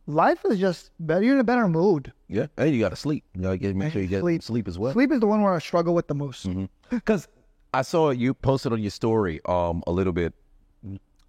life 0.07 0.45
is 0.51 0.59
just 0.61 0.91
better. 1.01 1.23
You're 1.25 1.35
in 1.35 1.41
a 1.41 1.45
better 1.45 1.67
mood. 1.69 2.13
Yeah. 2.29 2.47
And 2.57 2.73
you 2.75 2.81
got 2.81 2.91
to 2.91 2.97
sleep. 2.97 3.25
You 3.35 3.43
got 3.43 3.51
to 3.53 3.59
get 3.59 3.75
make 3.75 3.93
sure 3.93 4.03
you 4.03 4.09
get 4.09 4.21
Sleep. 4.21 4.43
sleep, 4.43 4.69
as 4.69 4.79
well. 4.79 4.93
Sleep 4.93 5.11
is 5.13 5.21
the 5.21 5.27
one 5.27 5.43
where 5.43 5.55
I 5.55 5.59
struggle 5.59 5.95
with 5.95 6.07
the 6.09 6.15
most. 6.15 6.47
Because 6.91 7.27
I 7.73 7.83
saw 7.83 8.11
you 8.11 8.35
posted 8.35 8.73
on 8.73 8.81
your 8.83 8.91
story 8.91 9.41
um 9.47 9.83
a 9.87 9.93
little 9.93 10.13
bit 10.13 10.33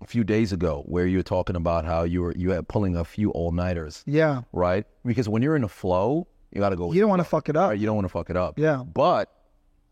a 0.01 0.05
few 0.07 0.23
days 0.23 0.51
ago 0.51 0.83
where 0.85 1.07
you 1.07 1.17
were 1.17 1.23
talking 1.23 1.55
about 1.55 1.85
how 1.85 2.03
you 2.03 2.21
were 2.21 2.33
you 2.35 2.51
had 2.51 2.67
pulling 2.67 2.97
a 2.97 3.05
few 3.05 3.31
all 3.31 3.51
nighters, 3.51 4.03
Yeah, 4.05 4.41
right? 4.51 4.85
Because 5.05 5.29
when 5.29 5.41
you're 5.41 5.55
in 5.55 5.63
a 5.63 5.69
flow, 5.69 6.27
you 6.51 6.59
got 6.59 6.69
to 6.69 6.75
go. 6.75 6.91
you 6.91 6.99
don't 6.99 7.09
want 7.09 7.21
to 7.21 7.27
fuck 7.35 7.47
it 7.49 7.55
up. 7.55 7.69
Right, 7.69 7.79
you 7.79 7.85
don't 7.85 7.95
want 7.95 8.05
to 8.05 8.09
fuck 8.11 8.29
it 8.29 8.35
up. 8.37 8.59
Yeah. 8.59 8.83
But 8.83 9.31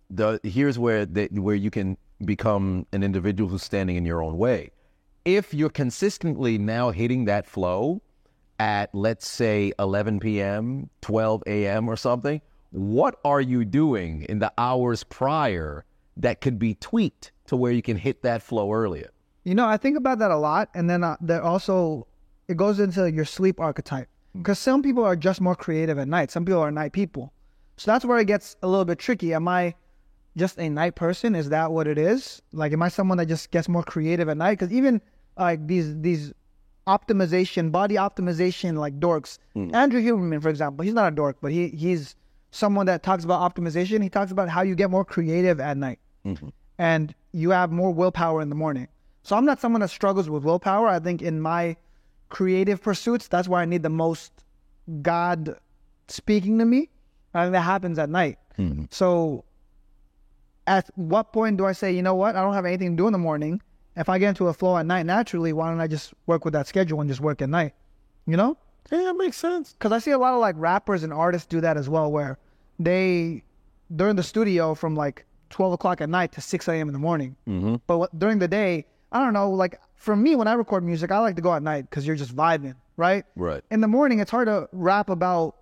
the 0.09 0.39
here's 0.43 0.77
where 0.77 1.05
the, 1.05 1.27
where 1.31 1.55
you 1.55 1.71
can 1.71 1.97
become 2.23 2.85
an 2.91 3.03
individual 3.03 3.49
who's 3.49 3.63
standing 3.63 3.95
in 3.95 4.05
your 4.05 4.21
own 4.23 4.37
way. 4.37 4.71
If 5.25 5.53
you're 5.53 5.69
consistently 5.69 6.57
now 6.57 6.91
hitting 6.91 7.25
that 7.25 7.47
flow 7.47 8.01
at 8.59 8.93
let's 8.93 9.27
say 9.27 9.73
11 9.79 10.19
p.m., 10.19 10.89
12 11.01 11.43
a.m. 11.47 11.87
or 11.89 11.95
something, 11.95 12.41
what 12.71 13.19
are 13.23 13.41
you 13.41 13.65
doing 13.65 14.23
in 14.29 14.39
the 14.39 14.51
hours 14.57 15.03
prior 15.03 15.85
that 16.17 16.41
could 16.41 16.59
be 16.59 16.75
tweaked 16.75 17.31
to 17.47 17.55
where 17.55 17.71
you 17.71 17.81
can 17.81 17.97
hit 17.97 18.21
that 18.23 18.41
flow 18.41 18.71
earlier? 18.71 19.09
You 19.43 19.55
know, 19.55 19.67
I 19.67 19.77
think 19.77 19.97
about 19.97 20.19
that 20.19 20.31
a 20.31 20.37
lot, 20.37 20.69
and 20.73 20.89
then 20.89 21.03
uh, 21.03 21.17
that 21.21 21.41
also 21.41 22.07
it 22.47 22.57
goes 22.57 22.79
into 22.79 23.11
your 23.11 23.25
sleep 23.25 23.59
archetype 23.59 24.07
because 24.37 24.59
some 24.59 24.81
people 24.81 25.03
are 25.03 25.15
just 25.15 25.41
more 25.41 25.55
creative 25.55 25.99
at 25.99 26.07
night. 26.07 26.31
Some 26.31 26.45
people 26.45 26.61
are 26.61 26.71
night 26.71 26.93
people, 26.93 27.33
so 27.77 27.91
that's 27.91 28.05
where 28.05 28.19
it 28.19 28.25
gets 28.25 28.55
a 28.63 28.67
little 28.67 28.85
bit 28.85 28.99
tricky. 28.99 29.33
Am 29.33 29.47
I 29.47 29.75
just 30.37 30.57
a 30.59 30.69
night 30.69 30.95
person? 30.95 31.35
Is 31.35 31.49
that 31.49 31.71
what 31.71 31.87
it 31.87 31.97
is? 31.97 32.41
Like, 32.51 32.73
am 32.73 32.81
I 32.81 32.89
someone 32.89 33.17
that 33.19 33.27
just 33.27 33.51
gets 33.51 33.69
more 33.69 33.83
creative 33.83 34.29
at 34.29 34.37
night? 34.37 34.59
Because 34.59 34.73
even 34.73 35.01
like 35.37 35.65
these 35.67 35.99
these 36.01 36.33
optimization, 36.87 37.71
body 37.71 37.95
optimization, 37.95 38.77
like 38.77 38.99
dorks. 38.99 39.37
Hmm. 39.53 39.73
Andrew 39.73 40.01
Huberman, 40.01 40.41
for 40.41 40.49
example, 40.49 40.83
he's 40.83 40.93
not 40.93 41.11
a 41.11 41.15
dork, 41.15 41.37
but 41.41 41.51
he 41.51 41.69
he's 41.69 42.15
someone 42.51 42.85
that 42.85 43.03
talks 43.03 43.23
about 43.23 43.41
optimization. 43.53 44.01
He 44.01 44.09
talks 44.09 44.31
about 44.31 44.49
how 44.49 44.61
you 44.61 44.75
get 44.75 44.89
more 44.89 45.05
creative 45.05 45.59
at 45.59 45.77
night 45.77 45.99
mm-hmm. 46.25 46.49
and 46.77 47.13
you 47.31 47.49
have 47.49 47.71
more 47.71 47.91
willpower 47.91 48.41
in 48.41 48.49
the 48.49 48.55
morning. 48.55 48.87
So 49.23 49.35
I'm 49.35 49.45
not 49.45 49.59
someone 49.59 49.81
that 49.81 49.89
struggles 49.89 50.29
with 50.29 50.43
willpower. 50.43 50.87
I 50.87 50.99
think 50.99 51.21
in 51.21 51.39
my 51.39 51.75
creative 52.29 52.81
pursuits, 52.81 53.27
that's 53.27 53.47
where 53.47 53.61
I 53.61 53.65
need 53.65 53.83
the 53.83 53.89
most 53.89 54.31
God 55.01 55.57
speaking 56.07 56.59
to 56.59 56.65
me. 56.65 56.89
I 57.33 57.43
think 57.45 57.53
that 57.53 57.61
happens 57.61 57.97
at 57.97 58.09
night. 58.09 58.37
Mm-hmm. 58.59 58.85
So 58.91 59.45
at 60.67 60.89
what 60.95 61.33
point 61.33 61.57
do 61.57 61.65
I 61.65 61.73
say, 61.73 61.91
you 61.91 62.01
know 62.01 62.15
what, 62.15 62.35
I 62.35 62.41
don't 62.41 62.53
have 62.53 62.65
anything 62.65 62.91
to 62.91 62.97
do 62.97 63.07
in 63.07 63.13
the 63.13 63.19
morning. 63.19 63.61
If 63.95 64.09
I 64.09 64.17
get 64.17 64.29
into 64.29 64.47
a 64.47 64.53
flow 64.53 64.77
at 64.77 64.85
night 64.85 65.05
naturally, 65.05 65.53
why 65.53 65.69
don't 65.69 65.79
I 65.79 65.87
just 65.87 66.13
work 66.25 66.45
with 66.45 66.53
that 66.53 66.67
schedule 66.67 66.99
and 67.01 67.09
just 67.09 67.21
work 67.21 67.41
at 67.41 67.49
night? 67.49 67.73
You 68.25 68.37
know? 68.37 68.57
Yeah, 68.91 69.03
that 69.03 69.15
makes 69.15 69.37
sense. 69.37 69.73
because 69.73 69.91
I 69.91 69.99
see 69.99 70.11
a 70.11 70.17
lot 70.17 70.33
of 70.33 70.39
like 70.39 70.55
rappers 70.57 71.03
and 71.03 71.13
artists 71.13 71.47
do 71.47 71.61
that 71.61 71.77
as 71.77 71.87
well, 71.89 72.11
where 72.11 72.37
they 72.79 73.43
they're 73.89 74.09
in 74.09 74.15
the 74.15 74.23
studio 74.23 74.73
from 74.73 74.95
like 74.95 75.25
twelve 75.49 75.73
o'clock 75.73 76.01
at 76.01 76.09
night 76.09 76.31
to 76.33 76.41
six 76.41 76.67
a.m. 76.67 76.89
in 76.89 76.93
the 76.93 76.99
morning. 76.99 77.35
Mm-hmm. 77.47 77.75
But 77.87 77.97
what, 77.97 78.19
during 78.19 78.39
the 78.39 78.47
day, 78.47 78.85
I 79.11 79.23
don't 79.23 79.33
know. 79.33 79.51
Like 79.51 79.79
for 79.95 80.15
me, 80.15 80.35
when 80.35 80.47
I 80.47 80.53
record 80.53 80.83
music, 80.83 81.11
I 81.11 81.19
like 81.19 81.35
to 81.37 81.41
go 81.41 81.53
at 81.53 81.63
night 81.63 81.89
because 81.89 82.05
you're 82.05 82.15
just 82.17 82.35
vibing, 82.35 82.75
right? 82.97 83.23
Right. 83.35 83.63
In 83.71 83.79
the 83.79 83.87
morning, 83.87 84.19
it's 84.19 84.31
hard 84.31 84.47
to 84.47 84.67
rap 84.73 85.09
about 85.09 85.55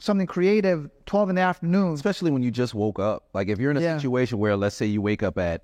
something 0.00 0.26
creative. 0.26 0.90
Twelve 1.06 1.28
in 1.30 1.36
the 1.36 1.42
afternoon. 1.42 1.94
especially 1.94 2.30
when 2.30 2.42
you 2.42 2.50
just 2.50 2.74
woke 2.74 2.98
up. 2.98 3.24
Like 3.34 3.48
if 3.48 3.58
you're 3.58 3.70
in 3.70 3.76
a 3.76 3.80
Yeah. 3.80 3.96
situation 3.96 4.38
where, 4.38 4.56
let's 4.56 4.76
say, 4.76 4.86
you 4.86 5.00
wake 5.02 5.22
up 5.22 5.38
at 5.38 5.62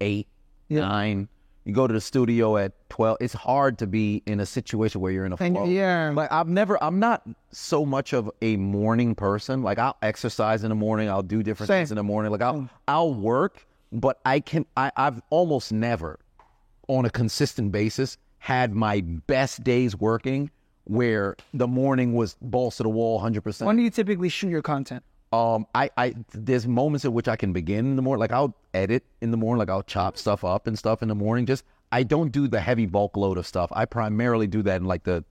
eight, 0.00 0.26
Yeah. 0.68 0.80
nine, 0.80 1.28
you 1.64 1.72
go 1.72 1.86
to 1.86 1.94
the 1.94 2.00
studio 2.00 2.56
at 2.56 2.72
twelve. 2.90 3.16
It's 3.20 3.32
hard 3.34 3.78
to 3.78 3.86
be 3.86 4.22
in 4.26 4.40
a 4.40 4.46
situation 4.46 5.00
where 5.00 5.10
you're 5.12 5.24
in 5.24 5.32
a 5.32 5.36
And- 5.40 5.54
flow. 5.56 5.64
yeah. 5.66 6.12
like 6.14 6.30
I've 6.32 6.48
never. 6.48 6.82
I'm 6.82 6.98
not 6.98 7.22
so 7.52 7.84
much 7.86 8.12
of 8.12 8.30
a 8.42 8.56
morning 8.56 9.14
person. 9.14 9.62
Like 9.62 9.78
I'll 9.78 9.96
exercise 10.02 10.62
in 10.62 10.68
the 10.68 10.74
morning. 10.74 11.08
I'll 11.08 11.22
do 11.22 11.42
different 11.42 11.68
Same. 11.68 11.78
things 11.80 11.90
in 11.92 11.96
the 11.96 12.02
morning. 12.02 12.32
Like 12.32 12.42
I'll 12.42 12.68
I'll 12.86 13.14
work, 13.14 13.66
but 13.92 14.20
I 14.26 14.40
can. 14.40 14.66
I 14.76 14.92
I've 14.96 15.22
almost 15.30 15.72
never, 15.72 16.18
on 16.88 17.04
a 17.06 17.10
consistent 17.10 17.72
basis, 17.72 18.18
had 18.38 18.74
my 18.74 19.00
best 19.00 19.64
days 19.64 19.96
working 19.98 20.50
where 20.84 21.36
the 21.52 21.66
morning 21.66 22.14
was 22.14 22.36
balls 22.40 22.76
to 22.76 22.82
the 22.82 22.88
wall, 22.88 23.18
hundred 23.18 23.42
percent. 23.42 23.66
When 23.66 23.76
do 23.76 23.82
you 23.82 23.90
typically 23.90 24.28
shoot 24.28 24.48
your 24.50 24.62
content? 24.62 25.02
Um, 25.32 25.66
I, 25.74 25.90
I, 25.96 26.14
there's 26.32 26.66
moments 26.66 27.04
in 27.04 27.12
which 27.12 27.26
I 27.26 27.34
can 27.34 27.52
begin 27.52 27.86
in 27.86 27.96
the 27.96 28.02
morning. 28.02 28.20
Like 28.20 28.30
I'll 28.32 28.54
edit 28.72 29.02
in 29.20 29.30
the 29.32 29.36
morning, 29.36 29.58
like 29.58 29.68
I'll 29.70 29.82
chop 29.82 30.16
stuff 30.16 30.44
up 30.44 30.66
and 30.68 30.78
stuff 30.78 31.02
in 31.02 31.08
the 31.08 31.14
morning. 31.16 31.44
Just 31.46 31.64
I 31.90 32.04
don't 32.04 32.30
do 32.30 32.46
the 32.46 32.60
heavy 32.60 32.86
bulk 32.86 33.16
load 33.16 33.36
of 33.38 33.46
stuff. 33.46 33.70
I 33.74 33.84
primarily 33.84 34.46
do 34.46 34.62
that 34.62 34.76
in 34.76 34.84
like 34.84 35.02
the 35.04 35.24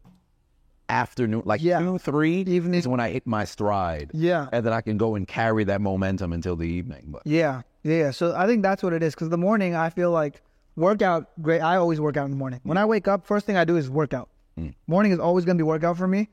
afternoon, 0.89 1.43
like 1.45 1.61
Yeah. 1.61 1.79
two, 1.79 1.97
three 1.97 2.41
Evening. 2.41 2.79
is 2.79 2.87
when 2.87 2.99
I 2.99 3.09
hit 3.09 3.25
my 3.25 3.45
stride. 3.45 4.11
Yeah. 4.13 4.47
and 4.51 4.65
then 4.65 4.73
I 4.73 4.81
can 4.81 4.97
go 4.97 5.15
and 5.15 5.27
carry 5.27 5.63
that 5.65 5.79
momentum 5.81 6.33
until 6.33 6.55
the 6.55 6.67
evening. 6.67 7.05
But 7.07 7.21
Yeah, 7.25 7.61
yeah. 7.83 7.95
yeah. 7.97 8.11
So 8.11 8.35
I 8.35 8.45
think 8.47 8.61
that's 8.61 8.83
what 8.83 8.93
it 8.93 9.01
is. 9.03 9.13
Because 9.15 9.29
the 9.29 9.37
morning, 9.37 9.75
I 9.75 9.89
feel 9.89 10.11
like 10.11 10.41
workout. 10.75 11.29
Great. 11.41 11.61
I 11.61 11.77
always 11.77 12.01
work 12.01 12.17
out 12.17 12.25
in 12.25 12.31
the 12.31 12.37
morning. 12.37 12.59
When 12.63 12.77
I 12.77 12.85
wake 12.85 13.07
up, 13.07 13.25
first 13.25 13.45
thing 13.45 13.55
I 13.55 13.63
do 13.63 13.77
is 13.77 13.89
workout. 13.89 14.29
Morning 14.87 15.11
is 15.11 15.19
always 15.19 15.45
gonna 15.45 15.57
be 15.57 15.63
workout 15.63 15.97
for 15.97 16.07
me. 16.07 16.29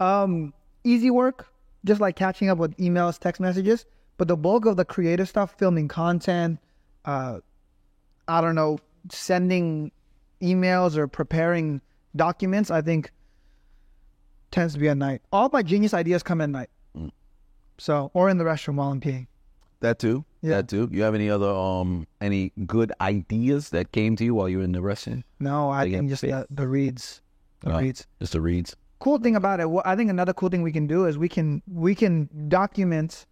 Um, 0.00 0.52
easy 0.84 1.10
work, 1.10 1.48
just 1.84 2.00
like 2.00 2.16
catching 2.16 2.48
up 2.48 2.58
with 2.58 2.76
emails, 2.76 3.18
text 3.18 3.40
messages. 3.40 3.86
But 4.16 4.28
the 4.28 4.36
bulk 4.36 4.64
of 4.66 4.76
the 4.76 4.84
creative 4.84 5.28
stuff, 5.28 5.54
filming 5.58 5.88
content, 5.88 6.60
uh, 7.04 7.40
I 8.28 8.40
don't 8.40 8.54
know, 8.54 8.78
sending 9.10 9.90
emails 10.40 10.96
or 10.96 11.08
preparing 11.08 11.80
documents, 12.14 12.70
I 12.70 12.80
think 12.80 13.10
tends 14.50 14.74
to 14.74 14.78
be 14.80 14.88
at 14.88 14.96
night. 14.96 15.22
All 15.32 15.50
my 15.52 15.62
genius 15.62 15.92
ideas 15.94 16.22
come 16.22 16.40
at 16.40 16.50
night. 16.50 16.70
So, 17.76 18.12
or 18.14 18.30
in 18.30 18.38
the 18.38 18.44
restroom 18.44 18.76
while 18.76 18.90
I'm 18.92 19.00
peeing. 19.00 19.26
that 19.80 19.98
too, 19.98 20.24
Yeah. 20.42 20.50
that 20.58 20.68
too. 20.68 20.88
You 20.92 21.02
have 21.02 21.14
any 21.16 21.28
other 21.28 21.50
um 21.50 22.06
any 22.20 22.52
good 22.66 22.92
ideas 23.00 23.70
that 23.70 23.90
came 23.90 24.14
to 24.16 24.24
you 24.24 24.32
while 24.34 24.48
you 24.48 24.58
were 24.58 24.64
in 24.64 24.70
the 24.72 24.78
restroom? 24.78 25.24
No, 25.40 25.70
I 25.70 25.90
think 25.90 26.08
just 26.08 26.22
the, 26.22 26.46
the 26.50 26.68
reads, 26.68 27.20
the 27.64 27.74
Uh, 27.74 27.80
reads. 27.80 28.06
Just 28.20 28.32
the 28.32 28.40
reads. 28.40 28.76
Cool 29.00 29.18
thing 29.18 29.36
about 29.36 29.60
it, 29.60 29.68
what 29.68 29.86
I 29.86 29.96
think 29.96 30.10
another 30.10 30.32
cool 30.32 30.48
thing 30.48 30.62
we 30.62 30.72
can 30.72 30.86
do 30.86 31.06
is 31.06 31.18
we 31.18 31.28
can 31.28 31.62
we 31.68 31.94
can 31.94 32.28
document 32.48 33.26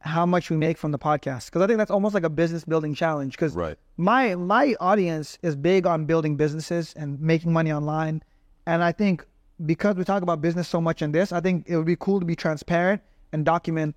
how 0.00 0.24
much 0.24 0.50
we 0.50 0.56
make 0.56 0.78
from 0.78 0.92
the 0.92 0.98
podcast 0.98 1.46
because 1.46 1.62
I 1.62 1.66
think 1.66 1.78
that's 1.78 1.90
almost 1.90 2.14
like 2.14 2.22
a 2.22 2.30
business 2.30 2.64
building 2.64 2.94
challenge. 2.94 3.32
Because 3.32 3.54
Right. 3.54 3.76
my 3.96 4.34
my 4.36 4.74
audience 4.80 5.38
is 5.42 5.56
big 5.56 5.86
on 5.86 6.04
building 6.06 6.36
businesses 6.36 6.92
and 6.96 7.20
making 7.20 7.52
money 7.52 7.72
online, 7.72 8.22
and 8.66 8.84
I 8.84 8.92
think 8.92 9.26
because 9.64 9.96
we 9.96 10.04
talk 10.04 10.22
about 10.22 10.40
business 10.42 10.68
so 10.68 10.80
much 10.80 11.02
in 11.02 11.12
this, 11.12 11.32
I 11.32 11.40
think 11.40 11.64
it 11.66 11.76
would 11.76 11.86
be 11.86 11.96
cool 11.96 12.20
to 12.20 12.26
be 12.26 12.36
transparent 12.36 13.00
and 13.32 13.44
document 13.44 13.96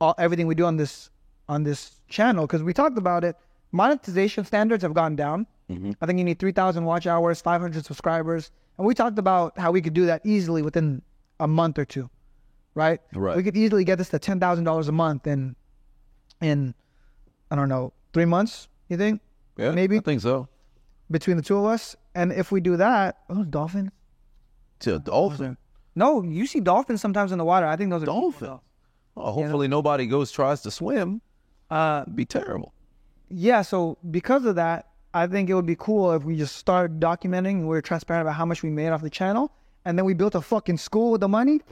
all 0.00 0.14
everything 0.18 0.46
we 0.46 0.54
do 0.54 0.64
on 0.64 0.76
this 0.76 1.10
on 1.48 1.64
this 1.64 2.00
channel 2.08 2.46
because 2.46 2.62
we 2.62 2.72
talked 2.72 2.96
about 2.96 3.24
it. 3.24 3.36
Monetization 3.72 4.44
standards 4.44 4.82
have 4.82 4.94
gone 4.94 5.16
down. 5.16 5.46
I 5.68 6.06
think 6.06 6.18
you 6.18 6.24
need 6.24 6.38
three 6.38 6.52
thousand 6.52 6.84
watch 6.84 7.06
hours, 7.06 7.40
five 7.40 7.60
hundred 7.60 7.84
subscribers, 7.84 8.50
and 8.78 8.86
we 8.86 8.94
talked 8.94 9.18
about 9.18 9.58
how 9.58 9.72
we 9.72 9.82
could 9.82 9.94
do 9.94 10.06
that 10.06 10.20
easily 10.24 10.62
within 10.62 11.02
a 11.40 11.48
month 11.48 11.78
or 11.78 11.84
two, 11.84 12.08
right? 12.74 13.00
Right. 13.14 13.36
We 13.36 13.42
could 13.42 13.56
easily 13.56 13.84
get 13.84 13.98
this 13.98 14.08
to 14.10 14.18
ten 14.18 14.38
thousand 14.38 14.64
dollars 14.64 14.86
a 14.88 14.92
month 14.92 15.26
in 15.26 15.56
in 16.40 16.74
I 17.50 17.56
don't 17.56 17.68
know 17.68 17.92
three 18.12 18.26
months. 18.26 18.68
You 18.88 18.96
think? 18.96 19.20
Yeah, 19.56 19.72
Maybe. 19.72 19.96
I 19.96 20.00
think 20.00 20.20
so. 20.20 20.48
between 21.10 21.36
the 21.36 21.42
two 21.42 21.56
of 21.58 21.64
us. 21.64 21.96
And 22.14 22.32
if 22.32 22.52
we 22.52 22.60
do 22.60 22.76
that, 22.76 23.18
oh, 23.28 23.42
dolphins. 23.44 23.90
To 24.80 24.96
a 24.96 24.98
dolphin. 24.98 25.56
No, 25.94 26.22
you 26.22 26.46
see 26.46 26.60
dolphins 26.60 27.00
sometimes 27.00 27.32
in 27.32 27.38
the 27.38 27.44
water. 27.44 27.66
I 27.66 27.74
think 27.76 27.90
those 27.90 28.02
are 28.02 28.06
dolphins. 28.06 28.60
Oh, 29.16 29.32
hopefully 29.32 29.66
nobody 29.66 30.06
goes 30.06 30.30
tries 30.30 30.60
to 30.62 30.70
swim. 30.70 31.22
Uh, 31.70 32.02
It'd 32.06 32.14
be 32.14 32.24
terrible. 32.26 32.72
yeah. 33.30 33.62
So 33.62 33.96
because 34.10 34.44
of 34.44 34.54
that, 34.56 34.88
I 35.16 35.26
think 35.26 35.48
it 35.48 35.54
would 35.54 35.64
be 35.64 35.76
cool 35.76 36.12
if 36.12 36.24
we 36.24 36.36
just 36.36 36.56
start 36.56 37.00
documenting. 37.00 37.60
and 37.60 37.68
We're 37.68 37.80
transparent 37.80 38.26
about 38.26 38.34
how 38.34 38.44
much 38.44 38.62
we 38.62 38.68
made 38.68 38.90
off 38.90 39.00
the 39.00 39.08
channel, 39.08 39.50
and 39.86 39.96
then 39.96 40.04
we 40.04 40.12
built 40.12 40.34
a 40.34 40.42
fucking 40.42 40.76
school 40.76 41.12
with 41.12 41.22
the 41.22 41.28
money, 41.28 41.62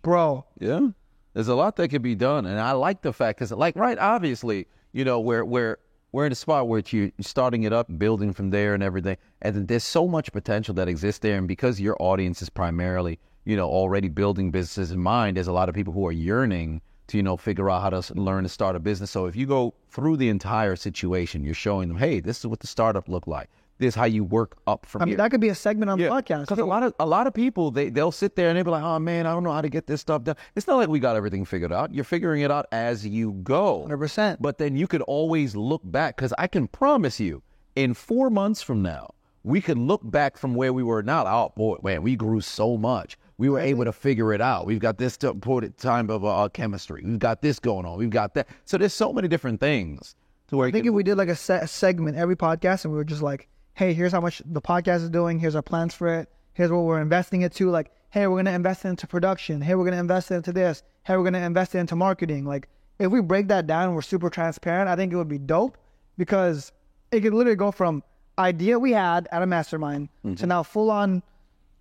bro. 0.00 0.46
Yeah, 0.58 0.88
there's 1.34 1.48
a 1.48 1.54
lot 1.54 1.76
that 1.76 1.88
could 1.88 2.00
be 2.00 2.14
done, 2.14 2.46
and 2.46 2.58
I 2.58 2.72
like 2.72 3.02
the 3.02 3.12
fact 3.12 3.38
because, 3.38 3.52
like, 3.52 3.76
right, 3.76 3.98
obviously, 3.98 4.66
you 4.92 5.04
know, 5.04 5.20
we're 5.20 5.44
we're 5.44 5.76
we're 6.12 6.24
in 6.24 6.32
a 6.32 6.34
spot 6.34 6.66
where 6.66 6.82
you're 6.88 7.10
starting 7.20 7.64
it 7.64 7.74
up, 7.74 7.88
building 7.98 8.32
from 8.32 8.48
there, 8.48 8.72
and 8.72 8.82
everything, 8.82 9.18
and 9.42 9.68
there's 9.68 9.84
so 9.84 10.08
much 10.08 10.32
potential 10.32 10.72
that 10.76 10.88
exists 10.88 11.18
there, 11.18 11.36
and 11.36 11.46
because 11.46 11.78
your 11.78 11.98
audience 12.00 12.40
is 12.40 12.48
primarily, 12.48 13.18
you 13.44 13.54
know, 13.54 13.68
already 13.68 14.08
building 14.08 14.50
businesses 14.50 14.92
in 14.92 14.98
mind, 14.98 15.36
there's 15.36 15.48
a 15.48 15.52
lot 15.52 15.68
of 15.68 15.74
people 15.74 15.92
who 15.92 16.06
are 16.06 16.12
yearning 16.12 16.80
to, 17.08 17.18
you 17.18 17.22
know, 17.22 17.36
figure 17.36 17.70
out 17.70 17.82
how 17.82 17.90
to 17.90 18.14
learn 18.14 18.44
to 18.44 18.48
start 18.48 18.76
a 18.76 18.80
business. 18.80 19.10
So 19.10 19.26
if 19.26 19.36
you 19.36 19.44
go 19.44 19.74
through 19.94 20.16
the 20.16 20.28
entire 20.28 20.76
situation, 20.76 21.44
you're 21.44 21.54
showing 21.54 21.88
them, 21.88 21.96
hey, 21.96 22.20
this 22.20 22.40
is 22.40 22.46
what 22.46 22.60
the 22.60 22.66
startup 22.66 23.08
looked 23.08 23.28
like. 23.28 23.48
this 23.78 23.88
is 23.88 23.94
how 23.94 24.04
you 24.04 24.24
work 24.24 24.56
up 24.66 24.86
from 24.86 25.02
I 25.02 25.04
mean, 25.04 25.10
here. 25.12 25.16
that 25.18 25.30
could 25.30 25.40
be 25.40 25.48
a 25.48 25.54
segment 25.54 25.90
on 25.90 25.98
the 25.98 26.06
podcast. 26.06 26.42
Because 26.42 26.58
a 26.58 26.64
lot 26.64 26.82
of 26.82 26.94
a 26.98 27.06
lot 27.06 27.26
of 27.26 27.34
people 27.34 27.70
they 27.70 27.90
they'll 27.90 28.12
sit 28.12 28.36
there 28.36 28.48
and 28.48 28.56
they'll 28.56 28.64
be 28.64 28.70
like, 28.70 28.82
oh 28.82 28.98
man, 28.98 29.26
I 29.26 29.32
don't 29.32 29.44
know 29.44 29.52
how 29.52 29.62
to 29.62 29.68
get 29.68 29.86
this 29.86 30.00
stuff 30.00 30.24
done. 30.24 30.36
It's 30.56 30.66
not 30.66 30.76
like 30.76 30.88
we 30.88 30.98
got 31.00 31.16
everything 31.16 31.44
figured 31.44 31.72
out. 31.72 31.94
You're 31.94 32.04
figuring 32.04 32.42
it 32.42 32.50
out 32.50 32.66
as 32.72 33.06
you 33.06 33.32
go. 33.42 33.86
100%. 33.88 34.38
But 34.40 34.58
then 34.58 34.76
you 34.76 34.86
could 34.86 35.02
always 35.02 35.54
look 35.56 35.82
back 35.84 36.16
because 36.16 36.32
I 36.38 36.46
can 36.48 36.66
promise 36.68 37.18
you, 37.20 37.42
in 37.76 37.94
four 37.94 38.30
months 38.30 38.62
from 38.62 38.82
now, 38.82 39.10
we 39.42 39.60
can 39.60 39.86
look 39.86 40.00
back 40.04 40.36
from 40.38 40.54
where 40.54 40.72
we 40.72 40.82
were 40.82 41.02
now. 41.02 41.26
Oh 41.26 41.52
boy, 41.56 41.76
man, 41.82 42.02
we 42.02 42.16
grew 42.16 42.40
so 42.40 42.76
much. 42.76 43.16
We 43.36 43.48
were 43.48 43.58
able 43.58 43.84
to 43.84 43.92
figure 43.92 44.32
it 44.32 44.40
out. 44.40 44.64
We've 44.66 44.78
got 44.78 44.96
this 44.98 45.16
to- 45.18 45.30
important 45.30 45.76
time 45.78 46.08
of 46.08 46.24
uh, 46.24 46.48
chemistry. 46.52 47.02
We've 47.04 47.18
got 47.18 47.42
this 47.42 47.58
going 47.58 47.84
on. 47.84 47.98
We've 47.98 48.10
got 48.10 48.34
that. 48.34 48.48
So 48.64 48.78
there's 48.78 48.94
so 48.94 49.12
many 49.12 49.26
different 49.28 49.60
things 49.60 50.14
to 50.48 50.56
where 50.56 50.68
I 50.68 50.70
think 50.70 50.86
if 50.86 50.92
we 50.92 51.02
did 51.02 51.16
like 51.16 51.28
a, 51.28 51.34
se- 51.36 51.60
a 51.62 51.66
segment 51.66 52.16
every 52.16 52.36
podcast 52.36 52.84
and 52.84 52.92
we 52.92 52.96
were 52.96 53.04
just 53.04 53.22
like, 53.22 53.48
hey, 53.74 53.92
here's 53.92 54.12
how 54.12 54.20
much 54.20 54.40
the 54.44 54.62
podcast 54.62 55.02
is 55.02 55.10
doing. 55.10 55.38
Here's 55.40 55.56
our 55.56 55.62
plans 55.62 55.94
for 55.94 56.06
it. 56.20 56.28
Here's 56.52 56.70
what 56.70 56.84
we're 56.84 57.00
investing 57.00 57.42
it 57.42 57.52
to. 57.54 57.70
Like, 57.70 57.90
hey, 58.10 58.28
we're 58.28 58.36
going 58.36 58.44
to 58.44 58.52
invest 58.52 58.84
it 58.84 58.88
into 58.88 59.08
production. 59.08 59.60
Hey, 59.60 59.74
we're 59.74 59.82
going 59.84 59.94
to 59.94 60.00
invest 60.00 60.30
into 60.30 60.52
this. 60.52 60.84
Hey, 61.02 61.16
we're 61.16 61.24
going 61.24 61.32
to 61.32 61.40
invest 61.42 61.74
it 61.74 61.78
into 61.78 61.96
marketing. 61.96 62.44
Like, 62.44 62.68
if 63.00 63.10
we 63.10 63.20
break 63.20 63.48
that 63.48 63.66
down 63.66 63.86
and 63.86 63.94
we're 63.96 64.02
super 64.02 64.30
transparent, 64.30 64.88
I 64.88 64.94
think 64.94 65.12
it 65.12 65.16
would 65.16 65.26
be 65.28 65.38
dope 65.38 65.76
because 66.16 66.70
it 67.10 67.22
could 67.22 67.34
literally 67.34 67.56
go 67.56 67.72
from 67.72 68.04
idea 68.38 68.78
we 68.78 68.92
had 68.92 69.26
at 69.32 69.42
a 69.42 69.46
mastermind 69.46 70.08
to 70.36 70.46
now 70.46 70.62
full 70.62 70.90
on 70.92 71.22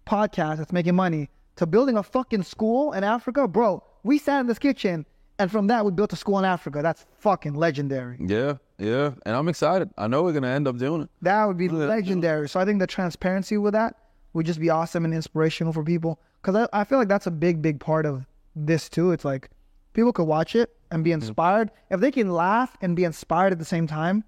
podcast 0.08 0.58
that's 0.58 0.72
making 0.74 0.96
money 0.96 1.30
to 1.56 1.66
building 1.66 1.98
a 1.98 2.04
fucking 2.04 2.44
school 2.44 2.94
in 2.94 3.04
Africa. 3.04 3.48
Bro, 3.48 3.84
we 4.04 4.18
sat 4.18 4.40
in 4.40 4.48
this 4.48 4.60
kitchen 4.60 5.06
and 5.40 5.52
from 5.52 5.68
that 5.68 5.84
we 5.86 5.92
built 5.92 6.14
a 6.14 6.16
school 6.16 6.40
in 6.40 6.46
Africa. 6.46 6.82
That's 6.82 7.06
fucking 7.20 7.54
legendary. 7.54 8.18
yeah, 8.20 8.56
yeah, 8.78 9.12
and 9.26 9.36
I'm 9.36 9.48
excited. 9.48 9.90
I 9.98 10.08
know 10.08 10.24
we're 10.24 10.34
gonna 10.34 10.48
end 10.48 10.68
up 10.68 10.78
doing 10.78 11.04
it. 11.04 11.10
That 11.22 11.46
would 11.46 11.58
be 11.58 11.70
legendary. 11.70 12.50
So 12.50 12.60
I 12.60 12.66
think 12.66 12.80
the 12.80 12.88
transparency 12.88 13.58
with 13.58 13.74
that 13.74 13.96
would 14.34 14.46
just 14.46 14.60
be 14.60 14.70
awesome 14.70 15.06
and 15.06 15.14
inspirational 15.14 15.74
for 15.74 15.84
people. 15.84 16.20
Because 16.42 16.68
I, 16.74 16.82
I 16.82 16.84
feel 16.84 16.98
like 16.98 17.08
that's 17.08 17.28
a 17.28 17.32
big, 17.32 17.62
big 17.62 17.80
part 17.80 18.06
of 18.06 18.26
this 18.56 18.90
too. 18.90 19.12
It's 19.12 19.26
like 19.26 19.50
people 19.94 20.12
could 20.12 20.26
watch 20.26 20.56
it 20.56 20.76
and 20.92 21.04
be 21.04 21.12
mm-hmm. 21.12 21.22
inspired. 21.22 21.72
If 21.90 22.00
they 22.00 22.12
can 22.12 22.32
laugh 22.32 22.76
and 22.82 22.96
be 22.96 23.04
inspired 23.04 23.54
at 23.54 23.60
the 23.60 23.66
same 23.66 23.88
time, 23.88 24.24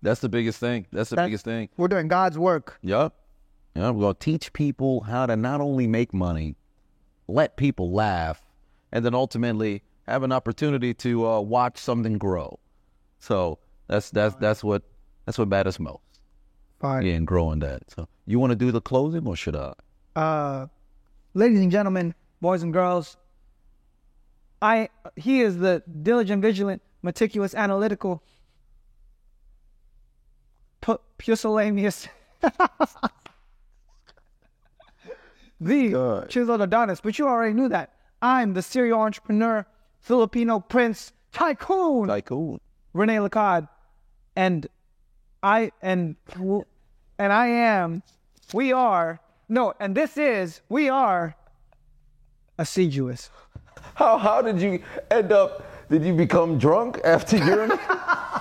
That's 0.00 0.20
the 0.20 0.28
biggest 0.28 0.58
thing. 0.58 0.86
That's 0.92 1.10
the 1.10 1.16
biggest 1.16 1.44
thing. 1.44 1.68
we're 1.76 1.88
doing 1.88 2.08
God's 2.08 2.38
work. 2.38 2.78
Yep. 2.82 3.14
Yeah, 3.74 3.90
we're 3.90 4.02
gonna 4.02 4.14
teach 4.14 4.52
people 4.52 5.00
how 5.02 5.26
to 5.26 5.36
not 5.36 5.60
only 5.60 5.86
make 5.86 6.12
money, 6.12 6.56
let 7.28 7.56
people 7.56 7.90
laugh, 7.92 8.42
and 8.92 9.04
then 9.04 9.14
ultimately 9.14 9.82
have 10.06 10.22
an 10.22 10.32
opportunity 10.32 10.92
to 10.94 11.26
uh, 11.26 11.40
watch 11.40 11.78
something 11.78 12.18
grow. 12.18 12.58
So 13.18 13.58
that's 13.86 14.10
that's 14.10 14.34
that's 14.36 14.62
what 14.62 14.82
that's 15.24 15.38
what 15.38 15.48
matters 15.48 15.78
most. 15.80 16.02
Fine. 16.80 17.06
Yeah, 17.06 17.14
and 17.14 17.26
growing 17.26 17.60
that. 17.60 17.90
So 17.90 18.08
you 18.26 18.38
want 18.38 18.50
to 18.50 18.56
do 18.56 18.70
the 18.72 18.80
closing 18.80 19.26
or 19.26 19.36
should 19.36 19.56
I? 19.56 19.72
uh, 20.16 20.66
ladies 21.32 21.60
and 21.60 21.70
gentlemen, 21.70 22.14
boys 22.40 22.62
and 22.62 22.72
girls, 22.72 23.16
I 24.60 24.90
he 25.16 25.40
is 25.40 25.58
the 25.58 25.82
diligent, 26.02 26.42
vigilant, 26.42 26.82
meticulous, 27.00 27.54
analytical, 27.54 28.22
pu- 30.82 31.00
pusillanimous, 31.18 32.08
the 35.62 36.26
chiseled 36.28 36.60
Adonis. 36.60 37.00
But 37.00 37.18
you 37.18 37.26
already 37.26 37.54
knew 37.54 37.68
that. 37.68 37.92
I'm 38.20 38.54
the 38.54 38.62
serial 38.62 39.00
entrepreneur, 39.00 39.66
Filipino 40.00 40.60
prince, 40.60 41.12
tycoon, 41.32 42.08
Tycoon. 42.08 42.60
Rene 42.94 43.16
Lacade, 43.16 43.68
and 44.36 44.66
I 45.42 45.72
and 45.80 46.16
and 47.18 47.32
I 47.32 47.46
am. 47.46 48.02
We 48.52 48.72
are 48.72 49.20
no, 49.48 49.72
and 49.80 49.94
this 49.94 50.16
is 50.16 50.60
we 50.68 50.88
are 50.88 51.34
assiduous. 52.58 53.30
How 53.94 54.18
how 54.18 54.42
did 54.42 54.60
you 54.60 54.82
end 55.10 55.32
up? 55.32 55.88
Did 55.88 56.04
you 56.04 56.14
become 56.14 56.58
drunk 56.58 57.00
after 57.04 57.36
urine? 57.36 57.78